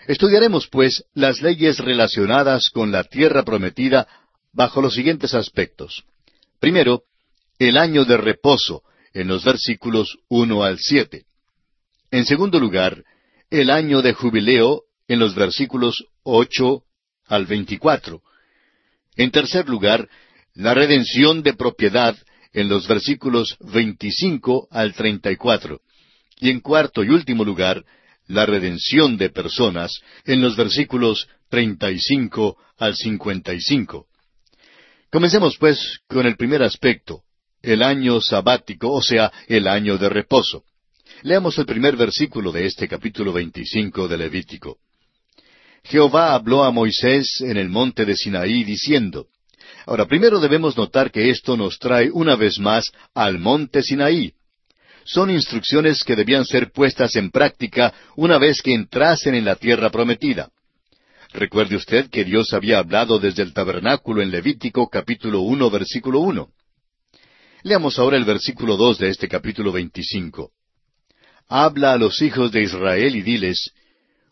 Estudiaremos, 0.08 0.68
pues, 0.68 1.06
las 1.14 1.42
leyes 1.42 1.80
relacionadas 1.80 2.70
con 2.70 2.92
la 2.92 3.04
tierra 3.04 3.44
prometida 3.44 4.08
bajo 4.52 4.82
los 4.82 4.94
siguientes 4.94 5.34
aspectos. 5.34 6.04
Primero, 6.60 7.04
el 7.60 7.78
año 7.78 8.06
de 8.06 8.18
reposo, 8.18 8.84
en 9.14 9.28
los 9.28 9.44
versículos 9.44 10.18
uno 10.28 10.64
al 10.64 10.80
siete. 10.80 11.26
En 12.12 12.26
segundo 12.26 12.60
lugar, 12.60 13.04
el 13.50 13.70
año 13.70 14.02
de 14.02 14.14
jubileo 14.14 14.84
en 15.08 15.20
los 15.20 15.36
versículos 15.36 16.06
ocho 16.24 16.84
al 17.28 17.46
veinticuatro. 17.46 18.22
En 19.16 19.32
tercer 19.32 19.70
lugar, 19.70 20.10
la 20.56 20.74
redención 20.74 21.44
de 21.44 21.54
propiedad 21.54 22.16
en 22.54 22.70
los 22.70 22.88
versículos 22.88 23.58
veinticinco 23.60 24.68
al 24.72 24.94
treinta 24.94 25.32
y 25.32 25.36
cuatro. 25.36 25.82
Y 26.40 26.50
en 26.50 26.60
cuarto 26.60 27.04
y 27.04 27.10
último 27.10 27.44
lugar, 27.44 27.84
la 28.28 28.46
redención 28.46 29.18
de 29.18 29.30
personas 29.30 29.92
en 30.26 30.42
los 30.42 30.56
versículos 30.56 31.28
treinta 31.50 31.92
y 31.92 32.00
cinco 32.00 32.58
al 32.78 32.96
cincuenta 32.96 33.54
y 33.54 33.62
cinco. 33.62 34.08
Comencemos 35.12 35.58
pues 35.58 36.00
con 36.08 36.26
el 36.26 36.36
primer 36.36 36.64
aspecto, 36.64 37.24
el 37.64 37.82
año 37.82 38.20
sabático, 38.20 38.92
o 38.92 39.02
sea, 39.02 39.32
el 39.48 39.68
año 39.68 39.98
de 39.98 40.10
reposo. 40.10 40.64
Leamos 41.24 41.58
el 41.58 41.66
primer 41.66 41.96
versículo 41.96 42.52
de 42.52 42.66
este 42.66 42.88
capítulo 42.88 43.32
25 43.32 44.10
de 44.10 44.18
Levítico. 44.18 44.78
Jehová 45.86 46.34
habló 46.34 46.64
a 46.64 46.72
Moisés 46.72 47.40
en 47.42 47.58
el 47.58 47.70
monte 47.70 48.06
de 48.06 48.16
Sinaí 48.16 48.64
diciendo, 48.66 49.28
Ahora, 49.86 50.06
primero 50.06 50.40
debemos 50.40 50.78
notar 50.78 51.12
que 51.12 51.30
esto 51.30 51.58
nos 51.58 51.80
trae 51.80 52.10
una 52.12 52.36
vez 52.36 52.60
más 52.60 52.92
al 53.14 53.40
monte 53.40 53.82
Sinaí. 53.82 54.34
Son 55.06 55.30
instrucciones 55.30 56.04
que 56.04 56.16
debían 56.16 56.46
ser 56.46 56.72
puestas 56.72 57.16
en 57.16 57.32
práctica 57.32 57.94
una 58.16 58.38
vez 58.38 58.62
que 58.62 58.74
entrasen 58.74 59.36
en 59.36 59.46
la 59.46 59.56
tierra 59.56 59.90
prometida. 59.90 60.50
Recuerde 61.34 61.76
usted 61.76 62.10
que 62.10 62.24
Dios 62.24 62.54
había 62.54 62.80
hablado 62.80 63.20
desde 63.20 63.42
el 63.42 63.54
tabernáculo 63.54 64.22
en 64.22 64.32
Levítico 64.32 64.90
capítulo 64.90 65.42
uno 65.42 65.70
versículo 65.70 66.20
uno. 66.20 66.50
Leamos 67.64 67.98
ahora 67.98 68.18
el 68.18 68.26
versículo 68.26 68.78
dos 68.78 68.98
de 68.98 69.10
este 69.10 69.28
capítulo 69.28 69.72
veinticinco 69.72 70.52
habla 71.48 71.94
a 71.94 71.98
los 71.98 72.22
hijos 72.22 72.52
de 72.52 72.64
Israel 72.64 73.16
y 73.16 73.22
diles, 73.22 73.72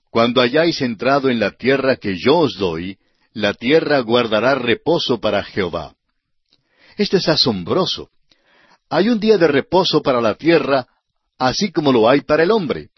Cuando 0.09 0.41
hayáis 0.41 0.81
entrado 0.81 1.29
en 1.29 1.39
la 1.39 1.51
tierra 1.51 1.95
que 1.95 2.17
yo 2.17 2.39
os 2.39 2.57
doy, 2.57 2.97
la 3.33 3.53
tierra 3.53 3.99
guardará 3.99 4.55
reposo 4.55 5.19
para 5.19 5.43
Jehová. 5.43 5.93
Esto 6.97 7.17
es 7.17 7.29
asombroso. 7.29 8.09
Hay 8.89 9.09
un 9.09 9.19
día 9.19 9.37
de 9.37 9.47
reposo 9.47 10.01
para 10.01 10.19
la 10.19 10.33
tierra, 10.33 10.87
así 11.37 11.71
como 11.71 11.93
lo 11.93 12.09
hay 12.09 12.21
para 12.21 12.43
el 12.43 12.51
hombre. 12.51 12.89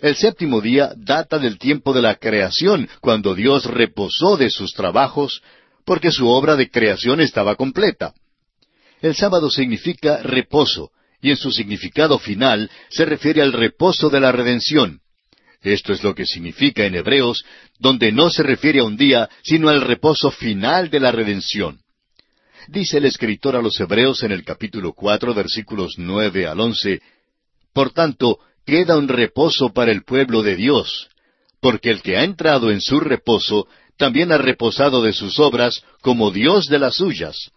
El 0.00 0.16
séptimo 0.16 0.60
día 0.60 0.92
data 0.96 1.38
del 1.38 1.58
tiempo 1.58 1.92
de 1.92 2.02
la 2.02 2.16
creación, 2.16 2.88
cuando 3.00 3.34
Dios 3.34 3.64
reposó 3.64 4.36
de 4.36 4.50
sus 4.50 4.74
trabajos, 4.74 5.40
porque 5.84 6.10
su 6.10 6.28
obra 6.28 6.56
de 6.56 6.68
creación 6.68 7.20
estaba 7.20 7.54
completa. 7.54 8.12
El 9.02 9.16
sábado 9.16 9.50
significa 9.50 10.22
reposo, 10.22 10.92
y 11.20 11.30
en 11.30 11.36
su 11.36 11.50
significado 11.50 12.20
final 12.20 12.70
se 12.88 13.04
refiere 13.04 13.42
al 13.42 13.52
reposo 13.52 14.08
de 14.08 14.20
la 14.20 14.30
redención. 14.30 15.00
Esto 15.60 15.92
es 15.92 16.04
lo 16.04 16.14
que 16.14 16.24
significa 16.24 16.84
en 16.84 16.94
Hebreos, 16.94 17.44
donde 17.78 18.12
no 18.12 18.30
se 18.30 18.44
refiere 18.44 18.78
a 18.78 18.84
un 18.84 18.96
día, 18.96 19.28
sino 19.42 19.68
al 19.68 19.80
reposo 19.80 20.30
final 20.30 20.88
de 20.88 21.00
la 21.00 21.10
redención. 21.10 21.80
Dice 22.68 22.98
el 22.98 23.04
escritor 23.04 23.56
a 23.56 23.62
los 23.62 23.78
Hebreos 23.80 24.22
en 24.22 24.30
el 24.30 24.44
capítulo 24.44 24.92
cuatro, 24.92 25.34
versículos 25.34 25.94
nueve 25.98 26.46
al 26.46 26.60
once, 26.60 27.00
Por 27.72 27.90
tanto, 27.90 28.38
queda 28.64 28.96
un 28.96 29.08
reposo 29.08 29.72
para 29.72 29.90
el 29.90 30.04
pueblo 30.04 30.44
de 30.44 30.54
Dios, 30.54 31.08
porque 31.60 31.90
el 31.90 32.02
que 32.02 32.16
ha 32.16 32.22
entrado 32.22 32.70
en 32.70 32.80
su 32.80 33.00
reposo 33.00 33.66
también 33.96 34.30
ha 34.30 34.38
reposado 34.38 35.02
de 35.02 35.12
sus 35.12 35.40
obras 35.40 35.82
como 36.02 36.30
Dios 36.30 36.68
de 36.68 36.78
las 36.78 36.96
suyas. 36.96 37.50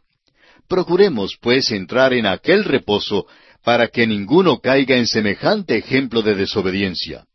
Procuremos, 0.68 1.38
pues, 1.41 1.72
entrar 1.72 2.13
en 2.13 2.26
aquel 2.26 2.63
reposo 2.63 3.28
para 3.63 3.88
que 3.88 4.07
ninguno 4.07 4.59
caiga 4.59 4.95
en 4.95 5.07
semejante 5.07 5.78
ejemplo 5.78 6.22
de 6.22 6.36
desobediencia. 6.36 7.26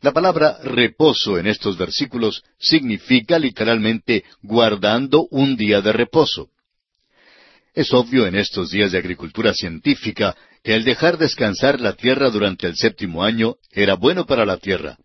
La 0.00 0.12
palabra 0.12 0.58
reposo 0.62 1.38
en 1.38 1.46
estos 1.48 1.76
versículos 1.76 2.44
significa 2.58 3.38
literalmente 3.38 4.24
guardando 4.42 5.26
un 5.30 5.56
día 5.56 5.80
de 5.80 5.92
reposo. 5.92 6.50
Es 7.74 7.92
obvio 7.92 8.26
en 8.26 8.36
estos 8.36 8.70
días 8.70 8.92
de 8.92 8.98
agricultura 8.98 9.52
científica 9.54 10.36
que 10.62 10.74
el 10.74 10.84
dejar 10.84 11.18
descansar 11.18 11.80
la 11.80 11.94
tierra 11.94 12.30
durante 12.30 12.66
el 12.66 12.76
séptimo 12.76 13.24
año 13.24 13.56
era 13.70 13.94
bueno 13.94 14.26
para 14.26 14.44
la 14.44 14.56
tierra. 14.56 14.98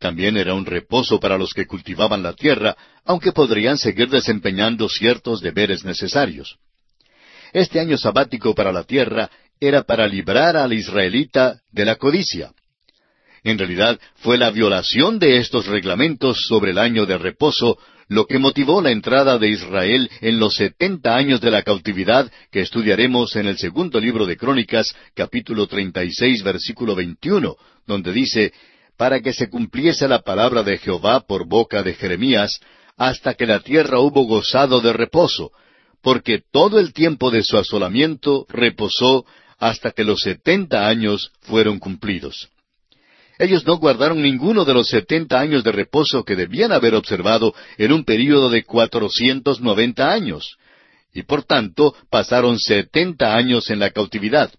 También 0.00 0.38
era 0.38 0.54
un 0.54 0.64
reposo 0.64 1.20
para 1.20 1.36
los 1.36 1.52
que 1.52 1.66
cultivaban 1.66 2.22
la 2.22 2.32
tierra, 2.32 2.74
aunque 3.04 3.32
podrían 3.32 3.76
seguir 3.76 4.08
desempeñando 4.08 4.88
ciertos 4.88 5.42
deberes 5.42 5.84
necesarios. 5.84 6.56
Este 7.52 7.80
año 7.80 7.98
sabático 7.98 8.54
para 8.54 8.72
la 8.72 8.84
tierra 8.84 9.30
era 9.60 9.82
para 9.82 10.08
librar 10.08 10.56
al 10.56 10.72
israelita 10.72 11.60
de 11.70 11.84
la 11.84 11.96
codicia. 11.96 12.50
En 13.44 13.58
realidad 13.58 14.00
fue 14.16 14.38
la 14.38 14.50
violación 14.50 15.18
de 15.18 15.36
estos 15.36 15.66
reglamentos 15.66 16.46
sobre 16.48 16.70
el 16.70 16.78
año 16.78 17.04
de 17.04 17.18
reposo 17.18 17.78
lo 18.08 18.26
que 18.26 18.38
motivó 18.38 18.80
la 18.80 18.90
entrada 18.90 19.38
de 19.38 19.50
Israel 19.50 20.10
en 20.22 20.40
los 20.40 20.54
setenta 20.54 21.14
años 21.14 21.40
de 21.40 21.50
la 21.50 21.62
cautividad 21.62 22.30
que 22.50 22.60
estudiaremos 22.60 23.36
en 23.36 23.46
el 23.46 23.58
segundo 23.58 24.00
libro 24.00 24.26
de 24.26 24.36
Crónicas, 24.36 24.94
capítulo 25.14 25.66
treinta 25.66 26.02
y 26.02 26.10
seis, 26.10 26.42
versículo 26.42 26.96
veintiuno, 26.96 27.56
donde 27.86 28.12
dice 28.12 28.52
para 29.00 29.22
que 29.22 29.32
se 29.32 29.48
cumpliese 29.48 30.06
la 30.06 30.20
palabra 30.20 30.62
de 30.62 30.76
Jehová 30.76 31.20
por 31.20 31.48
boca 31.48 31.82
de 31.82 31.94
Jeremías, 31.94 32.60
hasta 32.98 33.32
que 33.32 33.46
la 33.46 33.60
tierra 33.60 33.98
hubo 33.98 34.24
gozado 34.24 34.82
de 34.82 34.92
reposo, 34.92 35.52
porque 36.02 36.42
todo 36.52 36.78
el 36.78 36.92
tiempo 36.92 37.30
de 37.30 37.42
su 37.42 37.56
asolamiento 37.56 38.44
reposó 38.50 39.24
hasta 39.58 39.92
que 39.92 40.04
los 40.04 40.20
setenta 40.20 40.86
años 40.86 41.32
fueron 41.40 41.78
cumplidos. 41.78 42.50
Ellos 43.38 43.66
no 43.66 43.78
guardaron 43.78 44.20
ninguno 44.20 44.66
de 44.66 44.74
los 44.74 44.88
setenta 44.88 45.40
años 45.40 45.64
de 45.64 45.72
reposo 45.72 46.22
que 46.22 46.36
debían 46.36 46.70
haber 46.70 46.94
observado 46.94 47.54
en 47.78 47.94
un 47.94 48.04
período 48.04 48.50
de 48.50 48.64
cuatrocientos 48.64 49.62
noventa 49.62 50.12
años, 50.12 50.58
y 51.14 51.22
por 51.22 51.44
tanto 51.44 51.94
pasaron 52.10 52.58
setenta 52.58 53.34
años 53.34 53.70
en 53.70 53.78
la 53.78 53.92
cautividad. 53.92 54.52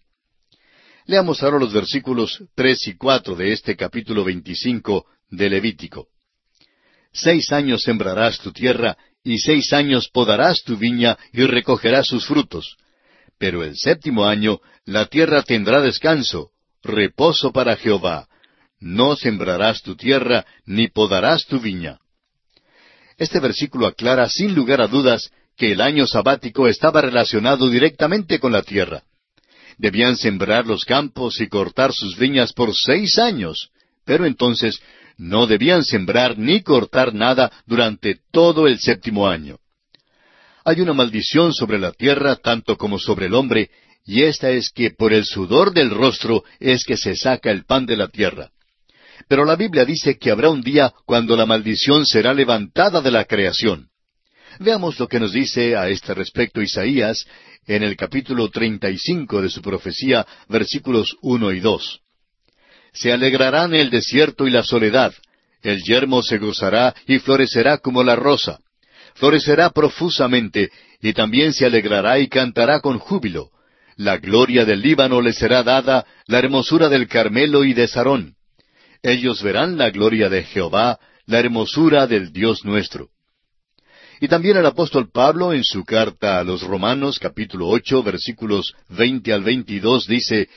Leamos 1.12 1.43
ahora 1.43 1.59
los 1.59 1.74
versículos 1.74 2.41
tres 2.55 2.88
y 2.88 2.95
cuatro 2.95 3.36
de 3.36 3.51
este 3.51 3.76
capítulo 3.76 4.24
veinticinco 4.24 5.07
de 5.30 5.49
Levítico. 5.49 6.07
Seis 7.12 7.51
años 7.51 7.82
sembrarás 7.82 8.39
tu 8.39 8.53
tierra, 8.53 8.97
y 9.22 9.39
seis 9.39 9.74
años 9.74 10.07
podarás 10.07 10.64
tu 10.64 10.78
viña, 10.78 11.18
y 11.34 11.43
recogerás 11.43 12.07
sus 12.07 12.26
frutos. 12.26 12.78
Pero 13.38 13.62
el 13.62 13.76
séptimo 13.76 14.24
año 14.24 14.62
la 14.86 15.07
tierra 15.07 15.43
tendrá 15.43 15.82
descanso, 15.82 16.51
reposo 16.82 17.51
para 17.51 17.76
Jehová, 17.76 18.30
no 18.80 19.18
sembrarás 19.18 19.82
tu 19.82 19.97
tierra, 19.97 20.45
ni 20.64 20.88
podarás 20.88 21.45
tu 21.45 21.59
viña. 21.59 21.99
Este 23.18 23.41
versículo 23.41 23.86
aclara 23.86 24.30
sin 24.30 24.55
lugar 24.55 24.80
a 24.80 24.88
dudas 24.88 25.30
que 25.57 25.74
el 25.74 25.82
año 25.82 26.07
sabático 26.07 26.70
estaba 26.70 27.01
relacionado 27.01 27.70
directamente 27.70 28.39
con 28.39 28.53
la 28.53 28.62
tierra. 28.62 29.03
Debían 29.82 30.16
sembrar 30.16 30.68
los 30.68 30.86
campos 30.86 31.42
y 31.42 31.48
cortar 31.48 31.92
sus 31.92 32.16
viñas 32.16 32.54
por 32.54 32.72
seis 32.76 33.18
años, 33.18 33.72
pero 34.06 34.28
entonces 34.28 34.80
no 35.18 35.48
debían 35.48 35.84
sembrar 35.84 36.38
ni 36.38 36.62
cortar 36.62 37.16
nada 37.16 37.52
durante 37.66 38.20
todo 38.32 38.68
el 38.68 38.78
séptimo 38.78 39.28
año. 39.28 39.58
Hay 40.64 40.82
una 40.82 40.94
maldición 40.94 41.52
sobre 41.52 41.80
la 41.80 41.94
tierra 41.94 42.36
tanto 42.36 42.78
como 42.78 43.00
sobre 43.00 43.26
el 43.26 43.34
hombre, 43.34 43.72
y 44.06 44.22
esta 44.22 44.52
es 44.52 44.70
que 44.70 44.92
por 44.92 45.14
el 45.14 45.26
sudor 45.26 45.74
del 45.74 45.90
rostro 45.90 46.44
es 46.60 46.84
que 46.84 46.96
se 46.96 47.16
saca 47.16 47.50
el 47.50 47.66
pan 47.66 47.88
de 47.88 47.98
la 47.98 48.08
tierra. 48.08 48.52
Pero 49.28 49.46
la 49.46 49.56
Biblia 49.56 49.84
dice 49.84 50.20
que 50.20 50.30
habrá 50.30 50.52
un 50.52 50.62
día 50.62 50.94
cuando 51.08 51.36
la 51.36 51.48
maldición 51.48 52.06
será 52.06 52.36
levantada 52.36 53.02
de 53.02 53.10
la 53.10 53.26
creación. 53.26 53.88
Veamos 54.60 55.00
lo 55.00 55.08
que 55.08 55.20
nos 55.20 55.32
dice 55.32 55.76
a 55.76 55.90
este 55.90 56.14
respecto 56.14 56.62
Isaías 56.62 57.26
en 57.68 57.84
el 57.84 57.95
capítulo 57.95 58.49
treinta 58.49 58.89
y 58.89 58.97
cinco 58.97 59.41
de 59.41 59.49
su 59.49 59.62
profecía, 59.62 60.26
versículos 60.49 61.16
uno 61.22 61.51
y 61.51 61.59
dos. 61.59 62.01
Se 62.93 63.12
alegrarán 63.12 63.74
el 63.74 63.89
desierto 63.89 64.47
y 64.47 64.51
la 64.51 64.64
soledad, 64.64 65.14
el 65.62 65.82
yermo 65.84 66.24
se 66.24 66.38
gozará 66.38 66.95
y 67.07 67.20
florecerá 67.20 67.78
como 67.78 68.03
la 68.03 68.16
rosa. 68.16 68.59
Florecerá 69.16 69.70
profusamente, 69.70 70.72
y 71.01 71.14
también 71.14 71.53
se 71.53 71.66
alegrará 71.66 72.20
y 72.20 72.28
cantará 72.28 72.80
con 72.80 72.97
júbilo. 72.97 73.49
La 73.97 74.18
gloria 74.18 74.66
del 74.66 74.82
Líbano 74.82 75.22
le 75.22 75.34
será 75.34 75.64
dada, 75.64 76.05
la 76.28 76.39
hermosura 76.39 76.89
del 76.89 77.07
Carmelo 77.07 77.64
y 77.66 77.74
de 77.74 77.88
Sarón. 77.88 78.36
Ellos 79.03 79.43
verán 79.43 79.78
la 79.78 79.89
gloria 79.89 80.30
de 80.30 80.43
Jehová, 80.43 80.99
la 81.26 81.39
hermosura 81.39 82.07
del 82.07 82.32
Dios 82.32 82.66
nuestro. 82.66 83.09
Y 84.24 84.28
también 84.28 84.56
el 84.56 84.66
apóstol 84.68 85.10
Pablo 85.12 85.52
en 85.52 85.64
su 85.64 85.84
carta 85.84 86.38
a 86.38 86.44
los 86.44 86.62
Romanos 86.62 87.18
capítulo 87.18 87.68
ocho 87.70 88.04
versículos 88.04 88.76
veinte 88.88 89.34
al 89.34 89.42
veintidós 89.42 90.06
dice, 90.06 90.48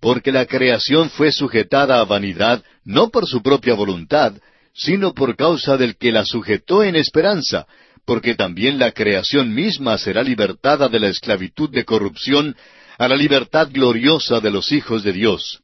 Porque 0.00 0.32
la 0.32 0.46
creación 0.46 1.08
fue 1.08 1.30
sujetada 1.30 2.00
a 2.00 2.04
vanidad 2.04 2.60
no 2.84 3.10
por 3.10 3.28
su 3.28 3.40
propia 3.40 3.74
voluntad, 3.74 4.32
sino 4.74 5.14
por 5.14 5.36
causa 5.36 5.76
del 5.76 5.96
que 5.96 6.10
la 6.10 6.24
sujetó 6.24 6.82
en 6.82 6.96
esperanza, 6.96 7.68
porque 8.04 8.34
también 8.34 8.80
la 8.80 8.90
creación 8.90 9.54
misma 9.54 9.96
será 9.96 10.24
libertada 10.24 10.88
de 10.88 10.98
la 10.98 11.06
esclavitud 11.06 11.70
de 11.70 11.84
corrupción 11.84 12.56
a 12.98 13.06
la 13.06 13.14
libertad 13.14 13.68
gloriosa 13.70 14.40
de 14.40 14.50
los 14.50 14.72
hijos 14.72 15.04
de 15.04 15.12
Dios. 15.12 15.60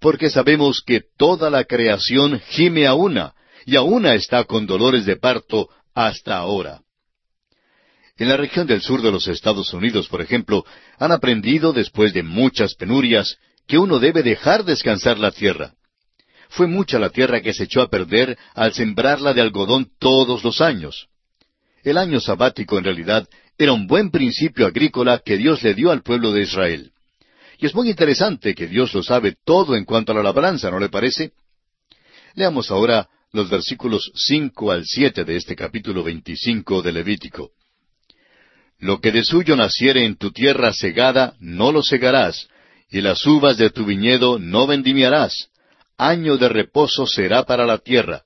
Porque 0.00 0.28
sabemos 0.28 0.82
que 0.86 1.00
toda 1.16 1.48
la 1.48 1.64
creación 1.64 2.42
gime 2.50 2.86
a 2.86 2.92
una, 2.92 3.32
y 3.64 3.76
a 3.76 3.80
una 3.80 4.14
está 4.14 4.44
con 4.44 4.66
dolores 4.66 5.06
de 5.06 5.16
parto 5.16 5.70
hasta 5.98 6.36
ahora. 6.36 6.82
En 8.16 8.28
la 8.28 8.36
región 8.36 8.68
del 8.68 8.82
sur 8.82 9.02
de 9.02 9.10
los 9.10 9.26
Estados 9.26 9.72
Unidos, 9.74 10.08
por 10.08 10.22
ejemplo, 10.22 10.64
han 10.96 11.10
aprendido, 11.10 11.72
después 11.72 12.12
de 12.12 12.22
muchas 12.22 12.74
penurias, 12.76 13.36
que 13.66 13.78
uno 13.78 13.98
debe 13.98 14.22
dejar 14.22 14.64
descansar 14.64 15.18
la 15.18 15.32
tierra. 15.32 15.74
Fue 16.50 16.68
mucha 16.68 17.00
la 17.00 17.10
tierra 17.10 17.40
que 17.40 17.52
se 17.52 17.64
echó 17.64 17.82
a 17.82 17.90
perder 17.90 18.38
al 18.54 18.72
sembrarla 18.74 19.34
de 19.34 19.40
algodón 19.40 19.90
todos 19.98 20.44
los 20.44 20.60
años. 20.60 21.08
El 21.82 21.98
año 21.98 22.20
sabático 22.20 22.78
en 22.78 22.84
realidad 22.84 23.28
era 23.58 23.72
un 23.72 23.88
buen 23.88 24.12
principio 24.12 24.66
agrícola 24.66 25.20
que 25.24 25.36
Dios 25.36 25.64
le 25.64 25.74
dio 25.74 25.90
al 25.90 26.02
pueblo 26.02 26.32
de 26.32 26.42
Israel. 26.42 26.92
Y 27.58 27.66
es 27.66 27.74
muy 27.74 27.90
interesante 27.90 28.54
que 28.54 28.68
Dios 28.68 28.94
lo 28.94 29.02
sabe 29.02 29.34
todo 29.44 29.74
en 29.74 29.84
cuanto 29.84 30.12
a 30.12 30.14
la 30.14 30.22
labranza, 30.22 30.70
¿no 30.70 30.78
le 30.78 30.90
parece? 30.90 31.32
Leamos 32.34 32.70
ahora 32.70 33.08
los 33.32 33.50
versículos 33.50 34.10
cinco 34.14 34.70
al 34.70 34.84
siete 34.84 35.24
de 35.24 35.36
este 35.36 35.54
capítulo 35.54 36.02
veinticinco 36.02 36.82
de 36.82 36.92
Levítico. 36.92 37.50
Lo 38.78 39.00
que 39.00 39.12
de 39.12 39.24
suyo 39.24 39.56
naciere 39.56 40.04
en 40.04 40.16
tu 40.16 40.30
tierra 40.30 40.72
segada, 40.72 41.34
no 41.40 41.72
lo 41.72 41.82
segarás, 41.82 42.48
y 42.90 43.00
las 43.00 43.26
uvas 43.26 43.58
de 43.58 43.70
tu 43.70 43.84
viñedo 43.84 44.38
no 44.38 44.66
vendimiarás. 44.66 45.48
Año 45.98 46.38
de 46.38 46.48
reposo 46.48 47.06
será 47.06 47.44
para 47.44 47.66
la 47.66 47.78
tierra. 47.78 48.22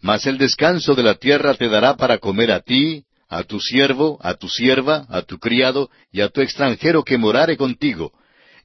Mas 0.00 0.26
el 0.26 0.36
descanso 0.38 0.94
de 0.94 1.02
la 1.02 1.14
tierra 1.14 1.54
te 1.54 1.68
dará 1.68 1.96
para 1.96 2.18
comer 2.18 2.52
a 2.52 2.60
ti, 2.60 3.04
a 3.28 3.42
tu 3.42 3.58
siervo, 3.58 4.18
a 4.22 4.34
tu 4.34 4.48
sierva, 4.48 5.06
a 5.08 5.22
tu 5.22 5.38
criado 5.38 5.90
y 6.12 6.20
a 6.20 6.28
tu 6.28 6.42
extranjero 6.42 7.02
que 7.02 7.18
morare 7.18 7.56
contigo, 7.56 8.12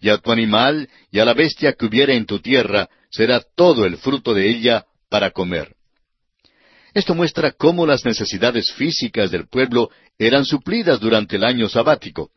y 0.02 0.10
a 0.10 0.18
tu 0.18 0.32
animal 0.32 0.90
y 1.10 1.20
a 1.20 1.26
la 1.26 1.34
bestia 1.34 1.74
que 1.74 1.86
hubiere 1.86 2.16
en 2.16 2.26
tu 2.26 2.40
tierra, 2.40 2.90
será 3.10 3.42
todo 3.56 3.86
el 3.86 3.98
fruto 3.98 4.34
de 4.34 4.50
ella 4.50 4.86
para 5.12 5.30
comer. 5.32 5.76
Esto 6.94 7.14
muestra 7.14 7.52
cómo 7.52 7.86
las 7.86 8.06
necesidades 8.06 8.72
físicas 8.72 9.30
del 9.30 9.48
pueblo 9.48 9.92
eran 10.18 10.46
suplidas 10.46 11.00
durante 11.00 11.36
el 11.36 11.44
año 11.44 11.70
sabático. 11.70 12.32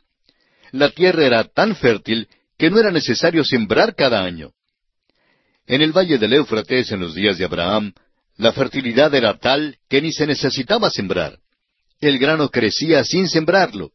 La 0.72 0.91
tierra 0.91 1.25
era 1.25 1.45
tan 1.45 1.77
fértil 1.77 2.29
que 2.59 2.68
no 2.70 2.79
era 2.79 2.91
necesario 2.91 3.45
sembrar 3.45 3.95
cada 3.95 4.22
año. 4.22 4.51
En 5.66 5.81
el 5.83 5.93
valle 5.93 6.18
del 6.18 6.35
Éufrates, 6.35 6.91
en 6.93 7.01
los 7.01 7.14
días 7.14 7.39
de 7.39 7.45
Abraham, 7.45 7.95
la 8.37 8.53
fertilidad 8.53 9.14
era 9.14 9.39
tal 9.39 9.79
que 9.89 10.03
ni 10.03 10.12
se 10.12 10.27
necesitaba 10.27 10.91
sembrar. 10.91 11.39
El 12.01 12.18
grano 12.18 12.51
crecía 12.51 13.05
sin 13.05 13.29
sembrarlo 13.29 13.93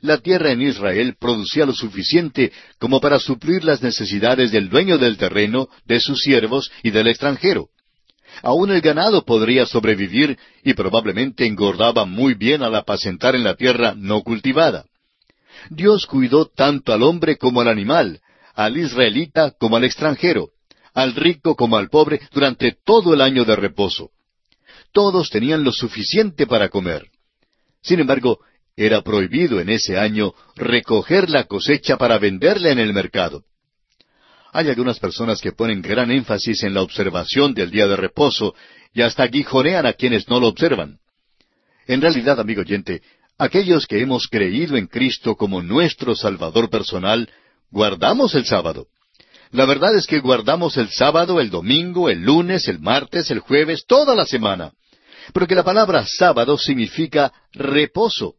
la 0.00 0.18
tierra 0.18 0.52
en 0.52 0.62
Israel 0.62 1.16
producía 1.18 1.66
lo 1.66 1.72
suficiente 1.72 2.52
como 2.78 3.00
para 3.00 3.18
suplir 3.18 3.64
las 3.64 3.82
necesidades 3.82 4.52
del 4.52 4.68
dueño 4.68 4.98
del 4.98 5.16
terreno, 5.16 5.68
de 5.84 6.00
sus 6.00 6.20
siervos 6.20 6.70
y 6.82 6.90
del 6.90 7.08
extranjero. 7.08 7.68
Aún 8.42 8.70
el 8.70 8.80
ganado 8.80 9.24
podría 9.24 9.66
sobrevivir 9.66 10.38
y 10.62 10.74
probablemente 10.74 11.46
engordaba 11.46 12.04
muy 12.04 12.34
bien 12.34 12.62
al 12.62 12.74
apacentar 12.74 13.34
en 13.34 13.44
la 13.44 13.54
tierra 13.54 13.94
no 13.96 14.22
cultivada. 14.22 14.84
Dios 15.70 16.06
cuidó 16.06 16.46
tanto 16.46 16.92
al 16.92 17.02
hombre 17.02 17.36
como 17.36 17.60
al 17.60 17.68
animal, 17.68 18.20
al 18.54 18.76
israelita 18.76 19.52
como 19.52 19.76
al 19.76 19.84
extranjero, 19.84 20.50
al 20.94 21.14
rico 21.14 21.56
como 21.56 21.76
al 21.76 21.88
pobre, 21.88 22.20
durante 22.32 22.76
todo 22.84 23.14
el 23.14 23.20
año 23.20 23.44
de 23.44 23.56
reposo. 23.56 24.10
Todos 24.92 25.30
tenían 25.30 25.64
lo 25.64 25.72
suficiente 25.72 26.46
para 26.46 26.68
comer. 26.68 27.08
Sin 27.82 28.00
embargo, 28.00 28.40
era 28.76 29.02
prohibido 29.02 29.60
en 29.60 29.68
ese 29.70 29.98
año 29.98 30.34
recoger 30.54 31.28
la 31.28 31.44
cosecha 31.44 31.96
para 31.96 32.18
venderla 32.18 32.70
en 32.70 32.78
el 32.78 32.92
mercado. 32.92 33.44
Hay 34.52 34.68
algunas 34.68 34.98
personas 34.98 35.40
que 35.40 35.52
ponen 35.52 35.82
gran 35.82 36.10
énfasis 36.10 36.62
en 36.62 36.74
la 36.74 36.82
observación 36.82 37.54
del 37.54 37.70
día 37.70 37.86
de 37.86 37.96
reposo 37.96 38.54
y 38.94 39.02
hasta 39.02 39.26
guijonean 39.26 39.86
a 39.86 39.92
quienes 39.92 40.28
no 40.28 40.40
lo 40.40 40.48
observan. 40.48 40.98
En 41.86 42.00
realidad, 42.00 42.40
amigo 42.40 42.62
oyente, 42.62 43.02
aquellos 43.38 43.86
que 43.86 44.00
hemos 44.00 44.26
creído 44.26 44.76
en 44.76 44.86
Cristo 44.86 45.36
como 45.36 45.62
nuestro 45.62 46.14
Salvador 46.14 46.70
personal, 46.70 47.28
guardamos 47.70 48.34
el 48.34 48.44
sábado. 48.44 48.86
La 49.50 49.64
verdad 49.64 49.94
es 49.96 50.06
que 50.06 50.20
guardamos 50.20 50.76
el 50.76 50.90
sábado, 50.90 51.40
el 51.40 51.50
domingo, 51.50 52.10
el 52.10 52.22
lunes, 52.22 52.68
el 52.68 52.80
martes, 52.80 53.30
el 53.30 53.38
jueves, 53.38 53.84
toda 53.86 54.14
la 54.14 54.26
semana. 54.26 54.72
Porque 55.32 55.54
la 55.54 55.64
palabra 55.64 56.04
sábado 56.06 56.58
significa 56.58 57.32
reposo. 57.52 58.34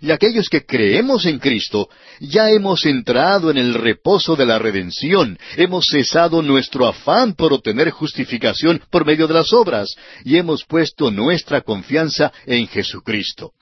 Y 0.00 0.10
aquellos 0.10 0.48
que 0.48 0.64
creemos 0.64 1.26
en 1.26 1.38
Cristo, 1.38 1.88
ya 2.20 2.50
hemos 2.50 2.84
entrado 2.86 3.50
en 3.50 3.58
el 3.58 3.74
reposo 3.74 4.36
de 4.36 4.46
la 4.46 4.58
redención, 4.58 5.38
hemos 5.56 5.86
cesado 5.86 6.42
nuestro 6.42 6.86
afán 6.86 7.34
por 7.34 7.52
obtener 7.52 7.90
justificación 7.90 8.82
por 8.90 9.06
medio 9.06 9.26
de 9.26 9.34
las 9.34 9.52
obras, 9.52 9.94
y 10.24 10.36
hemos 10.36 10.64
puesto 10.64 11.10
nuestra 11.10 11.60
confianza 11.60 12.32
en 12.46 12.66
Jesucristo. 12.68 13.52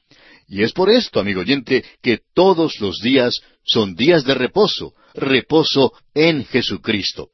Y 0.48 0.62
es 0.62 0.72
por 0.72 0.90
esto, 0.90 1.20
amigo 1.20 1.40
oyente, 1.40 1.84
que 2.02 2.20
todos 2.34 2.80
los 2.80 3.00
días 3.00 3.40
son 3.64 3.94
días 3.94 4.24
de 4.24 4.34
reposo, 4.34 4.92
reposo 5.14 5.92
en 6.14 6.44
Jesucristo. 6.44 7.30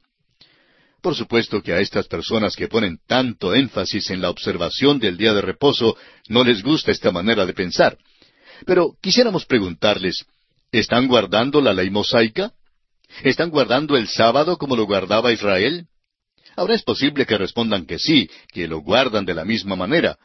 Por 1.03 1.15
supuesto 1.15 1.63
que 1.63 1.73
a 1.73 1.81
estas 1.81 2.07
personas 2.07 2.55
que 2.55 2.69
ponen 2.69 2.99
tanto 3.07 3.55
énfasis 3.55 4.11
en 4.11 4.21
la 4.21 4.31
observación 4.31 4.99
del 4.99 5.17
día 5.17 5.33
de 5.33 5.41
reposo 5.41 5.97
no 6.29 6.45
les 6.45 6.63
gusta 6.63 6.93
esta 6.93 7.11
manera 7.11 7.47
de 7.47 7.55
pensar. 7.55 7.97
Pero 8.67 8.95
quisiéramos 9.01 9.47
preguntarles, 9.47 10.25
¿están 10.73 11.09
guardando 11.09 11.61
la 11.61 11.73
ley 11.73 11.91
mosaica? 11.91 12.53
¿Están 13.23 13.51
guardando 13.51 13.97
el 13.97 14.09
sábado 14.09 14.57
como 14.57 14.77
lo 14.77 14.87
guardaba 14.87 15.33
Israel? 15.33 15.87
Ahora 16.57 16.75
es 16.75 16.83
posible 16.83 17.27
que 17.27 17.39
respondan 17.39 17.87
que 17.87 17.99
sí, 17.99 18.29
que 18.53 18.69
lo 18.69 18.81
guardan 18.81 19.25
de 19.25 19.35
la 19.35 19.45
misma 19.45 19.77
manera. 19.77 20.19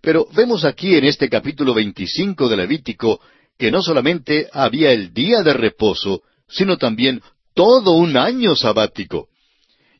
Pero 0.00 0.26
vemos 0.34 0.64
aquí 0.64 0.94
en 0.94 1.04
este 1.04 1.28
capítulo 1.28 1.74
25 1.74 2.48
de 2.48 2.56
Levítico 2.56 3.20
que 3.58 3.70
no 3.70 3.82
solamente 3.82 4.48
había 4.52 4.92
el 4.92 5.12
día 5.12 5.42
de 5.42 5.52
reposo, 5.52 6.22
sino 6.48 6.78
también 6.78 7.22
todo 7.54 7.92
un 7.92 8.16
año 8.16 8.56
sabático. 8.56 9.28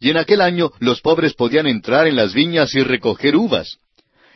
Y 0.01 0.11
en 0.11 0.16
aquel 0.16 0.41
año 0.41 0.73
los 0.81 1.01
pobres 1.01 1.35
podían 1.35 1.66
entrar 1.66 2.07
en 2.07 2.16
las 2.16 2.35
viñas 2.35 2.75
y 2.75 2.83
recoger 2.83 3.37
uvas 3.37 3.79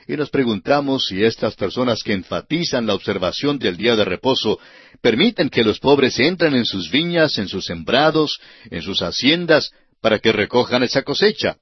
y 0.09 0.16
nos 0.16 0.30
preguntamos 0.30 1.07
si 1.09 1.24
estas 1.24 1.57
personas 1.57 2.02
que 2.02 2.12
enfatizan 2.12 2.86
la 2.86 2.94
observación 2.94 3.59
del 3.59 3.76
día 3.76 3.96
de 3.96 4.04
reposo 4.04 4.59
permiten 5.00 5.50
que 5.50 5.64
los 5.64 5.80
pobres 5.80 6.18
entren 6.20 6.54
en 6.54 6.64
sus 6.64 6.90
viñas, 6.90 7.38
en 7.38 7.48
sus 7.48 7.64
sembrados, 7.64 8.38
en 8.70 8.82
sus 8.82 9.02
haciendas, 9.02 9.72
para 10.00 10.20
que 10.20 10.30
recojan 10.30 10.84
esa 10.84 11.02
cosecha. 11.02 11.57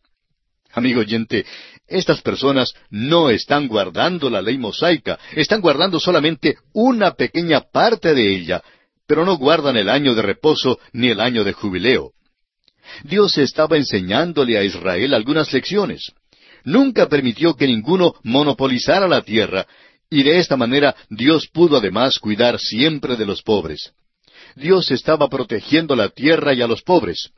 Amigo 0.72 1.00
oyente, 1.00 1.46
estas 1.86 2.20
personas 2.20 2.74
no 2.90 3.30
están 3.30 3.68
guardando 3.68 4.28
la 4.28 4.42
ley 4.42 4.58
mosaica, 4.58 5.18
están 5.34 5.60
guardando 5.60 5.98
solamente 5.98 6.56
una 6.72 7.12
pequeña 7.12 7.60
parte 7.60 8.12
de 8.12 8.34
ella, 8.34 8.62
pero 9.06 9.24
no 9.24 9.36
guardan 9.36 9.76
el 9.76 9.88
año 9.88 10.14
de 10.14 10.22
reposo 10.22 10.78
ni 10.92 11.08
el 11.08 11.20
año 11.20 11.44
de 11.44 11.52
jubileo. 11.52 12.10
Dios 13.04 13.38
estaba 13.38 13.78
enseñándole 13.78 14.58
a 14.58 14.64
Israel 14.64 15.14
algunas 15.14 15.52
lecciones 15.52 16.12
nunca 16.64 17.08
permitió 17.08 17.54
que 17.54 17.66
ninguno 17.66 18.14
monopolizara 18.22 19.06
la 19.06 19.22
tierra, 19.22 19.66
y 20.10 20.22
de 20.22 20.38
esta 20.38 20.56
manera 20.56 20.94
Dios 21.08 21.48
pudo 21.48 21.78
además 21.78 22.18
cuidar 22.18 22.58
siempre 22.58 23.16
de 23.16 23.26
los 23.26 23.42
pobres. 23.42 23.92
Dios 24.56 24.90
estaba 24.90 25.28
protegiendo 25.28 25.96
la 25.96 26.08
tierra 26.10 26.54
y 26.54 26.62
a 26.62 26.66
los 26.66 26.82
pobres. 26.82 27.30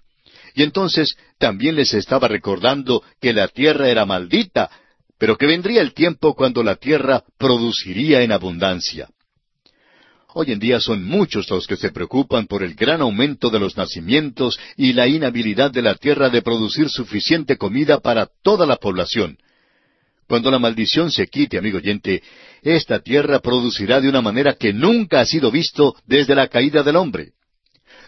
Y 0.54 0.62
entonces 0.62 1.16
también 1.38 1.76
les 1.76 1.94
estaba 1.94 2.28
recordando 2.28 3.02
que 3.20 3.32
la 3.32 3.48
tierra 3.48 3.88
era 3.88 4.06
maldita, 4.06 4.70
pero 5.18 5.36
que 5.36 5.46
vendría 5.46 5.80
el 5.80 5.94
tiempo 5.94 6.34
cuando 6.34 6.62
la 6.62 6.76
tierra 6.76 7.24
produciría 7.38 8.22
en 8.22 8.32
abundancia. 8.32 9.08
Hoy 10.38 10.52
en 10.52 10.58
día 10.58 10.80
son 10.80 11.02
muchos 11.02 11.48
los 11.48 11.66
que 11.66 11.78
se 11.78 11.92
preocupan 11.92 12.46
por 12.46 12.62
el 12.62 12.74
gran 12.74 13.00
aumento 13.00 13.48
de 13.48 13.58
los 13.58 13.74
nacimientos 13.74 14.60
y 14.76 14.92
la 14.92 15.08
inhabilidad 15.08 15.70
de 15.70 15.80
la 15.80 15.94
tierra 15.94 16.28
de 16.28 16.42
producir 16.42 16.90
suficiente 16.90 17.56
comida 17.56 18.00
para 18.00 18.28
toda 18.42 18.66
la 18.66 18.76
población. 18.76 19.38
Cuando 20.28 20.50
la 20.50 20.58
maldición 20.58 21.10
se 21.10 21.26
quite, 21.28 21.56
amigo 21.56 21.78
oyente, 21.78 22.22
esta 22.60 22.98
tierra 22.98 23.38
producirá 23.38 23.98
de 23.98 24.10
una 24.10 24.20
manera 24.20 24.52
que 24.52 24.74
nunca 24.74 25.20
ha 25.20 25.24
sido 25.24 25.50
visto 25.50 25.96
desde 26.06 26.34
la 26.34 26.48
caída 26.48 26.82
del 26.82 26.96
hombre. 26.96 27.30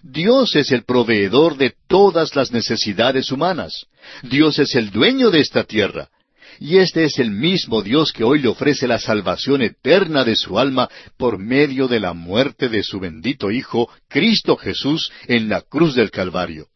Dios 0.03 0.55
es 0.55 0.70
el 0.70 0.85
proveedor 0.85 1.57
de 1.57 1.72
todas 1.89 2.37
las 2.37 2.53
necesidades 2.53 3.33
humanas. 3.33 3.87
Dios 4.22 4.59
es 4.59 4.74
el 4.74 4.91
dueño 4.91 5.31
de 5.31 5.41
esta 5.41 5.64
tierra. 5.64 6.11
Y 6.61 6.78
este 6.78 7.04
es 7.04 7.18
el 7.18 7.30
mismo 7.30 7.82
Dios 7.82 8.12
que 8.12 8.24
hoy 8.24 8.40
le 8.40 8.48
ofrece 8.48 8.88
la 8.88 8.98
salvación 8.98 9.62
eterna 9.62 10.24
de 10.24 10.34
su 10.34 10.59
alma 10.59 10.88
por 11.16 11.38
medio 11.38 11.86
de 11.86 12.00
la 12.00 12.14
muerte 12.14 12.68
de 12.68 12.82
su 12.82 12.98
bendito 12.98 13.50
Hijo, 13.50 13.88
Cristo 14.09 14.56
Jesús, 14.56 15.12
en 15.28 15.48
la 15.48 15.61
cruz 15.61 15.94
del 15.94 16.11
Calvario. 16.11 16.66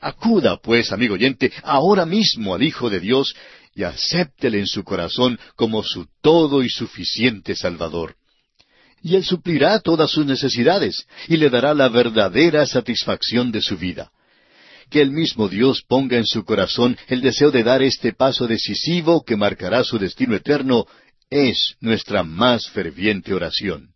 Acuda, 0.00 0.58
pues, 0.62 0.92
amigo 0.92 1.14
oyente, 1.14 1.52
ahora 1.64 2.06
mismo 2.06 2.54
al 2.54 2.62
Hijo 2.62 2.88
de 2.88 3.00
Dios 3.00 3.34
y 3.74 3.82
acéptele 3.82 4.60
en 4.60 4.66
su 4.68 4.84
corazón 4.84 5.38
como 5.56 5.82
su 5.82 6.06
todo 6.22 6.62
y 6.62 6.68
suficiente 6.68 7.56
Salvador. 7.56 8.14
Y 9.02 9.16
Él 9.16 9.24
suplirá 9.24 9.80
todas 9.80 10.10
sus 10.10 10.24
necesidades 10.24 11.04
y 11.26 11.36
le 11.36 11.50
dará 11.50 11.74
la 11.74 11.88
verdadera 11.88 12.64
satisfacción 12.64 13.50
de 13.50 13.60
su 13.60 13.76
vida 13.76 14.12
que 14.90 15.00
el 15.00 15.10
mismo 15.10 15.48
Dios 15.48 15.82
ponga 15.86 16.16
en 16.16 16.26
su 16.26 16.44
corazón 16.44 16.96
el 17.08 17.20
deseo 17.20 17.50
de 17.50 17.62
dar 17.62 17.82
este 17.82 18.12
paso 18.12 18.46
decisivo 18.46 19.24
que 19.24 19.36
marcará 19.36 19.84
su 19.84 19.98
destino 19.98 20.34
eterno, 20.34 20.86
es 21.30 21.76
nuestra 21.80 22.22
más 22.22 22.68
ferviente 22.70 23.34
oración. 23.34 23.90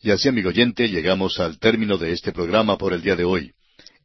Y 0.00 0.10
así, 0.12 0.28
amigo 0.28 0.50
oyente, 0.50 0.88
llegamos 0.88 1.40
al 1.40 1.58
término 1.58 1.98
de 1.98 2.12
este 2.12 2.32
programa 2.32 2.78
por 2.78 2.92
el 2.92 3.02
día 3.02 3.16
de 3.16 3.24
hoy. 3.24 3.52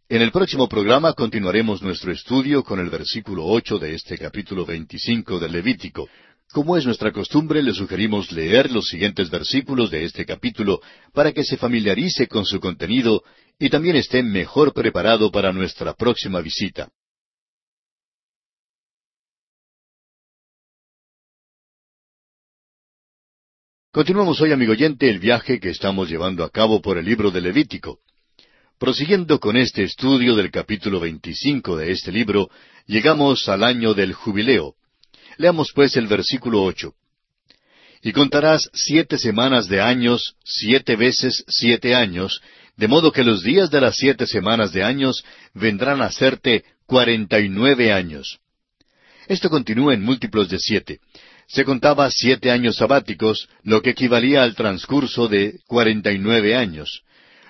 En 0.10 0.22
el 0.22 0.32
próximo 0.32 0.68
programa 0.68 1.14
continuaremos 1.14 1.82
nuestro 1.82 2.12
estudio 2.12 2.64
con 2.64 2.80
el 2.80 2.90
versículo 2.90 3.46
ocho 3.46 3.78
de 3.78 3.94
este 3.94 4.18
capítulo 4.18 4.66
veinticinco 4.66 5.40
del 5.40 5.52
Levítico. 5.52 6.10
Como 6.52 6.78
es 6.78 6.86
nuestra 6.86 7.12
costumbre, 7.12 7.64
le 7.64 7.74
sugerimos 7.74 8.32
leer 8.32 8.72
los 8.72 8.88
siguientes 8.88 9.30
versículos 9.30 9.90
de 9.90 10.04
este 10.04 10.26
capítulo 10.26 10.82
para 11.14 11.32
que 11.32 11.44
se 11.44 11.58
familiarice 11.58 12.28
con 12.28 12.46
su 12.46 12.60
contenido 12.60 13.24
y 13.60 13.70
también 13.70 13.96
esté 13.96 14.24
mejor 14.24 14.74
preparado 14.74 15.32
para 15.32 15.52
nuestra 15.52 15.94
próxima 15.94 16.42
visita. 16.42 16.90
Continuamos 23.92 24.42
hoy, 24.42 24.52
amigo 24.52 24.72
oyente, 24.72 25.08
el 25.08 25.20
viaje 25.20 25.60
que 25.60 25.70
estamos 25.70 26.10
llevando 26.10 26.44
a 26.44 26.50
cabo 26.50 26.82
por 26.82 26.98
el 26.98 27.06
libro 27.06 27.30
de 27.30 27.42
Levítico. 27.42 28.00
Prosiguiendo 28.80 29.40
con 29.40 29.56
este 29.56 29.84
estudio 29.84 30.36
del 30.36 30.50
capítulo 30.50 31.00
25 31.00 31.78
de 31.78 31.92
este 31.92 32.12
libro, 32.12 32.50
llegamos 32.88 33.48
al 33.48 33.64
año 33.64 33.94
del 33.94 34.14
jubileo. 34.14 34.74
Leamos 35.38 35.72
pues 35.76 35.96
el 35.96 36.08
versículo 36.08 36.64
ocho. 36.64 36.96
Y 38.02 38.14
contarás 38.14 38.68
siete 38.74 39.20
semanas 39.20 39.70
de 39.70 39.80
años, 39.80 40.36
siete 40.44 40.96
veces 40.96 41.46
siete 41.48 41.94
años, 41.94 42.42
de 42.76 42.88
modo 42.88 43.12
que 43.12 43.24
los 43.24 43.44
días 43.44 43.70
de 43.70 43.82
las 43.82 43.96
siete 43.96 44.26
semanas 44.26 44.72
de 44.72 44.84
años 44.84 45.24
vendrán 45.54 46.02
a 46.02 46.12
serte 46.12 46.64
cuarenta 46.86 47.40
y 47.40 47.50
nueve 47.50 47.92
años. 47.94 48.40
Esto 49.28 49.50
continúa 49.50 49.94
en 49.94 50.02
múltiplos 50.02 50.50
de 50.50 50.60
siete. 50.60 51.00
Se 51.48 51.64
contaba 51.66 52.10
siete 52.10 52.52
años 52.52 52.78
sabáticos, 52.78 53.48
lo 53.64 53.82
que 53.82 53.92
equivalía 53.92 54.44
al 54.44 54.56
transcurso 54.56 55.28
de 55.28 55.60
cuarenta 55.68 56.12
y 56.12 56.18
nueve 56.18 56.56
años. 56.56 57.04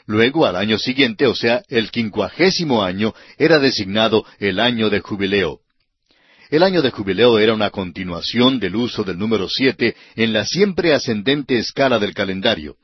Luego, 0.06 0.46
al 0.46 0.58
año 0.58 0.78
siguiente, 0.78 1.26
o 1.28 1.36
sea, 1.36 1.64
el 1.70 1.90
quincuagésimo 1.90 2.84
año, 2.84 3.14
era 3.38 3.60
designado 3.60 4.26
el 4.40 4.60
año 4.60 4.90
de 4.90 5.00
jubileo. 5.00 5.60
El 6.50 6.62
año 6.64 6.82
de 6.82 6.92
jubileo 6.92 7.40
era 7.40 7.54
una 7.54 7.70
continuación 7.70 8.60
del 8.60 8.76
uso 8.76 9.04
del 9.04 9.18
número 9.18 9.48
siete 9.50 9.96
en 10.16 10.34
la 10.34 10.46
siempre 10.46 10.94
ascendente 10.94 11.58
escala 11.58 11.98
del 11.98 12.14
calendario 12.14 12.76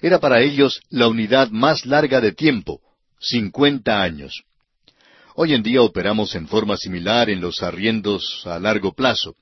era 0.00 0.18
para 0.18 0.40
ellos 0.40 0.80
la 0.90 1.08
unidad 1.08 1.50
más 1.50 1.86
larga 1.86 2.20
de 2.20 2.32
tiempo, 2.32 2.80
cincuenta 3.18 4.02
años. 4.02 4.44
Hoy 5.34 5.54
en 5.54 5.62
día 5.62 5.82
operamos 5.82 6.34
en 6.34 6.48
forma 6.48 6.76
similar 6.76 7.30
en 7.30 7.40
los 7.40 7.62
arriendos 7.62 8.42
a 8.46 8.58
largo 8.58 8.92
plazo. 8.92 9.34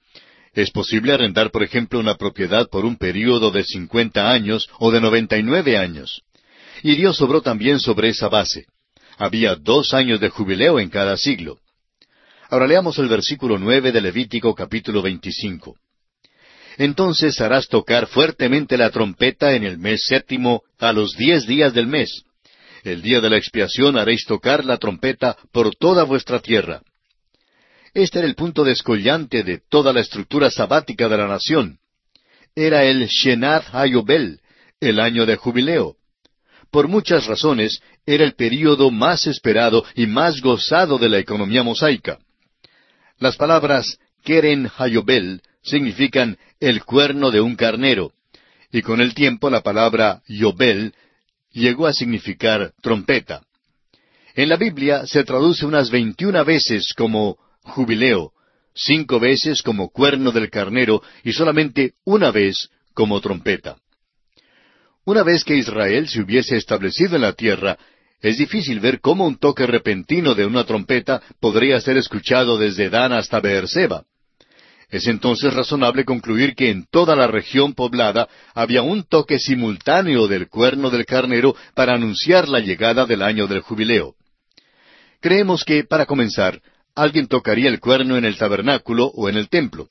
Es 0.53 0.71
posible 0.71 1.13
arrendar, 1.13 1.51
por 1.51 1.63
ejemplo, 1.63 2.01
una 2.01 2.17
propiedad 2.17 2.69
por 2.69 2.85
un 2.85 2.97
período 2.97 3.51
de 3.51 3.65
cincuenta 3.65 4.31
años 4.31 4.69
o 4.79 4.91
de 4.91 5.01
noventa 5.01 5.37
y 5.39 5.43
nueve 5.43 5.77
años. 5.77 6.23
Y 6.83 6.95
Dios 6.97 7.21
obró 7.21 7.43
también 7.43 7.81
sobre 7.81 8.09
esa 8.09 8.29
base. 8.29 8.67
Había 9.17 9.57
dos 9.57 9.95
años 9.95 10.21
de 10.21 10.29
jubileo 10.29 10.79
en 10.79 10.91
cada 10.91 11.17
siglo. 11.17 11.59
Ahora 12.51 12.67
leamos 12.67 12.99
el 12.99 13.09
versículo 13.09 13.59
nueve 13.59 13.93
de 13.93 14.01
Levítico 14.01 14.55
capítulo 14.55 15.03
veinticinco. 15.03 15.77
Entonces 16.79 17.41
harás 17.41 17.67
tocar 17.67 18.07
fuertemente 18.07 18.79
la 18.79 18.91
trompeta 18.91 19.53
en 19.55 19.65
el 19.65 19.79
mes 19.79 20.07
séptimo 20.07 20.63
a 20.79 20.93
los 20.93 21.17
diez 21.17 21.45
días 21.45 21.75
del 21.75 21.89
mes. 21.89 22.23
El 22.85 23.03
día 23.03 23.21
de 23.21 23.29
la 23.29 23.37
expiación 23.37 23.99
haréis 23.99 24.25
tocar 24.25 24.65
la 24.65 24.77
trompeta 24.77 25.37
por 25.53 25.75
toda 25.75 26.05
vuestra 26.05 26.39
tierra. 26.39 26.83
Este 27.95 28.21
era 28.21 28.29
el 28.29 28.37
punto 28.37 28.63
descollante 28.63 29.43
de 29.43 29.61
toda 29.69 29.93
la 29.93 30.01
estructura 30.01 30.53
sabática 30.53 31.09
de 31.09 31.17
la 31.17 31.27
nación. 31.27 31.81
Era 32.55 32.85
el 32.85 33.09
Shenat 33.09 33.65
Hayobel, 33.75 34.41
el 34.81 35.01
año 35.01 35.27
de 35.27 35.35
jubileo. 35.35 35.97
Por 36.71 36.87
muchas 36.87 37.27
razones, 37.27 37.81
era 38.07 38.23
el 38.23 38.35
período 38.35 38.93
más 38.93 39.27
esperado 39.27 39.85
y 39.97 40.07
más 40.07 40.41
gozado 40.41 40.97
de 40.99 41.09
la 41.09 41.19
economía 41.19 41.65
mosaica. 41.65 42.19
Las 43.19 43.37
palabras 43.37 43.99
Keren 44.23 44.71
Hayobel 44.79 45.43
significan 45.69 46.39
el 46.61 46.85
cuerno 46.85 47.31
de 47.31 47.41
un 47.41 47.57
carnero, 47.57 48.13
y 48.73 48.83
con 48.83 49.01
el 49.01 49.15
tiempo 49.15 49.51
la 49.51 49.63
palabra 49.63 50.23
Yobel 50.27 50.95
llegó 51.53 51.87
a 51.87 51.93
significar 51.93 52.73
trompeta. 52.83 53.43
En 54.35 54.49
la 54.49 54.57
Biblia 54.57 55.07
se 55.07 55.25
traduce 55.25 55.67
unas 55.67 55.91
veintiuna 55.91 56.43
veces 56.43 56.93
como 56.97 57.39
jubileo, 57.63 58.33
cinco 58.75 59.19
veces 59.19 59.63
como 59.63 59.91
cuerno 59.91 60.31
del 60.31 60.51
carnero 60.51 61.03
y 61.25 61.33
solamente 61.33 61.95
una 62.05 62.31
vez 62.31 62.69
como 62.95 63.21
trompeta. 63.21 63.77
Una 65.05 65.23
vez 65.23 65.43
que 65.43 65.57
Israel 65.57 66.09
se 66.09 66.21
hubiese 66.21 66.57
establecido 66.57 67.17
en 67.17 67.23
la 67.23 67.33
tierra, 67.33 67.79
es 68.21 68.37
difícil 68.37 68.81
ver 68.81 69.01
cómo 69.01 69.27
un 69.27 69.39
toque 69.39 69.67
repentino 69.67 70.35
de 70.35 70.45
una 70.45 70.65
trompeta 70.65 71.23
podría 71.41 71.81
ser 71.81 71.97
escuchado 71.97 72.59
desde 72.59 72.91
Dan 72.91 73.13
hasta 73.13 73.41
Beerseba. 73.41 74.05
Es 74.91 75.07
entonces 75.07 75.53
razonable 75.53 76.05
concluir 76.05 76.55
que 76.55 76.71
en 76.71 76.87
toda 76.91 77.15
la 77.15 77.27
región 77.27 77.75
poblada 77.75 78.27
había 78.55 78.81
un 78.81 79.05
toque 79.05 79.39
simultáneo 79.39 80.29
del 80.29 80.49
cuerno 80.49 80.89
del 80.89 81.05
carnero 81.05 81.55
para 81.75 81.95
anunciar 81.95 82.49
la 82.49 82.61
llegada 82.61 83.05
del 83.05 83.23
año 83.23 83.47
del 83.47 83.61
jubileo. 83.61 84.15
Creemos 85.21 85.65
que, 85.65 85.85
para 85.85 86.07
comenzar, 86.07 86.63
alguien 86.95 87.27
tocaría 87.27 87.69
el 87.69 87.81
cuerno 87.81 88.17
en 88.17 88.25
el 88.25 88.39
tabernáculo 88.39 89.07
o 89.07 89.29
en 89.29 89.37
el 89.37 89.51
templo. 89.51 89.89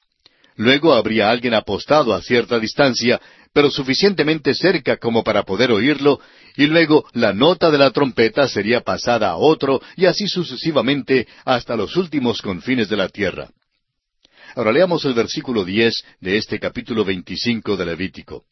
Luego 0.56 0.96
habría 0.96 1.30
alguien 1.30 1.54
apostado 1.54 2.16
a 2.16 2.22
cierta 2.24 2.60
distancia, 2.60 3.22
pero 3.54 3.70
suficientemente 3.70 4.56
cerca 4.56 4.98
como 4.98 5.24
para 5.24 5.44
poder 5.44 5.72
oírlo, 5.72 6.20
y 6.56 6.66
luego 6.66 7.06
la 7.14 7.34
nota 7.34 7.70
de 7.70 7.78
la 7.78 7.92
trompeta 7.92 8.48
sería 8.48 8.82
pasada 8.82 9.30
a 9.30 9.36
otro, 9.36 9.80
y 9.96 10.06
así 10.06 10.28
sucesivamente 10.28 11.28
hasta 11.46 11.76
los 11.76 11.96
últimos 11.96 12.42
confines 12.42 12.90
de 12.90 12.98
la 12.98 13.10
tierra. 13.10 13.50
Ahora 14.58 14.72
leamos 14.72 15.06
el 15.06 15.14
versículo 15.14 15.64
diez 15.64 16.04
de 16.20 16.36
este 16.36 16.60
capítulo 16.60 17.06
veinticinco 17.06 17.78
de 17.78 17.86
Levítico. 17.86 18.46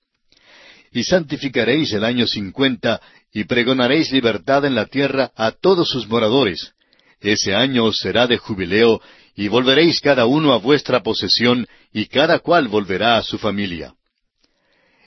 Y 0.92 1.04
santificaréis 1.04 1.94
el 1.94 2.04
año 2.04 2.28
cincuenta, 2.28 3.02
y 3.34 3.46
pregonaréis 3.46 4.12
libertad 4.12 4.66
en 4.66 4.76
la 4.76 4.86
tierra 4.86 5.32
a 5.36 5.50
todos 5.50 5.90
sus 5.90 6.08
moradores. 6.08 6.74
Ese 7.22 7.56
año 7.56 7.92
será 7.92 8.28
de 8.28 8.38
jubileo, 8.38 9.02
y 9.36 9.48
volveréis 9.48 10.00
cada 10.00 10.28
uno 10.28 10.54
a 10.54 10.58
vuestra 10.58 11.02
posesión, 11.02 11.66
y 11.92 12.06
cada 12.06 12.38
cual 12.38 12.68
volverá 12.68 13.18
a 13.18 13.24
su 13.24 13.40
familia. 13.40 13.96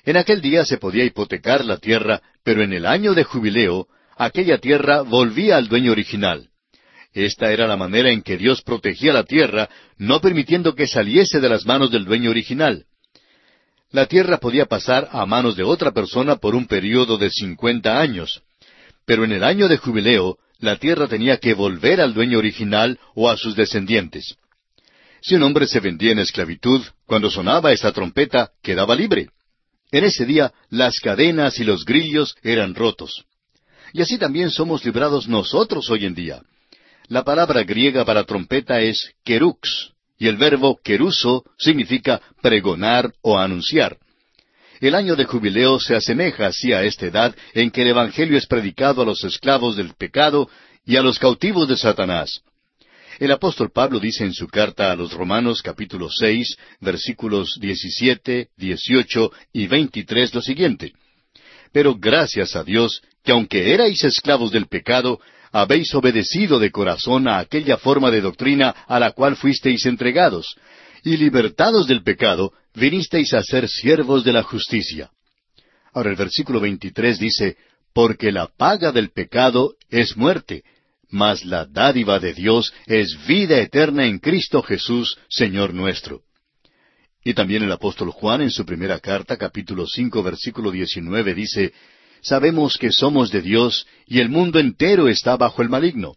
En 0.04 0.16
aquel 0.16 0.40
día 0.40 0.64
se 0.64 0.78
podía 0.78 1.04
hipotecar 1.04 1.64
la 1.64 1.76
tierra, 1.76 2.22
pero 2.42 2.64
en 2.64 2.72
el 2.72 2.86
año 2.86 3.14
de 3.14 3.22
jubileo, 3.22 3.86
aquella 4.16 4.58
tierra 4.58 5.02
volvía 5.02 5.58
al 5.58 5.68
dueño 5.68 5.92
original. 5.92 6.48
Esta 7.12 7.52
era 7.52 7.66
la 7.66 7.76
manera 7.76 8.10
en 8.10 8.22
que 8.22 8.36
Dios 8.36 8.62
protegía 8.62 9.12
la 9.12 9.24
tierra, 9.24 9.68
no 9.96 10.20
permitiendo 10.20 10.74
que 10.74 10.86
saliese 10.86 11.40
de 11.40 11.48
las 11.48 11.64
manos 11.64 11.90
del 11.90 12.04
dueño 12.04 12.30
original. 12.30 12.84
La 13.90 14.06
tierra 14.06 14.38
podía 14.38 14.66
pasar 14.66 15.08
a 15.12 15.24
manos 15.24 15.56
de 15.56 15.62
otra 15.62 15.92
persona 15.92 16.36
por 16.36 16.54
un 16.54 16.66
período 16.66 17.16
de 17.16 17.30
cincuenta 17.30 18.00
años, 18.00 18.42
pero 19.06 19.24
en 19.24 19.32
el 19.32 19.42
año 19.42 19.68
de 19.68 19.78
jubileo 19.78 20.38
la 20.58 20.76
tierra 20.76 21.08
tenía 21.08 21.38
que 21.38 21.54
volver 21.54 22.00
al 22.00 22.12
dueño 22.12 22.38
original 22.38 22.98
o 23.14 23.30
a 23.30 23.36
sus 23.36 23.56
descendientes. 23.56 24.36
Si 25.22 25.34
un 25.34 25.42
hombre 25.42 25.66
se 25.66 25.80
vendía 25.80 26.12
en 26.12 26.18
esclavitud, 26.18 26.82
cuando 27.06 27.30
sonaba 27.30 27.72
esa 27.72 27.92
trompeta, 27.92 28.52
quedaba 28.62 28.94
libre. 28.94 29.30
En 29.90 30.04
ese 30.04 30.26
día 30.26 30.52
las 30.68 31.00
cadenas 31.00 31.58
y 31.58 31.64
los 31.64 31.84
grillos 31.84 32.36
eran 32.42 32.74
rotos. 32.74 33.24
Y 33.94 34.02
así 34.02 34.18
también 34.18 34.50
somos 34.50 34.84
librados 34.84 35.28
nosotros 35.28 35.88
hoy 35.90 36.04
en 36.04 36.14
día. 36.14 36.42
La 37.08 37.24
palabra 37.24 37.62
griega 37.64 38.04
para 38.04 38.24
trompeta 38.24 38.80
es 38.80 39.14
kerux, 39.24 39.92
y 40.18 40.28
el 40.28 40.36
verbo 40.36 40.78
keruso 40.84 41.42
significa 41.56 42.20
pregonar 42.42 43.10
o 43.22 43.38
anunciar. 43.38 43.96
El 44.80 44.94
año 44.94 45.16
de 45.16 45.24
jubileo 45.24 45.80
se 45.80 45.96
asemeja 45.96 46.48
así 46.48 46.74
a 46.74 46.84
esta 46.84 47.06
edad 47.06 47.34
en 47.54 47.70
que 47.70 47.80
el 47.80 47.88
Evangelio 47.88 48.36
es 48.36 48.46
predicado 48.46 49.00
a 49.00 49.06
los 49.06 49.24
esclavos 49.24 49.74
del 49.76 49.94
pecado 49.94 50.50
y 50.84 50.96
a 50.96 51.02
los 51.02 51.18
cautivos 51.18 51.66
de 51.66 51.78
Satanás. 51.78 52.42
El 53.18 53.32
apóstol 53.32 53.70
Pablo 53.72 54.00
dice 54.00 54.24
en 54.24 54.34
su 54.34 54.46
carta 54.46 54.92
a 54.92 54.96
los 54.96 55.14
Romanos 55.14 55.62
capítulo 55.62 56.08
seis, 56.10 56.58
versículos 56.78 57.58
diecisiete, 57.58 58.48
dieciocho 58.56 59.32
y 59.50 59.66
veintitrés 59.66 60.34
lo 60.34 60.42
siguiente. 60.42 60.92
Pero 61.72 61.96
gracias 61.96 62.54
a 62.54 62.64
Dios, 62.64 63.00
que 63.24 63.32
aunque 63.32 63.72
erais 63.72 64.04
esclavos 64.04 64.52
del 64.52 64.66
pecado, 64.66 65.20
habéis 65.52 65.94
obedecido 65.94 66.58
de 66.58 66.70
corazón 66.70 67.28
a 67.28 67.38
aquella 67.38 67.76
forma 67.76 68.10
de 68.10 68.20
doctrina 68.20 68.74
a 68.86 68.98
la 68.98 69.12
cual 69.12 69.36
fuisteis 69.36 69.86
entregados, 69.86 70.56
y 71.04 71.16
libertados 71.16 71.86
del 71.86 72.02
pecado, 72.02 72.52
vinisteis 72.74 73.32
a 73.34 73.42
ser 73.42 73.68
siervos 73.68 74.24
de 74.24 74.32
la 74.32 74.42
justicia. 74.42 75.10
Ahora 75.92 76.10
el 76.10 76.16
versículo 76.16 76.60
23 76.60 77.18
dice, 77.18 77.56
Porque 77.92 78.32
la 78.32 78.48
paga 78.48 78.92
del 78.92 79.10
pecado 79.10 79.74
es 79.88 80.16
muerte, 80.16 80.64
mas 81.10 81.44
la 81.44 81.64
dádiva 81.64 82.18
de 82.18 82.34
Dios 82.34 82.72
es 82.86 83.16
vida 83.26 83.58
eterna 83.58 84.06
en 84.06 84.18
Cristo 84.18 84.62
Jesús, 84.62 85.16
Señor 85.28 85.72
nuestro. 85.72 86.22
Y 87.24 87.34
también 87.34 87.62
el 87.62 87.72
apóstol 87.72 88.10
Juan 88.10 88.42
en 88.42 88.50
su 88.50 88.64
primera 88.64 89.00
carta, 89.00 89.36
capítulo 89.36 89.86
cinco, 89.86 90.22
versículo 90.22 90.70
diecinueve, 90.70 91.34
dice, 91.34 91.72
Sabemos 92.22 92.76
que 92.78 92.92
somos 92.92 93.30
de 93.30 93.42
Dios 93.42 93.86
y 94.06 94.20
el 94.20 94.28
mundo 94.28 94.58
entero 94.58 95.08
está 95.08 95.36
bajo 95.36 95.62
el 95.62 95.68
maligno. 95.68 96.14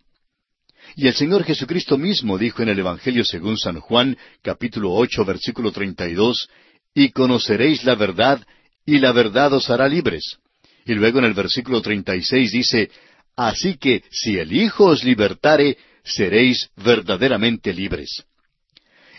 Y 0.95 1.07
el 1.07 1.13
Señor 1.13 1.43
Jesucristo 1.43 1.97
mismo 1.97 2.37
dijo 2.37 2.61
en 2.61 2.69
el 2.69 2.79
Evangelio 2.79 3.23
según 3.23 3.57
San 3.57 3.79
Juan, 3.79 4.17
capítulo 4.41 4.91
ocho, 4.93 5.23
versículo 5.23 5.71
treinta 5.71 6.07
y 6.07 6.13
dos, 6.13 6.49
y 6.93 7.11
conoceréis 7.11 7.83
la 7.83 7.95
verdad, 7.95 8.41
y 8.85 8.99
la 8.99 9.11
verdad 9.11 9.53
os 9.53 9.69
hará 9.69 9.87
libres. 9.87 10.37
Y 10.85 10.93
luego 10.93 11.19
en 11.19 11.25
el 11.25 11.33
versículo 11.33 11.81
treinta 11.81 12.15
y 12.15 12.23
seis 12.23 12.51
dice, 12.51 12.89
Así 13.35 13.77
que 13.77 14.03
si 14.11 14.37
el 14.37 14.51
Hijo 14.51 14.85
os 14.85 15.03
libertare, 15.03 15.77
seréis 16.03 16.69
verdaderamente 16.75 17.73
libres. 17.73 18.25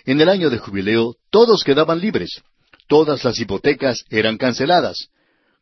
En 0.04 0.20
el 0.20 0.28
año 0.28 0.50
de 0.50 0.58
jubileo 0.58 1.16
todos 1.30 1.64
quedaban 1.64 2.00
libres. 2.00 2.42
Todas 2.88 3.24
las 3.24 3.38
hipotecas 3.38 4.04
eran 4.10 4.36
canceladas. 4.36 5.08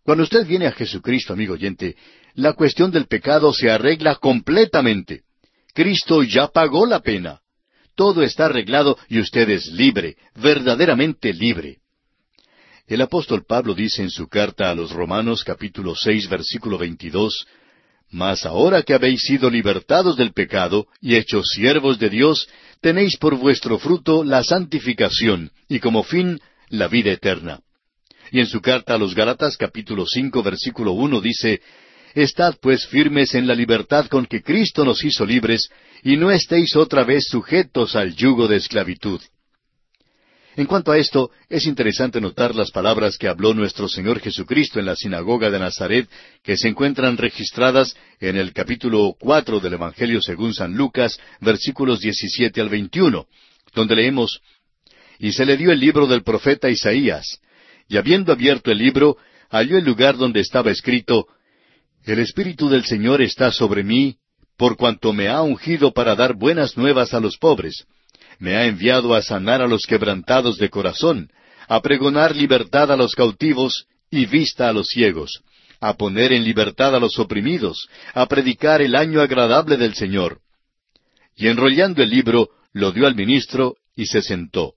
Cuando 0.04 0.24
usted 0.24 0.46
viene 0.46 0.66
a 0.66 0.72
Jesucristo, 0.72 1.32
amigo 1.32 1.54
oyente, 1.54 1.96
la 2.34 2.54
cuestión 2.54 2.90
del 2.90 3.06
pecado 3.06 3.52
se 3.52 3.70
arregla 3.70 4.16
completamente. 4.16 5.22
Cristo 5.74 6.22
ya 6.22 6.48
pagó 6.48 6.86
la 6.86 7.00
pena. 7.00 7.40
Todo 7.94 8.22
está 8.22 8.46
arreglado 8.46 8.96
y 9.08 9.20
usted 9.20 9.48
es 9.50 9.66
libre, 9.66 10.16
verdaderamente 10.34 11.32
libre. 11.32 11.78
El 12.86 13.02
apóstol 13.02 13.44
Pablo 13.46 13.74
dice 13.74 14.02
en 14.02 14.10
su 14.10 14.26
carta 14.26 14.70
a 14.70 14.74
los 14.74 14.90
Romanos 14.90 15.44
capítulo 15.44 15.94
seis 15.94 16.28
versículo 16.28 16.76
veintidós 16.76 17.46
Mas 18.10 18.44
ahora 18.44 18.82
que 18.82 18.94
habéis 18.94 19.20
sido 19.20 19.48
libertados 19.48 20.16
del 20.16 20.32
pecado 20.32 20.88
y 21.00 21.14
hechos 21.14 21.50
siervos 21.54 22.00
de 22.00 22.10
Dios, 22.10 22.48
tenéis 22.80 23.16
por 23.16 23.36
vuestro 23.36 23.78
fruto 23.78 24.24
la 24.24 24.42
santificación 24.42 25.52
y 25.68 25.78
como 25.78 26.02
fin 26.02 26.40
la 26.68 26.88
vida 26.88 27.12
eterna. 27.12 27.60
Y 28.30 28.40
en 28.40 28.46
su 28.46 28.60
carta 28.60 28.94
a 28.94 28.98
los 28.98 29.14
Gálatas 29.14 29.56
capítulo 29.56 30.06
cinco 30.06 30.42
versículo 30.42 30.92
uno 30.92 31.20
dice 31.20 31.60
Estad 32.14 32.56
pues 32.60 32.86
firmes 32.86 33.34
en 33.34 33.46
la 33.46 33.54
libertad 33.54 34.06
con 34.06 34.26
que 34.26 34.42
Cristo 34.42 34.84
nos 34.84 35.04
hizo 35.04 35.24
libres, 35.24 35.68
y 36.02 36.16
no 36.16 36.30
estéis 36.30 36.74
otra 36.76 37.04
vez 37.04 37.26
sujetos 37.28 37.94
al 37.94 38.14
yugo 38.16 38.48
de 38.48 38.56
esclavitud. 38.56 39.20
En 40.56 40.66
cuanto 40.66 40.90
a 40.90 40.98
esto, 40.98 41.30
es 41.48 41.66
interesante 41.66 42.20
notar 42.20 42.54
las 42.56 42.72
palabras 42.72 43.16
que 43.16 43.28
habló 43.28 43.54
nuestro 43.54 43.88
Señor 43.88 44.18
Jesucristo 44.18 44.80
en 44.80 44.86
la 44.86 44.96
sinagoga 44.96 45.50
de 45.50 45.60
Nazaret, 45.60 46.08
que 46.42 46.56
se 46.56 46.68
encuentran 46.68 47.16
registradas 47.16 47.96
en 48.18 48.36
el 48.36 48.52
capítulo 48.52 49.14
cuatro 49.18 49.60
del 49.60 49.74
Evangelio 49.74 50.20
según 50.20 50.52
San 50.52 50.74
Lucas, 50.74 51.18
versículos 51.40 52.00
diecisiete 52.00 52.60
al 52.60 52.68
veintiuno, 52.68 53.26
donde 53.72 53.94
leemos 53.94 54.40
Y 55.18 55.32
se 55.32 55.46
le 55.46 55.56
dio 55.56 55.70
el 55.70 55.78
libro 55.78 56.08
del 56.08 56.24
profeta 56.24 56.68
Isaías, 56.68 57.40
y 57.90 57.96
habiendo 57.96 58.32
abierto 58.32 58.70
el 58.70 58.78
libro, 58.78 59.18
halló 59.50 59.76
el 59.76 59.84
lugar 59.84 60.16
donde 60.16 60.38
estaba 60.40 60.70
escrito 60.70 61.26
El 62.04 62.20
Espíritu 62.20 62.68
del 62.68 62.84
Señor 62.84 63.20
está 63.20 63.50
sobre 63.50 63.82
mí, 63.82 64.16
por 64.56 64.76
cuanto 64.76 65.12
me 65.12 65.26
ha 65.26 65.42
ungido 65.42 65.92
para 65.92 66.14
dar 66.14 66.34
buenas 66.34 66.76
nuevas 66.76 67.12
a 67.14 67.20
los 67.20 67.36
pobres. 67.36 67.84
Me 68.38 68.54
ha 68.54 68.66
enviado 68.66 69.12
a 69.12 69.22
sanar 69.22 69.60
a 69.60 69.66
los 69.66 69.86
quebrantados 69.86 70.56
de 70.58 70.70
corazón, 70.70 71.32
a 71.66 71.82
pregonar 71.82 72.36
libertad 72.36 72.92
a 72.92 72.96
los 72.96 73.16
cautivos 73.16 73.86
y 74.08 74.24
vista 74.26 74.68
a 74.68 74.72
los 74.72 74.86
ciegos, 74.86 75.42
a 75.80 75.94
poner 75.94 76.32
en 76.32 76.44
libertad 76.44 76.94
a 76.94 77.00
los 77.00 77.18
oprimidos, 77.18 77.88
a 78.14 78.26
predicar 78.26 78.82
el 78.82 78.94
año 78.94 79.20
agradable 79.20 79.76
del 79.76 79.94
Señor. 79.94 80.38
Y 81.34 81.48
enrollando 81.48 82.04
el 82.04 82.10
libro, 82.10 82.50
lo 82.72 82.92
dio 82.92 83.08
al 83.08 83.16
ministro 83.16 83.74
y 83.96 84.06
se 84.06 84.22
sentó. 84.22 84.74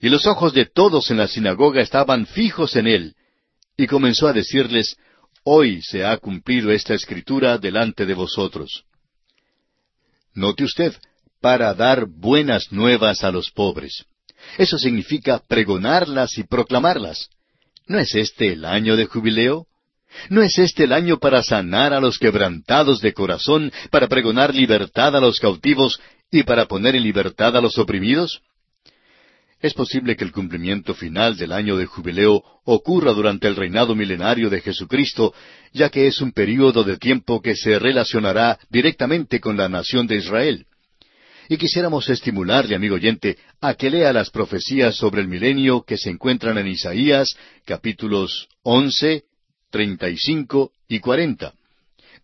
Y 0.00 0.08
los 0.08 0.26
ojos 0.26 0.54
de 0.54 0.66
todos 0.66 1.10
en 1.10 1.18
la 1.18 1.28
sinagoga 1.28 1.82
estaban 1.82 2.26
fijos 2.26 2.76
en 2.76 2.86
él, 2.86 3.14
y 3.76 3.86
comenzó 3.86 4.28
a 4.28 4.32
decirles, 4.32 4.96
Hoy 5.42 5.80
se 5.82 6.04
ha 6.04 6.16
cumplido 6.18 6.70
esta 6.70 6.94
escritura 6.94 7.56
delante 7.56 8.04
de 8.04 8.14
vosotros. 8.14 8.84
Note 10.34 10.64
usted, 10.64 10.94
para 11.40 11.72
dar 11.72 12.06
buenas 12.06 12.70
nuevas 12.72 13.24
a 13.24 13.30
los 13.30 13.50
pobres. 13.50 14.04
Eso 14.58 14.78
significa 14.78 15.42
pregonarlas 15.46 16.36
y 16.38 16.44
proclamarlas. 16.44 17.30
¿No 17.86 17.98
es 17.98 18.14
este 18.14 18.52
el 18.52 18.64
año 18.64 18.96
de 18.96 19.06
jubileo? 19.06 19.66
¿No 20.28 20.42
es 20.42 20.58
este 20.58 20.84
el 20.84 20.92
año 20.92 21.18
para 21.18 21.42
sanar 21.42 21.94
a 21.94 22.00
los 22.00 22.18
quebrantados 22.18 23.00
de 23.00 23.14
corazón, 23.14 23.72
para 23.90 24.08
pregonar 24.08 24.54
libertad 24.54 25.16
a 25.16 25.20
los 25.20 25.40
cautivos 25.40 26.00
y 26.30 26.42
para 26.42 26.66
poner 26.66 26.96
en 26.96 27.02
libertad 27.02 27.56
a 27.56 27.60
los 27.60 27.78
oprimidos? 27.78 28.42
Es 29.60 29.74
posible 29.74 30.16
que 30.16 30.24
el 30.24 30.32
cumplimiento 30.32 30.94
final 30.94 31.36
del 31.36 31.52
año 31.52 31.76
de 31.76 31.84
jubileo 31.84 32.42
ocurra 32.64 33.12
durante 33.12 33.46
el 33.46 33.56
reinado 33.56 33.94
milenario 33.94 34.48
de 34.48 34.62
Jesucristo, 34.62 35.34
ya 35.74 35.90
que 35.90 36.06
es 36.06 36.22
un 36.22 36.32
período 36.32 36.82
de 36.82 36.96
tiempo 36.96 37.42
que 37.42 37.54
se 37.54 37.78
relacionará 37.78 38.58
directamente 38.70 39.38
con 39.38 39.58
la 39.58 39.68
nación 39.68 40.06
de 40.06 40.16
Israel. 40.16 40.66
Y 41.50 41.58
quisiéramos 41.58 42.08
estimularle, 42.08 42.74
amigo 42.74 42.94
oyente, 42.94 43.36
a 43.60 43.74
que 43.74 43.90
lea 43.90 44.12
las 44.14 44.30
profecías 44.30 44.96
sobre 44.96 45.20
el 45.20 45.28
milenio 45.28 45.82
que 45.82 45.98
se 45.98 46.08
encuentran 46.08 46.56
en 46.56 46.68
Isaías, 46.68 47.36
capítulos 47.66 48.48
once, 48.62 49.24
treinta 49.70 50.08
y 50.08 50.16
cinco 50.16 50.72
y 50.88 51.00
cuarenta. 51.00 51.52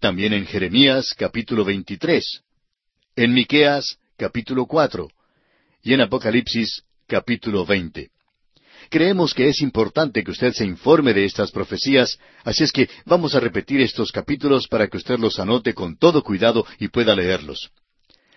También 0.00 0.32
en 0.32 0.46
Jeremías, 0.46 1.12
capítulo 1.14 1.64
veintitrés. 1.64 2.44
En 3.14 3.34
Miqueas, 3.34 3.98
capítulo 4.16 4.64
cuatro. 4.66 5.08
Y 5.82 5.92
en 5.92 6.02
Apocalipsis, 6.02 6.82
capítulo 7.06 7.64
20. 7.64 8.10
Creemos 8.88 9.34
que 9.34 9.48
es 9.48 9.60
importante 9.62 10.22
que 10.22 10.30
usted 10.30 10.52
se 10.52 10.64
informe 10.64 11.12
de 11.12 11.24
estas 11.24 11.50
profecías, 11.50 12.18
así 12.44 12.64
es 12.64 12.72
que 12.72 12.88
vamos 13.04 13.34
a 13.34 13.40
repetir 13.40 13.80
estos 13.80 14.12
capítulos 14.12 14.68
para 14.68 14.88
que 14.88 14.96
usted 14.96 15.18
los 15.18 15.38
anote 15.38 15.74
con 15.74 15.96
todo 15.96 16.22
cuidado 16.22 16.64
y 16.78 16.88
pueda 16.88 17.14
leerlos. 17.14 17.70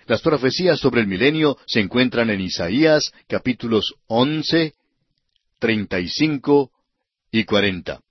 Las 0.07 0.21
profecías 0.21 0.79
sobre 0.79 1.01
el 1.01 1.07
milenio 1.07 1.57
se 1.67 1.79
encuentran 1.79 2.31
en 2.31 2.41
Isaías 2.41 3.11
capítulos 3.27 3.93
11, 4.07 4.73
35 5.59 6.71
y 7.31 7.43
40. 7.43 8.01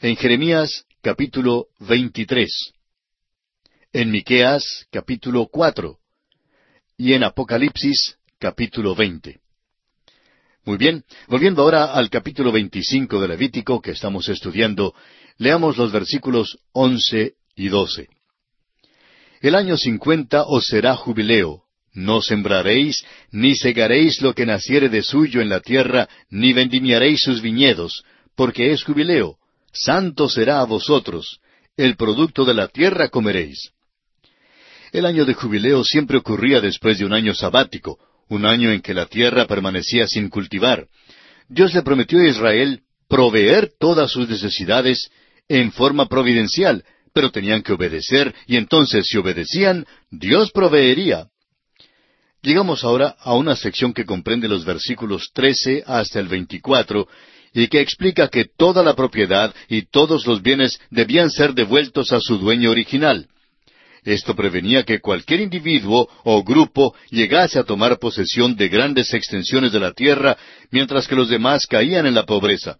En 0.00 0.16
Jeremías 0.16 0.84
capítulo 1.02 1.66
23. 1.80 2.72
En 3.92 4.12
Miqueas 4.12 4.86
capítulo 4.92 5.48
4. 5.50 5.98
Y 6.96 7.14
en 7.14 7.24
Apocalipsis 7.24 8.16
capítulo 8.38 8.94
20. 8.94 9.40
Muy 10.64 10.76
bien, 10.76 11.04
volviendo 11.26 11.62
ahora 11.62 11.86
al 11.94 12.10
capítulo 12.10 12.52
25 12.52 13.18
de 13.20 13.28
Levítico 13.28 13.80
que 13.80 13.92
estamos 13.92 14.28
estudiando, 14.28 14.94
leamos 15.38 15.78
los 15.78 15.90
versículos 15.90 16.58
11 16.72 17.32
y 17.56 17.68
12. 17.68 18.08
El 19.40 19.54
año 19.54 19.78
cincuenta 19.78 20.44
os 20.46 20.66
será 20.66 20.96
jubileo. 20.96 21.62
No 21.94 22.20
sembraréis, 22.20 23.04
ni 23.32 23.56
segaréis 23.56 24.20
lo 24.20 24.34
que 24.34 24.44
naciere 24.44 24.90
de 24.90 25.02
suyo 25.02 25.40
en 25.40 25.48
la 25.48 25.60
tierra, 25.60 26.08
ni 26.28 26.52
vendimiaréis 26.52 27.22
sus 27.22 27.40
viñedos, 27.40 28.04
porque 28.36 28.70
es 28.70 28.84
jubileo. 28.84 29.38
Santo 29.72 30.28
será 30.28 30.60
a 30.60 30.64
vosotros. 30.64 31.40
El 31.74 31.96
producto 31.96 32.44
de 32.44 32.52
la 32.52 32.68
tierra 32.68 33.08
comeréis. 33.08 33.72
El 34.92 35.06
año 35.06 35.24
de 35.24 35.32
jubileo 35.32 35.84
siempre 35.84 36.18
ocurría 36.18 36.60
después 36.60 36.98
de 36.98 37.06
un 37.06 37.14
año 37.14 37.34
sabático, 37.34 37.98
un 38.30 38.46
año 38.46 38.70
en 38.72 38.80
que 38.80 38.94
la 38.94 39.06
tierra 39.06 39.46
permanecía 39.46 40.06
sin 40.06 40.30
cultivar. 40.30 40.86
Dios 41.48 41.74
le 41.74 41.82
prometió 41.82 42.20
a 42.20 42.28
Israel 42.28 42.80
proveer 43.08 43.72
todas 43.78 44.10
sus 44.10 44.28
necesidades 44.28 45.10
en 45.48 45.72
forma 45.72 46.06
providencial, 46.06 46.84
pero 47.12 47.30
tenían 47.30 47.62
que 47.62 47.72
obedecer, 47.72 48.32
y 48.46 48.56
entonces 48.56 49.06
si 49.06 49.18
obedecían, 49.18 49.84
Dios 50.10 50.52
proveería. 50.52 51.26
Llegamos 52.40 52.84
ahora 52.84 53.16
a 53.18 53.34
una 53.34 53.56
sección 53.56 53.92
que 53.92 54.06
comprende 54.06 54.48
los 54.48 54.64
versículos 54.64 55.30
13 55.34 55.82
hasta 55.86 56.20
el 56.20 56.28
24, 56.28 57.08
y 57.52 57.66
que 57.66 57.80
explica 57.80 58.28
que 58.28 58.44
toda 58.44 58.84
la 58.84 58.94
propiedad 58.94 59.52
y 59.68 59.82
todos 59.82 60.24
los 60.24 60.40
bienes 60.40 60.80
debían 60.90 61.30
ser 61.30 61.52
devueltos 61.52 62.12
a 62.12 62.20
su 62.20 62.38
dueño 62.38 62.70
original. 62.70 63.26
Esto 64.04 64.34
prevenía 64.34 64.84
que 64.84 65.00
cualquier 65.00 65.40
individuo 65.40 66.08
o 66.24 66.42
grupo 66.42 66.94
llegase 67.10 67.58
a 67.58 67.64
tomar 67.64 67.98
posesión 67.98 68.56
de 68.56 68.68
grandes 68.68 69.12
extensiones 69.12 69.72
de 69.72 69.80
la 69.80 69.92
tierra, 69.92 70.36
mientras 70.70 71.06
que 71.06 71.16
los 71.16 71.28
demás 71.28 71.66
caían 71.66 72.06
en 72.06 72.14
la 72.14 72.24
pobreza. 72.24 72.78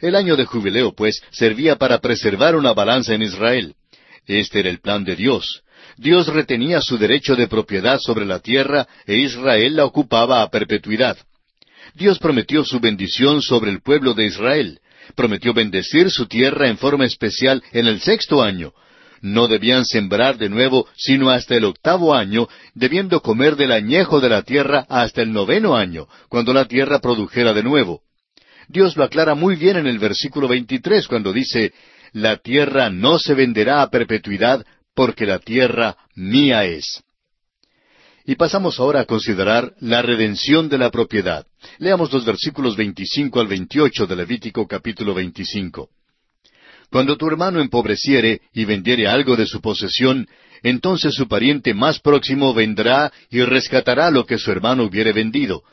El 0.00 0.16
año 0.16 0.36
de 0.36 0.44
jubileo, 0.44 0.92
pues, 0.94 1.22
servía 1.30 1.76
para 1.76 2.00
preservar 2.00 2.56
una 2.56 2.72
balanza 2.72 3.14
en 3.14 3.22
Israel. 3.22 3.74
Este 4.26 4.60
era 4.60 4.70
el 4.70 4.80
plan 4.80 5.04
de 5.04 5.14
Dios. 5.14 5.62
Dios 5.96 6.26
retenía 6.26 6.80
su 6.80 6.98
derecho 6.98 7.36
de 7.36 7.46
propiedad 7.46 7.98
sobre 8.00 8.24
la 8.24 8.40
tierra 8.40 8.88
e 9.06 9.16
Israel 9.16 9.76
la 9.76 9.84
ocupaba 9.84 10.42
a 10.42 10.50
perpetuidad. 10.50 11.16
Dios 11.94 12.18
prometió 12.18 12.64
su 12.64 12.80
bendición 12.80 13.40
sobre 13.40 13.70
el 13.70 13.80
pueblo 13.80 14.14
de 14.14 14.26
Israel. 14.26 14.80
Prometió 15.14 15.52
bendecir 15.52 16.10
su 16.10 16.26
tierra 16.26 16.68
en 16.68 16.78
forma 16.78 17.04
especial 17.04 17.62
en 17.72 17.86
el 17.86 18.00
sexto 18.00 18.42
año, 18.42 18.72
no 19.24 19.48
debían 19.48 19.86
sembrar 19.86 20.36
de 20.36 20.50
nuevo 20.50 20.86
sino 20.96 21.30
hasta 21.30 21.56
el 21.56 21.64
octavo 21.64 22.14
año, 22.14 22.46
debiendo 22.74 23.22
comer 23.22 23.56
del 23.56 23.72
añejo 23.72 24.20
de 24.20 24.28
la 24.28 24.42
tierra 24.42 24.84
hasta 24.90 25.22
el 25.22 25.32
noveno 25.32 25.74
año, 25.74 26.06
cuando 26.28 26.52
la 26.52 26.66
tierra 26.66 26.98
produjera 26.98 27.54
de 27.54 27.62
nuevo. 27.62 28.02
Dios 28.68 28.98
lo 28.98 29.02
aclara 29.02 29.34
muy 29.34 29.56
bien 29.56 29.78
en 29.78 29.86
el 29.86 29.98
versículo 29.98 30.46
23 30.46 31.08
cuando 31.08 31.32
dice, 31.32 31.72
La 32.12 32.36
tierra 32.36 32.90
no 32.90 33.18
se 33.18 33.32
venderá 33.32 33.80
a 33.80 33.88
perpetuidad, 33.88 34.62
porque 34.94 35.24
la 35.24 35.38
tierra 35.38 35.96
mía 36.14 36.66
es. 36.66 37.02
Y 38.26 38.34
pasamos 38.34 38.78
ahora 38.78 39.00
a 39.00 39.04
considerar 39.06 39.72
la 39.80 40.02
redención 40.02 40.68
de 40.68 40.76
la 40.76 40.90
propiedad. 40.90 41.46
Leamos 41.78 42.12
los 42.12 42.26
versículos 42.26 42.76
25 42.76 43.40
al 43.40 43.46
28 43.46 44.06
de 44.06 44.16
Levítico 44.16 44.66
capítulo 44.66 45.14
25. 45.14 45.88
Cuando 46.94 47.16
tu 47.16 47.26
hermano 47.26 47.60
empobreciere 47.60 48.40
y 48.52 48.66
vendiere 48.66 49.08
algo 49.08 49.34
de 49.34 49.46
su 49.46 49.60
posesión, 49.60 50.28
entonces 50.62 51.12
su 51.12 51.26
pariente 51.26 51.74
más 51.74 51.98
próximo 51.98 52.54
vendrá 52.54 53.12
y 53.32 53.40
rescatará 53.42 54.12
lo 54.12 54.26
que 54.26 54.38
su 54.38 54.52
hermano 54.52 54.84
hubiere 54.84 55.12
vendido. 55.12 55.64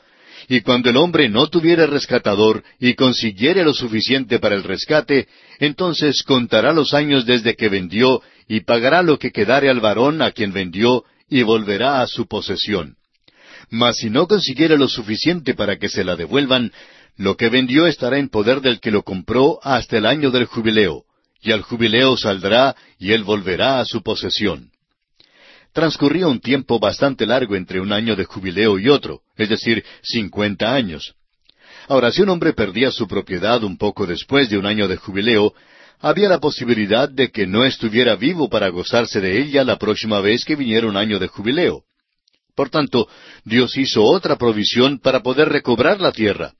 Y 0.48 0.62
cuando 0.62 0.90
el 0.90 0.96
hombre 0.96 1.28
no 1.28 1.46
tuviere 1.46 1.86
rescatador 1.86 2.64
y 2.80 2.94
consiguiere 2.94 3.62
lo 3.62 3.72
suficiente 3.72 4.40
para 4.40 4.56
el 4.56 4.64
rescate, 4.64 5.28
entonces 5.60 6.24
contará 6.24 6.72
los 6.72 6.92
años 6.92 7.24
desde 7.24 7.54
que 7.54 7.68
vendió 7.68 8.20
y 8.48 8.62
pagará 8.62 9.04
lo 9.04 9.20
que 9.20 9.30
quedare 9.30 9.70
al 9.70 9.78
varón 9.78 10.22
a 10.22 10.32
quien 10.32 10.52
vendió 10.52 11.04
y 11.30 11.44
volverá 11.44 12.02
a 12.02 12.08
su 12.08 12.26
posesión. 12.26 12.96
Mas 13.70 13.98
si 13.98 14.10
no 14.10 14.26
consiguiere 14.26 14.76
lo 14.76 14.88
suficiente 14.88 15.54
para 15.54 15.76
que 15.76 15.88
se 15.88 16.02
la 16.02 16.16
devuelvan, 16.16 16.72
lo 17.16 17.36
que 17.36 17.48
vendió 17.48 17.86
estará 17.86 18.18
en 18.18 18.28
poder 18.28 18.60
del 18.60 18.80
que 18.80 18.90
lo 18.90 19.04
compró 19.04 19.60
hasta 19.62 19.98
el 19.98 20.06
año 20.06 20.32
del 20.32 20.46
jubileo 20.46 21.04
y 21.42 21.52
al 21.52 21.62
jubileo 21.62 22.16
saldrá 22.16 22.74
y 22.98 23.12
él 23.12 23.24
volverá 23.24 23.80
a 23.80 23.84
su 23.84 24.02
posesión. 24.02 24.70
Transcurría 25.72 26.28
un 26.28 26.40
tiempo 26.40 26.78
bastante 26.78 27.26
largo 27.26 27.56
entre 27.56 27.80
un 27.80 27.92
año 27.92 28.14
de 28.14 28.24
jubileo 28.24 28.78
y 28.78 28.88
otro, 28.88 29.22
es 29.36 29.48
decir, 29.48 29.84
cincuenta 30.02 30.74
años. 30.74 31.14
Ahora, 31.88 32.12
si 32.12 32.22
un 32.22 32.28
hombre 32.28 32.52
perdía 32.52 32.90
su 32.90 33.08
propiedad 33.08 33.64
un 33.64 33.76
poco 33.76 34.06
después 34.06 34.48
de 34.48 34.58
un 34.58 34.66
año 34.66 34.86
de 34.86 34.96
jubileo, 34.96 35.52
había 35.98 36.28
la 36.28 36.38
posibilidad 36.38 37.08
de 37.08 37.30
que 37.30 37.46
no 37.46 37.64
estuviera 37.64 38.16
vivo 38.16 38.48
para 38.48 38.68
gozarse 38.68 39.20
de 39.20 39.40
ella 39.40 39.64
la 39.64 39.78
próxima 39.78 40.20
vez 40.20 40.44
que 40.44 40.56
viniera 40.56 40.86
un 40.86 40.96
año 40.96 41.18
de 41.18 41.28
jubileo. 41.28 41.84
Por 42.54 42.68
tanto, 42.68 43.08
Dios 43.44 43.76
hizo 43.76 44.04
otra 44.04 44.36
provisión 44.36 44.98
para 44.98 45.22
poder 45.22 45.48
recobrar 45.48 46.00
la 46.00 46.12
tierra. 46.12 46.52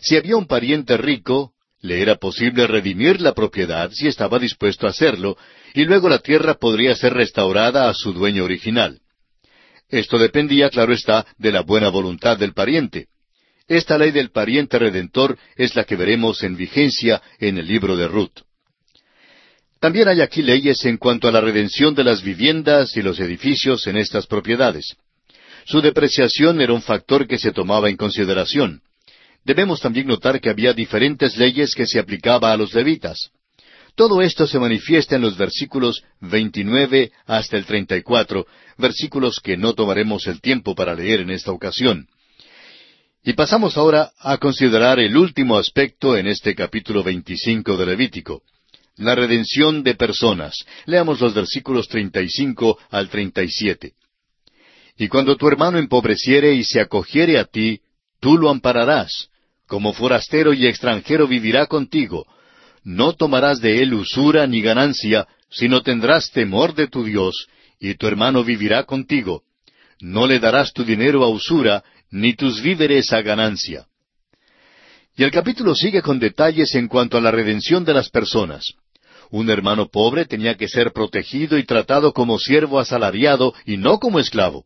Si 0.00 0.16
había 0.16 0.36
un 0.36 0.46
pariente 0.46 0.96
rico, 0.96 1.52
le 1.86 2.02
era 2.02 2.16
posible 2.16 2.66
redimir 2.66 3.20
la 3.20 3.32
propiedad 3.32 3.90
si 3.92 4.06
estaba 4.06 4.38
dispuesto 4.38 4.86
a 4.86 4.90
hacerlo, 4.90 5.36
y 5.74 5.84
luego 5.84 6.08
la 6.08 6.18
tierra 6.18 6.54
podría 6.54 6.94
ser 6.94 7.14
restaurada 7.14 7.88
a 7.88 7.94
su 7.94 8.12
dueño 8.12 8.44
original. 8.44 9.00
Esto 9.88 10.18
dependía, 10.18 10.68
claro 10.70 10.92
está, 10.92 11.26
de 11.38 11.52
la 11.52 11.62
buena 11.62 11.88
voluntad 11.88 12.36
del 12.38 12.52
pariente. 12.52 13.06
Esta 13.68 13.98
ley 13.98 14.10
del 14.10 14.30
pariente 14.30 14.78
redentor 14.78 15.38
es 15.56 15.74
la 15.74 15.84
que 15.84 15.96
veremos 15.96 16.42
en 16.42 16.56
vigencia 16.56 17.22
en 17.38 17.58
el 17.58 17.66
libro 17.66 17.96
de 17.96 18.08
Ruth. 18.08 18.42
También 19.80 20.08
hay 20.08 20.20
aquí 20.20 20.42
leyes 20.42 20.84
en 20.84 20.96
cuanto 20.96 21.28
a 21.28 21.32
la 21.32 21.40
redención 21.40 21.94
de 21.94 22.04
las 22.04 22.22
viviendas 22.22 22.96
y 22.96 23.02
los 23.02 23.20
edificios 23.20 23.86
en 23.86 23.96
estas 23.96 24.26
propiedades. 24.26 24.96
Su 25.66 25.80
depreciación 25.80 26.60
era 26.60 26.72
un 26.72 26.82
factor 26.82 27.26
que 27.26 27.38
se 27.38 27.52
tomaba 27.52 27.88
en 27.88 27.96
consideración. 27.96 28.82
Debemos 29.46 29.80
también 29.80 30.08
notar 30.08 30.40
que 30.40 30.50
había 30.50 30.72
diferentes 30.72 31.36
leyes 31.36 31.76
que 31.76 31.86
se 31.86 32.00
aplicaba 32.00 32.52
a 32.52 32.56
los 32.56 32.74
levitas. 32.74 33.30
Todo 33.94 34.20
esto 34.20 34.44
se 34.44 34.58
manifiesta 34.58 35.14
en 35.14 35.22
los 35.22 35.36
versículos 35.36 36.02
29 36.20 37.12
hasta 37.26 37.56
el 37.56 37.64
34, 37.64 38.44
versículos 38.76 39.38
que 39.38 39.56
no 39.56 39.74
tomaremos 39.74 40.26
el 40.26 40.40
tiempo 40.40 40.74
para 40.74 40.96
leer 40.96 41.20
en 41.20 41.30
esta 41.30 41.52
ocasión. 41.52 42.08
Y 43.22 43.34
pasamos 43.34 43.76
ahora 43.76 44.10
a 44.18 44.36
considerar 44.38 44.98
el 44.98 45.16
último 45.16 45.56
aspecto 45.56 46.16
en 46.16 46.26
este 46.26 46.56
capítulo 46.56 47.04
25 47.04 47.76
de 47.76 47.86
Levítico, 47.86 48.42
la 48.96 49.14
redención 49.14 49.84
de 49.84 49.94
personas. 49.94 50.66
Leamos 50.86 51.20
los 51.20 51.34
versículos 51.34 51.86
35 51.86 52.78
al 52.90 53.08
37. 53.08 53.92
Y 54.98 55.06
cuando 55.06 55.36
tu 55.36 55.46
hermano 55.46 55.78
empobreciere 55.78 56.52
y 56.54 56.64
se 56.64 56.80
acogiere 56.80 57.38
a 57.38 57.44
ti, 57.44 57.80
tú 58.18 58.38
lo 58.38 58.50
ampararás. 58.50 59.30
Como 59.66 59.92
forastero 59.92 60.52
y 60.52 60.66
extranjero 60.66 61.26
vivirá 61.26 61.66
contigo. 61.66 62.26
No 62.84 63.14
tomarás 63.14 63.60
de 63.60 63.82
él 63.82 63.94
usura 63.94 64.46
ni 64.46 64.62
ganancia, 64.62 65.26
sino 65.50 65.82
tendrás 65.82 66.30
temor 66.30 66.74
de 66.74 66.86
tu 66.86 67.04
Dios, 67.04 67.48
y 67.80 67.94
tu 67.94 68.06
hermano 68.06 68.44
vivirá 68.44 68.84
contigo. 68.84 69.42
No 70.00 70.26
le 70.26 70.38
darás 70.38 70.72
tu 70.72 70.84
dinero 70.84 71.24
a 71.24 71.28
usura, 71.28 71.82
ni 72.10 72.34
tus 72.34 72.62
víveres 72.62 73.12
a 73.12 73.22
ganancia. 73.22 73.86
Y 75.16 75.24
el 75.24 75.30
capítulo 75.30 75.74
sigue 75.74 76.02
con 76.02 76.18
detalles 76.18 76.74
en 76.74 76.88
cuanto 76.88 77.16
a 77.16 77.20
la 77.20 77.30
redención 77.30 77.84
de 77.84 77.94
las 77.94 78.10
personas. 78.10 78.74
Un 79.30 79.50
hermano 79.50 79.88
pobre 79.88 80.26
tenía 80.26 80.56
que 80.56 80.68
ser 80.68 80.92
protegido 80.92 81.58
y 81.58 81.64
tratado 81.64 82.12
como 82.12 82.38
siervo 82.38 82.78
asalariado 82.78 83.54
y 83.64 83.78
no 83.78 83.98
como 83.98 84.20
esclavo. 84.20 84.64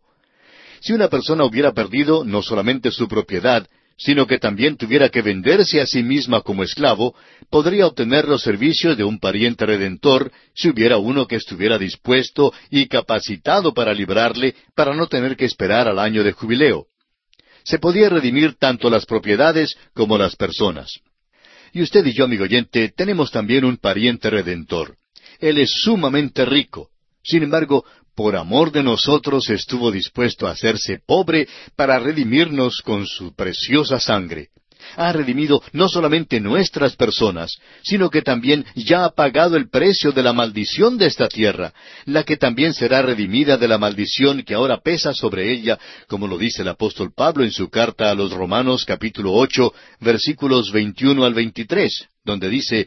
Si 0.80 0.92
una 0.92 1.08
persona 1.08 1.44
hubiera 1.44 1.72
perdido 1.72 2.24
no 2.24 2.42
solamente 2.42 2.90
su 2.90 3.08
propiedad, 3.08 3.66
sino 4.00 4.26
que 4.26 4.38
también 4.38 4.78
tuviera 4.78 5.10
que 5.10 5.20
venderse 5.20 5.78
a 5.78 5.86
sí 5.86 6.02
misma 6.02 6.40
como 6.40 6.62
esclavo, 6.62 7.14
podría 7.50 7.86
obtener 7.86 8.26
los 8.26 8.42
servicios 8.42 8.96
de 8.96 9.04
un 9.04 9.20
pariente 9.20 9.66
redentor 9.66 10.32
si 10.54 10.70
hubiera 10.70 10.96
uno 10.96 11.26
que 11.26 11.36
estuviera 11.36 11.76
dispuesto 11.76 12.50
y 12.70 12.86
capacitado 12.86 13.74
para 13.74 13.92
librarle 13.92 14.54
para 14.74 14.94
no 14.94 15.06
tener 15.06 15.36
que 15.36 15.44
esperar 15.44 15.86
al 15.86 15.98
año 15.98 16.24
de 16.24 16.32
jubileo. 16.32 16.86
Se 17.62 17.78
podía 17.78 18.08
redimir 18.08 18.54
tanto 18.54 18.88
las 18.88 19.04
propiedades 19.04 19.76
como 19.92 20.16
las 20.16 20.34
personas. 20.34 21.00
Y 21.74 21.82
usted 21.82 22.04
y 22.06 22.14
yo, 22.14 22.24
amigo 22.24 22.44
oyente, 22.44 22.88
tenemos 22.96 23.30
también 23.30 23.66
un 23.66 23.76
pariente 23.76 24.30
redentor. 24.30 24.96
Él 25.40 25.58
es 25.58 25.70
sumamente 25.82 26.46
rico. 26.46 26.88
Sin 27.22 27.42
embargo, 27.42 27.84
por 28.20 28.36
amor 28.36 28.70
de 28.70 28.82
nosotros 28.82 29.48
estuvo 29.48 29.90
dispuesto 29.90 30.46
a 30.46 30.50
hacerse 30.50 30.98
pobre 31.06 31.48
para 31.74 31.98
redimirnos 31.98 32.82
con 32.82 33.06
su 33.06 33.34
preciosa 33.34 33.98
sangre. 33.98 34.48
Ha 34.96 35.10
redimido 35.10 35.62
no 35.72 35.88
solamente 35.88 36.38
nuestras 36.38 36.96
personas, 36.96 37.56
sino 37.82 38.10
que 38.10 38.20
también 38.20 38.66
ya 38.74 39.06
ha 39.06 39.14
pagado 39.14 39.56
el 39.56 39.70
precio 39.70 40.12
de 40.12 40.22
la 40.22 40.34
maldición 40.34 40.98
de 40.98 41.06
esta 41.06 41.28
tierra, 41.28 41.72
la 42.04 42.22
que 42.22 42.36
también 42.36 42.74
será 42.74 43.00
redimida 43.00 43.56
de 43.56 43.68
la 43.68 43.78
maldición 43.78 44.42
que 44.42 44.52
ahora 44.52 44.82
pesa 44.82 45.14
sobre 45.14 45.50
ella, 45.50 45.78
como 46.06 46.26
lo 46.26 46.36
dice 46.36 46.60
el 46.60 46.68
apóstol 46.68 47.14
Pablo 47.16 47.42
en 47.42 47.52
su 47.52 47.70
carta 47.70 48.10
a 48.10 48.14
los 48.14 48.32
Romanos 48.32 48.84
capítulo 48.84 49.32
ocho, 49.32 49.72
versículos 49.98 50.72
veintiuno 50.72 51.24
al 51.24 51.32
veintitrés, 51.32 52.06
donde 52.22 52.50
dice 52.50 52.86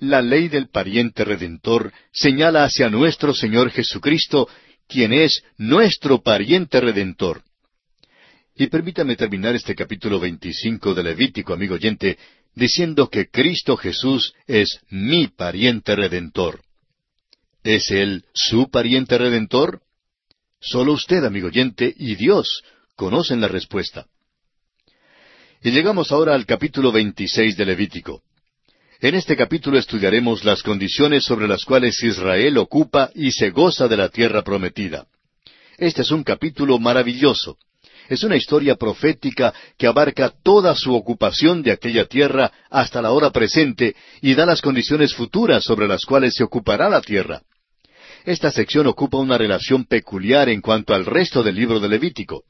la 0.00 0.22
ley 0.22 0.48
del 0.48 0.68
pariente 0.68 1.24
redentor 1.24 1.92
señala 2.12 2.64
hacia 2.64 2.88
nuestro 2.88 3.34
Señor 3.34 3.70
Jesucristo, 3.70 4.48
quien 4.88 5.12
es 5.12 5.42
nuestro 5.56 6.22
pariente 6.22 6.80
redentor. 6.80 7.42
Y 8.54 8.66
permítame 8.66 9.16
terminar 9.16 9.54
este 9.54 9.74
capítulo 9.74 10.20
25 10.20 10.94
de 10.94 11.02
Levítico, 11.02 11.54
amigo 11.54 11.74
oyente, 11.74 12.18
diciendo 12.54 13.08
que 13.08 13.28
Cristo 13.28 13.76
Jesús 13.76 14.34
es 14.46 14.80
mi 14.90 15.28
pariente 15.28 15.96
redentor. 15.96 16.62
¿Es 17.64 17.90
Él 17.90 18.24
su 18.34 18.70
pariente 18.70 19.16
redentor? 19.16 19.80
Solo 20.60 20.92
usted, 20.92 21.24
amigo 21.24 21.48
oyente, 21.48 21.92
y 21.96 22.14
Dios 22.14 22.62
conocen 22.94 23.40
la 23.40 23.48
respuesta. 23.48 24.06
Y 25.62 25.70
llegamos 25.70 26.12
ahora 26.12 26.34
al 26.34 26.44
capítulo 26.44 26.92
26 26.92 27.56
de 27.56 27.64
Levítico. 27.64 28.22
En 29.02 29.16
este 29.16 29.36
capítulo 29.36 29.78
estudiaremos 29.78 30.44
las 30.44 30.62
condiciones 30.62 31.24
sobre 31.24 31.48
las 31.48 31.64
cuales 31.64 32.00
Israel 32.04 32.56
ocupa 32.56 33.10
y 33.16 33.32
se 33.32 33.50
goza 33.50 33.88
de 33.88 33.96
la 33.96 34.08
tierra 34.10 34.42
prometida. 34.42 35.06
Este 35.76 36.02
es 36.02 36.12
un 36.12 36.22
capítulo 36.22 36.78
maravilloso. 36.78 37.56
Es 38.08 38.22
una 38.22 38.36
historia 38.36 38.76
profética 38.76 39.52
que 39.76 39.88
abarca 39.88 40.32
toda 40.44 40.76
su 40.76 40.94
ocupación 40.94 41.64
de 41.64 41.72
aquella 41.72 42.04
tierra 42.04 42.52
hasta 42.70 43.02
la 43.02 43.10
hora 43.10 43.30
presente 43.30 43.96
y 44.20 44.36
da 44.36 44.46
las 44.46 44.62
condiciones 44.62 45.14
futuras 45.14 45.64
sobre 45.64 45.88
las 45.88 46.04
cuales 46.04 46.36
se 46.36 46.44
ocupará 46.44 46.88
la 46.88 47.00
tierra. 47.00 47.42
Esta 48.24 48.52
sección 48.52 48.86
ocupa 48.86 49.18
una 49.18 49.36
relación 49.36 49.84
peculiar 49.84 50.48
en 50.48 50.60
cuanto 50.60 50.94
al 50.94 51.06
resto 51.06 51.42
del 51.42 51.56
libro 51.56 51.80
de 51.80 51.88
Levítico. 51.88 52.44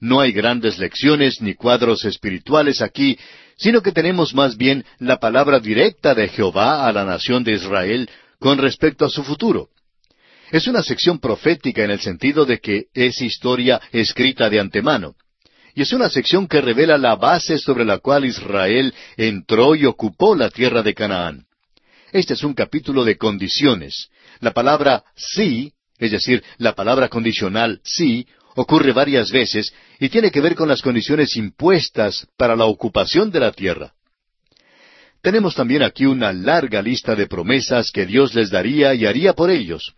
No 0.00 0.20
hay 0.20 0.32
grandes 0.32 0.78
lecciones 0.78 1.42
ni 1.42 1.54
cuadros 1.54 2.06
espirituales 2.06 2.80
aquí, 2.80 3.18
sino 3.58 3.82
que 3.82 3.92
tenemos 3.92 4.34
más 4.34 4.56
bien 4.56 4.84
la 4.98 5.18
palabra 5.18 5.60
directa 5.60 6.14
de 6.14 6.28
Jehová 6.28 6.86
a 6.86 6.92
la 6.92 7.04
nación 7.04 7.44
de 7.44 7.52
Israel 7.52 8.08
con 8.38 8.56
respecto 8.56 9.04
a 9.04 9.10
su 9.10 9.22
futuro. 9.22 9.68
Es 10.50 10.66
una 10.66 10.82
sección 10.82 11.20
profética 11.20 11.84
en 11.84 11.90
el 11.90 12.00
sentido 12.00 12.46
de 12.46 12.58
que 12.58 12.86
es 12.94 13.20
historia 13.20 13.80
escrita 13.92 14.48
de 14.48 14.58
antemano. 14.58 15.14
Y 15.74 15.82
es 15.82 15.92
una 15.92 16.08
sección 16.08 16.48
que 16.48 16.60
revela 16.60 16.98
la 16.98 17.14
base 17.14 17.58
sobre 17.58 17.84
la 17.84 17.98
cual 17.98 18.24
Israel 18.24 18.92
entró 19.16 19.76
y 19.76 19.84
ocupó 19.84 20.34
la 20.34 20.50
tierra 20.50 20.82
de 20.82 20.94
Canaán. 20.94 21.44
Este 22.10 22.34
es 22.34 22.42
un 22.42 22.54
capítulo 22.54 23.04
de 23.04 23.16
condiciones. 23.16 24.08
La 24.40 24.52
palabra 24.52 25.04
sí, 25.14 25.72
es 25.98 26.10
decir, 26.10 26.42
la 26.58 26.74
palabra 26.74 27.08
condicional 27.08 27.80
sí, 27.84 28.26
ocurre 28.56 28.92
varias 28.92 29.30
veces 29.30 29.72
y 29.98 30.08
tiene 30.08 30.30
que 30.30 30.40
ver 30.40 30.54
con 30.54 30.68
las 30.68 30.82
condiciones 30.82 31.36
impuestas 31.36 32.26
para 32.36 32.56
la 32.56 32.66
ocupación 32.66 33.30
de 33.30 33.40
la 33.40 33.52
tierra. 33.52 33.92
Tenemos 35.22 35.54
también 35.54 35.82
aquí 35.82 36.06
una 36.06 36.32
larga 36.32 36.80
lista 36.80 37.14
de 37.14 37.26
promesas 37.26 37.90
que 37.90 38.06
Dios 38.06 38.34
les 38.34 38.50
daría 38.50 38.94
y 38.94 39.06
haría 39.06 39.34
por 39.34 39.50
ellos. 39.50 39.94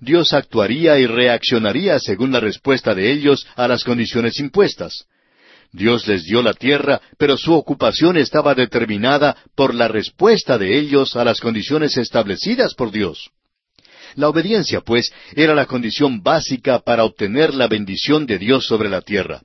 Dios 0.00 0.32
actuaría 0.32 0.98
y 0.98 1.06
reaccionaría 1.06 1.98
según 1.98 2.32
la 2.32 2.40
respuesta 2.40 2.94
de 2.94 3.10
ellos 3.10 3.46
a 3.56 3.68
las 3.68 3.84
condiciones 3.84 4.38
impuestas. 4.40 5.06
Dios 5.72 6.06
les 6.06 6.24
dio 6.24 6.42
la 6.42 6.52
tierra, 6.54 7.00
pero 7.18 7.36
su 7.36 7.54
ocupación 7.54 8.16
estaba 8.16 8.54
determinada 8.54 9.36
por 9.54 9.74
la 9.74 9.88
respuesta 9.88 10.58
de 10.58 10.78
ellos 10.78 11.16
a 11.16 11.24
las 11.24 11.40
condiciones 11.40 11.96
establecidas 11.96 12.74
por 12.74 12.90
Dios. 12.90 13.30
La 14.14 14.28
obediencia, 14.28 14.80
pues, 14.80 15.12
era 15.34 15.54
la 15.54 15.66
condición 15.66 16.22
básica 16.22 16.80
para 16.80 17.04
obtener 17.04 17.54
la 17.54 17.68
bendición 17.68 18.26
de 18.26 18.38
Dios 18.38 18.66
sobre 18.66 18.88
la 18.88 19.00
tierra. 19.00 19.42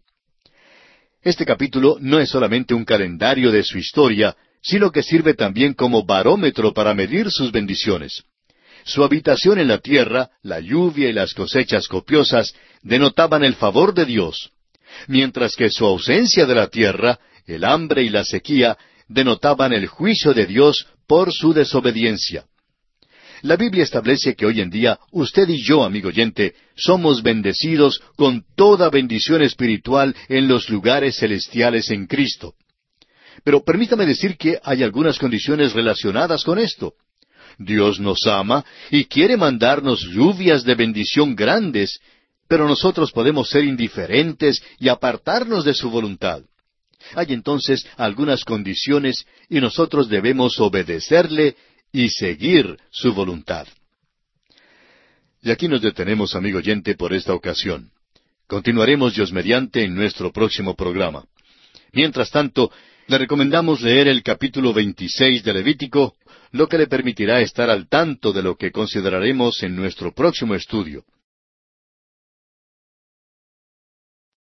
Este 1.22 1.45
capítulo 1.45 1.97
no 1.99 2.20
es 2.20 2.30
solamente 2.30 2.74
un 2.74 2.86
calendario 2.86 3.51
de 3.51 3.63
su 3.63 3.78
historia, 3.78 4.36
sino 4.61 4.91
que 4.91 5.03
sirve 5.03 5.34
también 5.34 5.74
como 5.74 6.05
barómetro 6.05 6.74
para 6.74 6.93
medir 6.93 7.32
sus 7.32 7.51
bendiciones. 7.51 8.24
Su 8.84 9.03
habitación 9.03 9.59
en 9.59 9.68
la 9.68 9.80
tierra, 9.80 10.30
la 10.43 10.59
lluvia 10.59 11.09
y 11.09 11.13
las 11.13 11.34
cosechas 11.34 11.88
copiosas 11.88 12.53
denotaban 12.82 13.43
el 13.43 13.55
favor 13.55 13.93
de 13.93 14.05
Dios, 14.05 14.51
mientras 15.07 15.55
que 15.55 15.70
su 15.70 15.86
ausencia 15.86 16.45
de 16.45 16.55
la 16.55 16.68
tierra, 16.68 17.20
el 17.45 17.63
hambre 17.65 18.03
y 18.03 18.09
la 18.09 18.24
sequía, 18.24 18.78
denotaban 19.07 19.74
el 19.74 19.88
juicio 19.88 20.34
de 20.34 20.45
Dios 20.45 20.88
por 21.07 21.34
su 21.34 21.53
desobediencia. 21.53 22.45
La 23.41 23.55
Biblia 23.55 23.83
establece 23.83 24.35
que 24.35 24.45
hoy 24.45 24.61
en 24.61 24.69
día 24.69 24.99
usted 25.11 25.47
y 25.49 25.61
yo, 25.61 25.83
amigo 25.83 26.09
oyente, 26.09 26.55
somos 26.75 27.21
bendecidos 27.21 28.01
con 28.15 28.43
toda 28.55 28.89
bendición 28.89 29.41
espiritual 29.41 30.15
en 30.27 30.47
los 30.47 30.69
lugares 30.69 31.17
celestiales 31.17 31.91
en 31.91 32.07
Cristo. 32.07 32.55
Pero 33.43 33.63
permítame 33.63 34.05
decir 34.05 34.38
que 34.38 34.59
hay 34.63 34.83
algunas 34.83 35.19
condiciones 35.19 35.73
relacionadas 35.73 36.43
con 36.43 36.57
esto. 36.57 36.93
Dios 37.59 37.99
nos 37.99 38.25
ama 38.27 38.65
y 38.89 39.05
quiere 39.05 39.38
mandarnos 39.38 40.01
lluvias 40.01 40.63
de 40.63 40.75
bendición 40.75 41.35
grandes, 41.35 41.99
pero 42.47 42.67
nosotros 42.67 43.11
podemos 43.11 43.49
ser 43.49 43.63
indiferentes 43.63 44.63
y 44.79 44.89
apartarnos 44.89 45.63
de 45.63 45.73
su 45.73 45.89
voluntad. 45.89 46.41
Hay 47.15 47.27
entonces 47.29 47.85
algunas 47.97 48.43
condiciones 48.43 49.25
y 49.49 49.59
nosotros 49.61 50.09
debemos 50.09 50.59
obedecerle 50.59 51.55
y 51.97 52.09
seguir 52.09 52.77
su 52.91 53.11
voluntad. 53.11 53.67
Y 55.41 55.49
aquí 55.49 55.67
nos 55.67 55.81
detenemos, 55.81 56.35
amigo 56.35 56.59
oyente, 56.59 56.93
por 56.93 57.11
esta 57.11 57.33
ocasión. 57.33 57.89
Continuaremos 58.45 59.15
Dios 59.15 59.31
mediante 59.31 59.83
en 59.83 59.95
nuestro 59.95 60.31
próximo 60.31 60.75
programa. 60.75 61.25
Mientras 61.93 62.29
tanto, 62.29 62.71
le 63.07 63.17
recomendamos 63.17 63.81
leer 63.81 64.07
el 64.09 64.21
capítulo 64.21 64.73
26 64.73 65.43
de 65.43 65.53
Levítico, 65.53 66.15
lo 66.51 66.67
que 66.67 66.77
le 66.77 66.85
permitirá 66.85 67.41
estar 67.41 67.71
al 67.71 67.89
tanto 67.89 68.31
de 68.31 68.43
lo 68.43 68.57
que 68.57 68.71
consideraremos 68.71 69.63
en 69.63 69.75
nuestro 69.75 70.13
próximo 70.13 70.53
estudio. 70.53 71.03